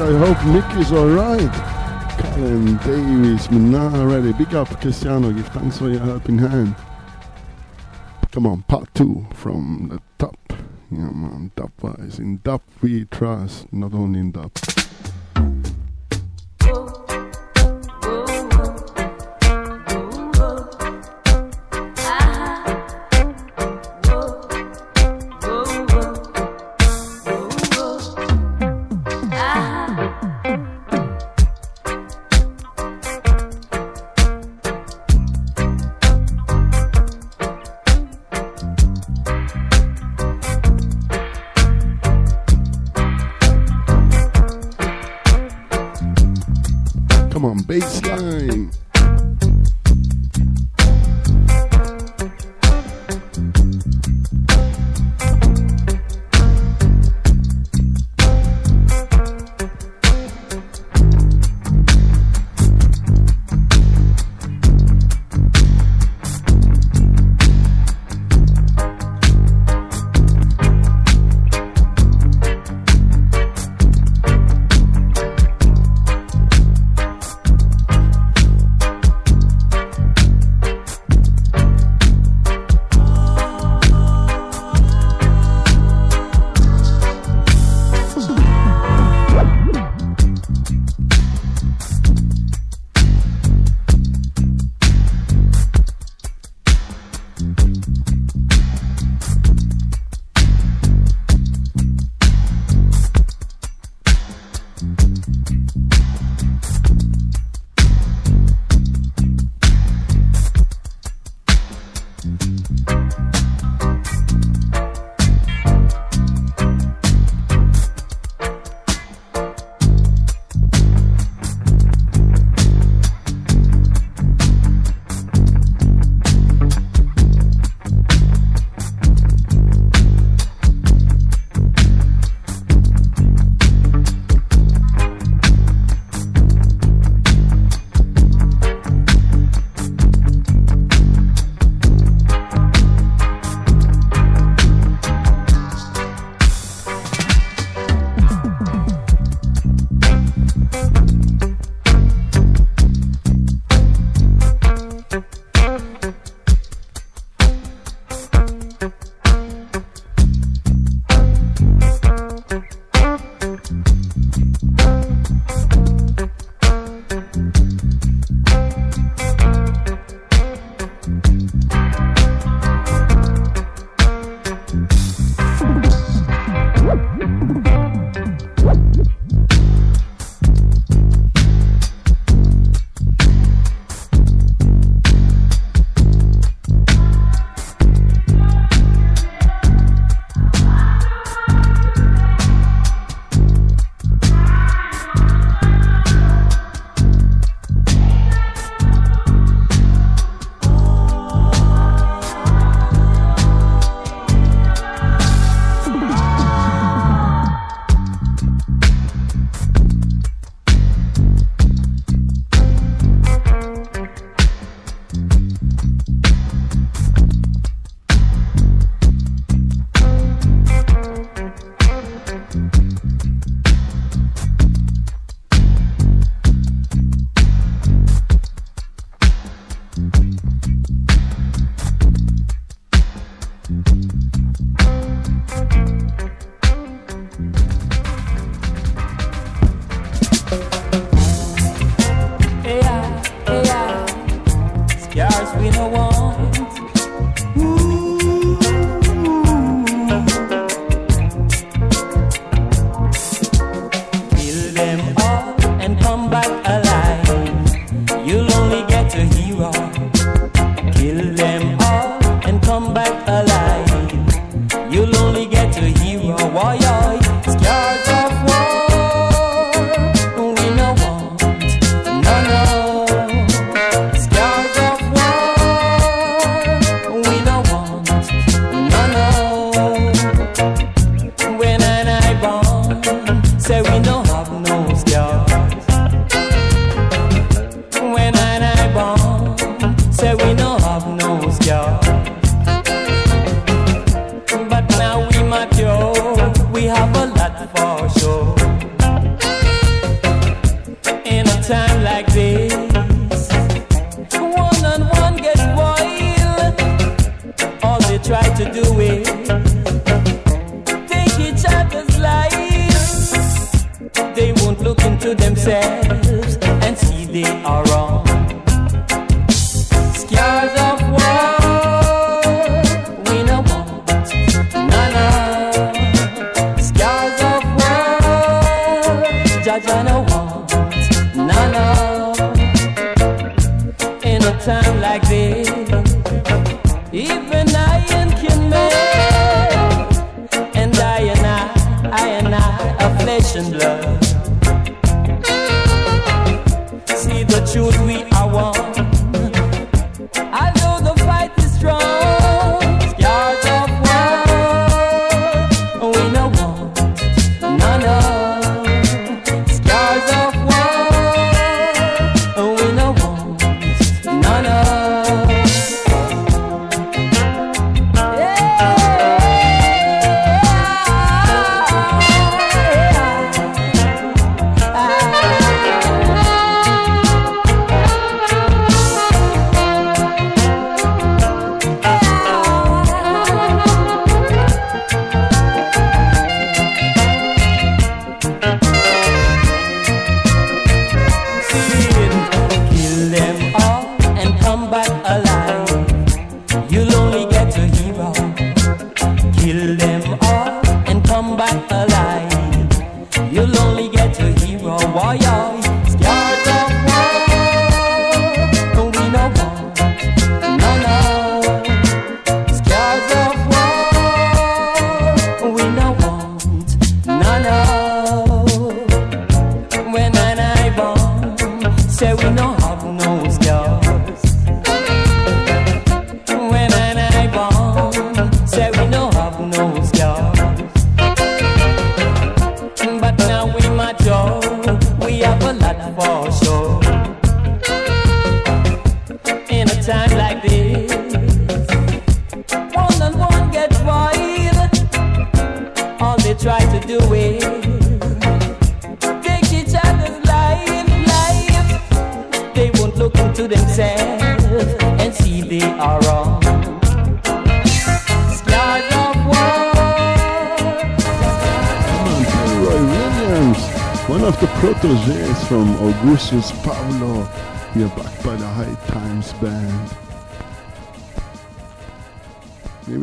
I 0.00 0.16
hope 0.16 0.36
Mick 0.38 0.80
is 0.80 0.92
alright. 0.92 1.52
Colin 2.20 2.76
Davis, 2.78 3.50
Minna 3.50 4.06
ready. 4.06 4.32
Big 4.32 4.54
up 4.54 4.68
Cristiano. 4.80 5.32
Give 5.32 5.48
thanks 5.48 5.78
for 5.78 5.88
your 5.88 5.98
helping 5.98 6.38
hand. 6.38 6.76
Come 8.30 8.46
on, 8.46 8.62
part 8.62 8.94
two 8.94 9.26
from 9.34 9.88
the 9.90 10.00
top. 10.24 10.52
Yeah, 10.92 11.10
man. 11.10 11.50
Dub 11.56 11.72
wise. 11.82 12.20
In 12.20 12.38
dub 12.44 12.62
we 12.80 13.06
trust, 13.06 13.72
not 13.72 13.92
only 13.92 14.20
in 14.20 14.30
dub. 14.30 14.56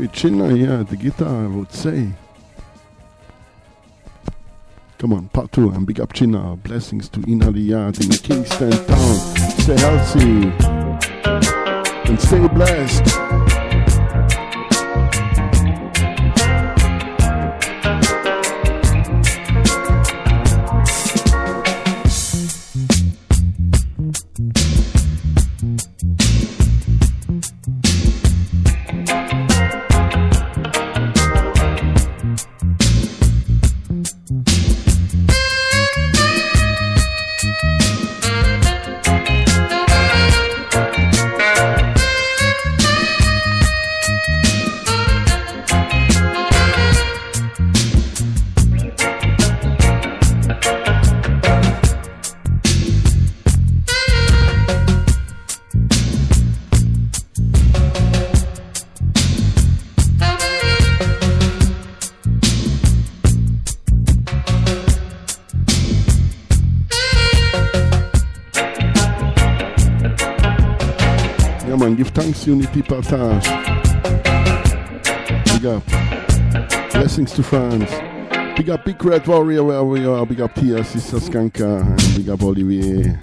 Chino 0.07 0.49
here 0.49 0.73
at 0.73 0.89
the 0.89 0.95
guitar, 0.95 1.45
I 1.45 1.47
would 1.47 1.71
say. 1.71 2.09
Come 4.97 5.13
on, 5.13 5.29
part 5.29 5.51
two, 5.51 5.69
and 5.69 5.85
big 5.85 5.99
up 5.99 6.13
Chino. 6.13 6.55
Blessings 6.57 7.09
to 7.09 7.19
Inaliyat 7.21 8.01
in 8.03 8.09
Kingston 8.09 8.71
Town. 8.71 9.15
Stay 9.59 9.79
healthy 9.79 10.51
and 12.09 12.19
stay 12.19 12.47
blessed. 12.47 13.44
fans. 77.55 78.57
Big 78.57 78.69
up 78.69 78.83
Big 78.83 79.03
Red 79.03 79.25
Warrior 79.27 79.83
we 79.85 80.05
are, 80.05 80.25
big 80.25 80.41
up 80.41 80.53
Tia 80.55 80.83
Sister 80.83 81.17
Skanka, 81.17 81.81
and 81.85 82.15
big 82.17 82.27
up 82.27 82.43
Olivier. 82.43 83.17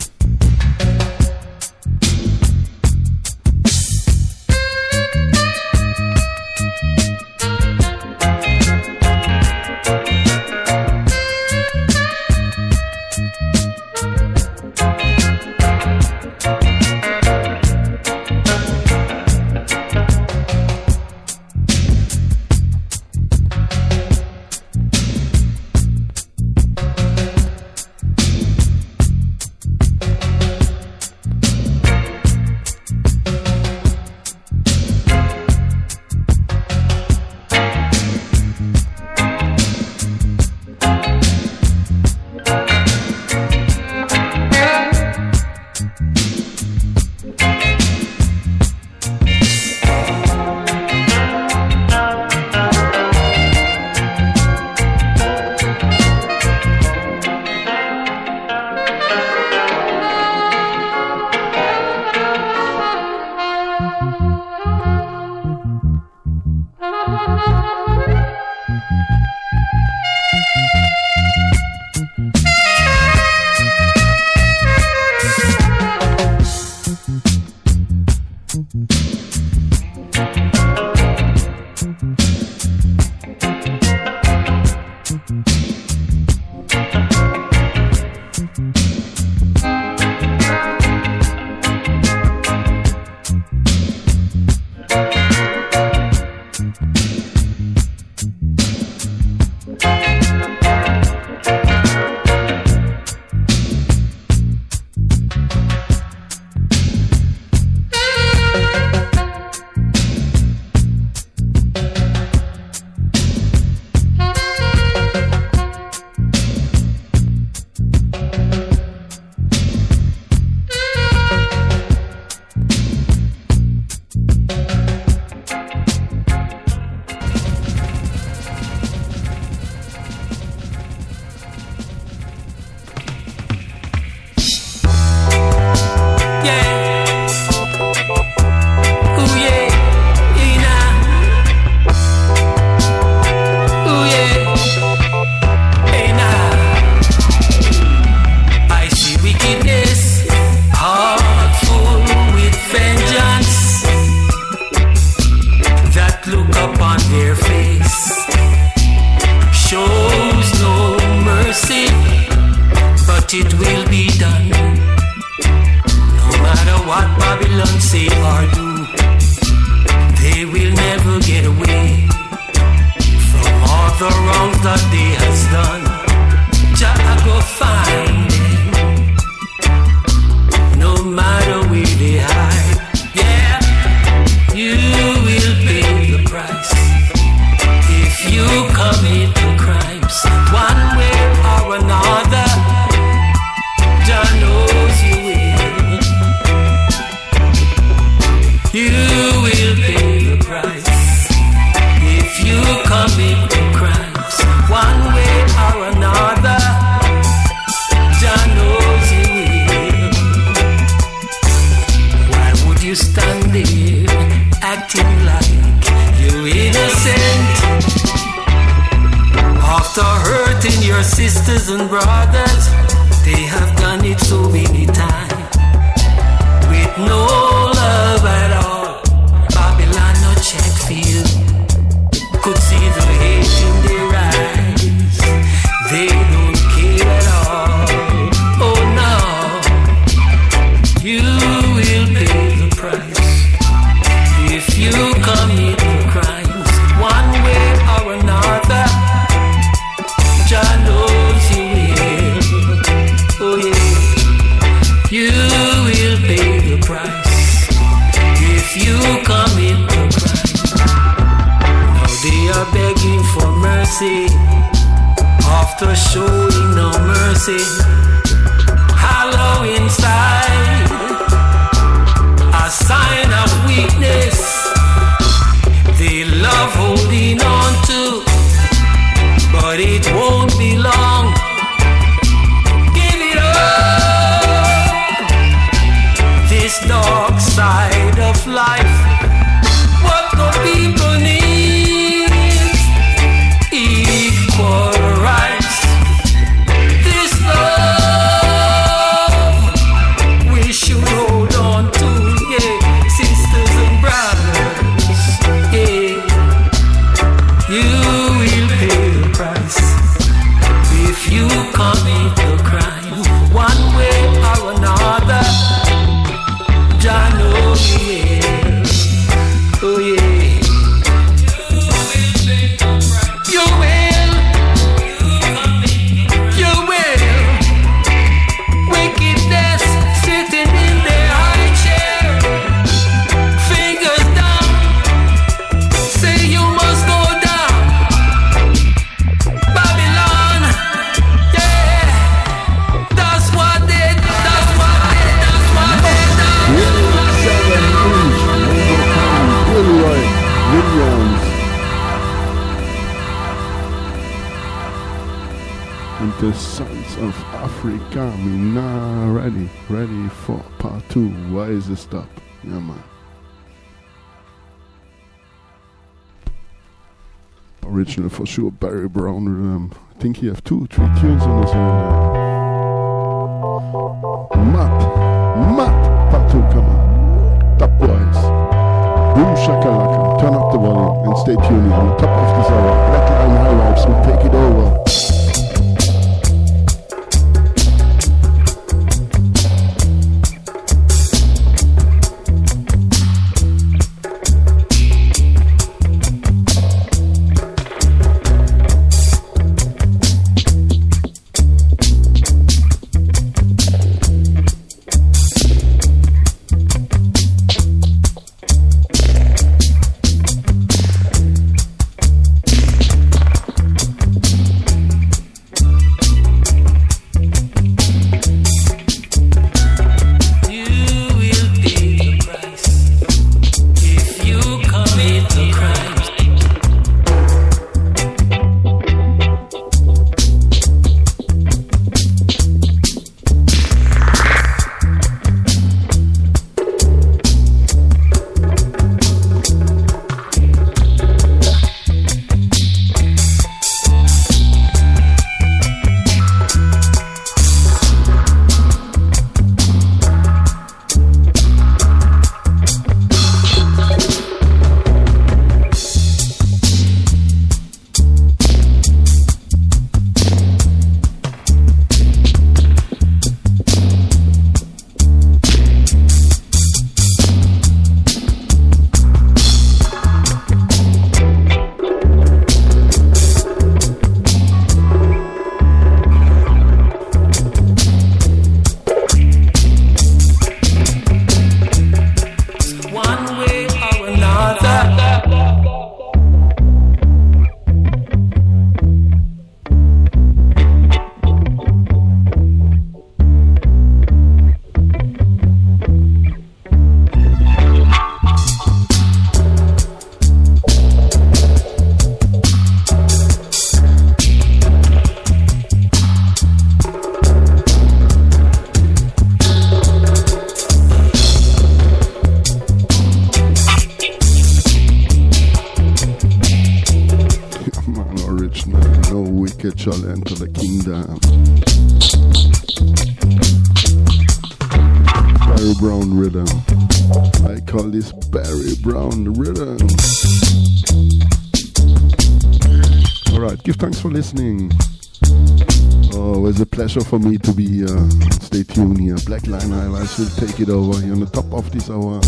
Will 540.42 540.66
take 540.66 540.80
it 540.80 540.88
over 540.88 541.20
here 541.20 541.32
on 541.32 541.40
the 541.40 541.46
top 541.46 541.72
of 541.72 541.88
this 541.92 542.10
hour 542.10 542.40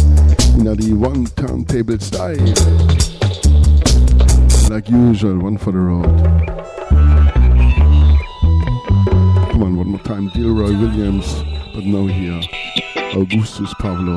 in 0.58 0.64
the 0.64 0.92
one 0.94 1.26
turntable 1.36 1.98
style. 2.00 2.34
Like 4.68 4.88
usual, 4.88 5.38
one 5.38 5.58
for 5.58 5.70
the 5.70 5.78
road. 5.78 6.04
Come 9.52 9.62
on, 9.62 9.76
one 9.76 9.88
more 9.88 10.00
time. 10.00 10.28
Delroy 10.30 10.72
Williams, 10.80 11.44
but 11.72 11.84
now 11.84 12.06
here. 12.06 12.40
Augustus 13.14 13.72
Pablo. 13.74 14.16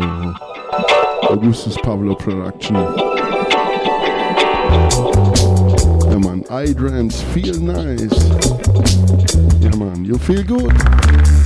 Augustus 1.29 1.77
Pablo 1.83 2.15
production. 2.15 2.75
Come 6.09 6.25
on, 6.25 6.43
iDrums 6.45 7.21
feel 7.33 7.59
nice. 7.59 8.17
Yeah, 9.61 9.75
man. 9.75 10.03
You 10.03 10.17
feel 10.17 10.43
good? 10.43 10.73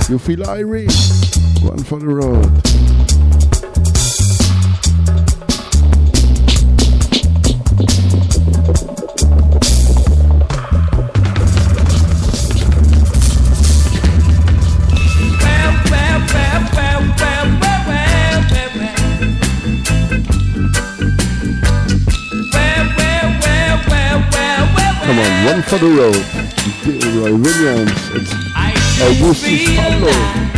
You 0.08 0.18
feel 0.18 0.48
irate? 0.48 1.41
One 1.62 1.78
for 1.84 1.98
the 2.00 2.06
road. 2.06 2.42
Come 25.04 25.18
on, 25.18 25.44
one 25.44 25.62
for 25.62 25.78
the 25.78 25.86
road. 25.86 26.42
Roy 27.16 27.34
Williams. 27.36 27.92
It's 28.14 28.32
Augustus 29.00 29.76
Pablo. 29.76 30.51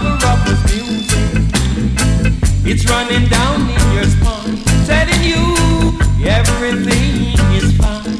Talking 0.00 0.16
about 0.16 0.46
the 0.46 0.54
music. 0.72 1.28
It's 2.64 2.88
running 2.88 3.28
down 3.28 3.68
in 3.68 3.92
your 3.94 4.04
spine. 4.04 4.56
Telling 4.86 5.22
you 5.22 5.98
everything 6.26 7.36
is 7.52 7.76
fine. 7.76 8.16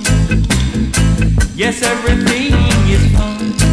Yes, 1.56 1.82
everything 1.82 2.52
is 2.86 3.12
fine. 3.16 3.69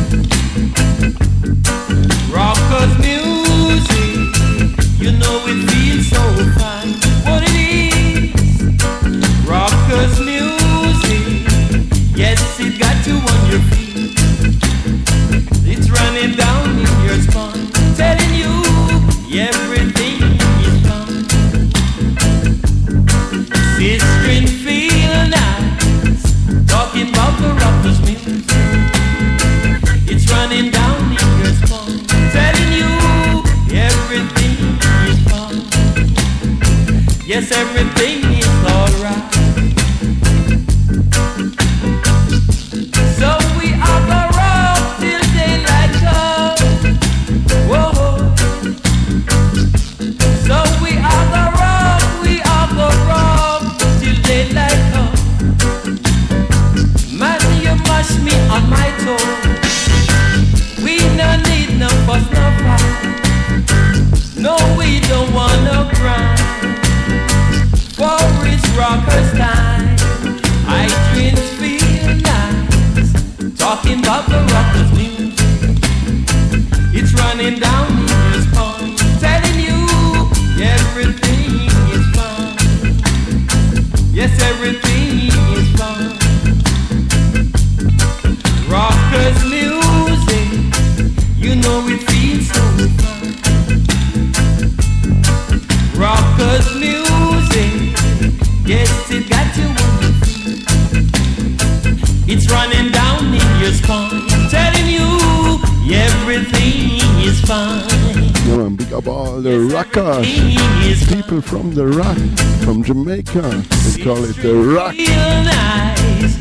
People 111.37 111.59
from 111.59 111.71
the 111.75 111.85
rock, 111.85 112.17
from 112.63 112.81
Jamaica. 112.83 113.41
They 113.41 114.03
call 114.03 114.23
it 114.23 114.37
the 114.37 114.55
rock. 114.55 114.95
Nice. 114.97 116.33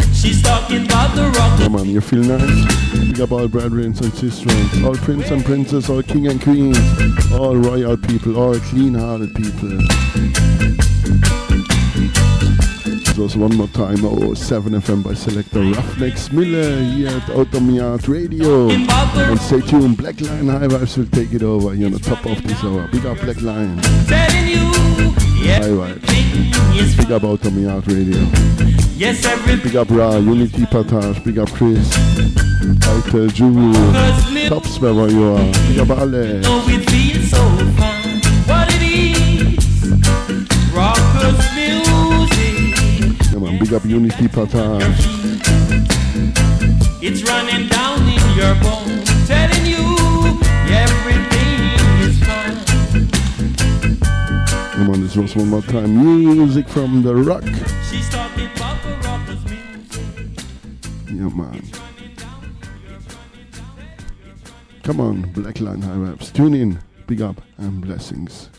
Yeah, 1.60 1.68
man, 1.68 1.84
you 1.84 2.00
feel 2.00 2.23
nice? 2.23 2.94
Big 2.94 3.20
up 3.20 3.33
all 3.33 3.47
brethren 3.47 3.84
and 3.84 4.15
sisters, 4.15 4.83
all 4.83 4.94
prince 4.94 5.31
and 5.31 5.44
princess, 5.44 5.91
all 5.91 6.02
king 6.02 6.28
and 6.28 6.41
queens, 6.41 6.78
all 7.33 7.57
royal 7.57 7.99
people, 7.99 8.39
all 8.39 8.58
clean-hearted 8.58 9.34
people. 9.34 9.76
Just 13.16 13.36
one 13.36 13.57
more 13.57 13.68
time, 13.68 14.05
oh, 14.05 14.34
7 14.34 14.75
FM 14.75 15.02
by 15.02 15.15
Selector 15.15 15.60
Ruffneck 15.60 16.18
Smille 16.18 16.84
here 16.92 17.08
at 17.08 17.31
Outta 17.31 17.60
Mi 17.60 17.76
Yard 17.76 18.08
Radio. 18.08 18.68
And 18.70 19.41
stay 19.41 19.60
tuned, 19.62 19.97
Black 19.97 20.20
Lion 20.20 20.49
High 20.49 20.66
Vibes 20.66 20.99
will 20.99 21.07
take 21.07 21.33
it 21.33 21.42
over 21.42 21.75
here 21.75 21.86
on 21.86 21.92
the 21.92 21.99
top 21.99 22.25
of 22.26 22.42
this 22.42 22.62
hour. 22.62 22.89
Big 22.89 23.07
up 23.07 23.18
Black 23.20 23.41
Lion. 23.41 23.81
You 24.99 25.10
High 25.10 25.94
Vibes. 25.94 26.97
Big 26.97 27.12
up 27.12 27.25
Outta 27.25 27.50
Mi 27.50 27.62
Yard 27.62 27.86
Radio. 27.92 28.18
yes, 28.97 29.25
everything 29.25 29.62
Big 29.62 29.76
up 29.76 29.91
Ra, 29.91 30.16
Unity 30.16 30.62
Patash, 30.65 31.23
big 31.25 31.39
up 31.39 31.50
Chris, 31.52 31.92
Alter 32.89 33.28
Jewel, 33.28 33.73
Tops 34.49 34.78
wherever 34.81 35.08
you 35.10 35.25
are. 35.34 35.52
Big 35.68 35.78
up 35.78 35.91
Ale. 35.91 36.41
know 36.41 36.65
it 36.68 36.89
feels 36.91 37.31
so 37.31 37.42
fine. 37.76 38.20
What 38.49 38.68
it 38.73 38.83
is, 38.83 39.58
rockers 40.75 41.41
music. 41.55 42.57
Yeah, 43.33 43.39
man, 43.39 43.58
big 43.58 43.73
up 43.73 43.84
Unity 43.84 44.28
Patash. 44.28 45.07
It's 47.02 47.23
running 47.23 47.68
down 47.68 48.00
in 48.02 48.36
your 48.36 48.55
bones, 48.62 49.28
telling 49.28 49.66
you 49.66 49.75
Come 54.76 54.90
on, 54.90 55.00
this 55.00 55.16
was 55.16 55.34
one 55.34 55.48
more 55.48 55.62
time. 55.62 55.96
Music 55.96 56.68
from 56.68 57.02
the 57.02 57.16
rock. 57.16 57.42
Yeah, 61.06 61.30
man. 61.30 61.62
Come 64.82 65.00
on, 65.00 65.22
Black 65.32 65.60
Lion 65.62 65.80
High 65.80 65.94
Raps. 65.94 66.30
Tune 66.30 66.52
in. 66.52 66.78
Big 67.06 67.22
up 67.22 67.40
and 67.56 67.80
blessings. 67.80 68.50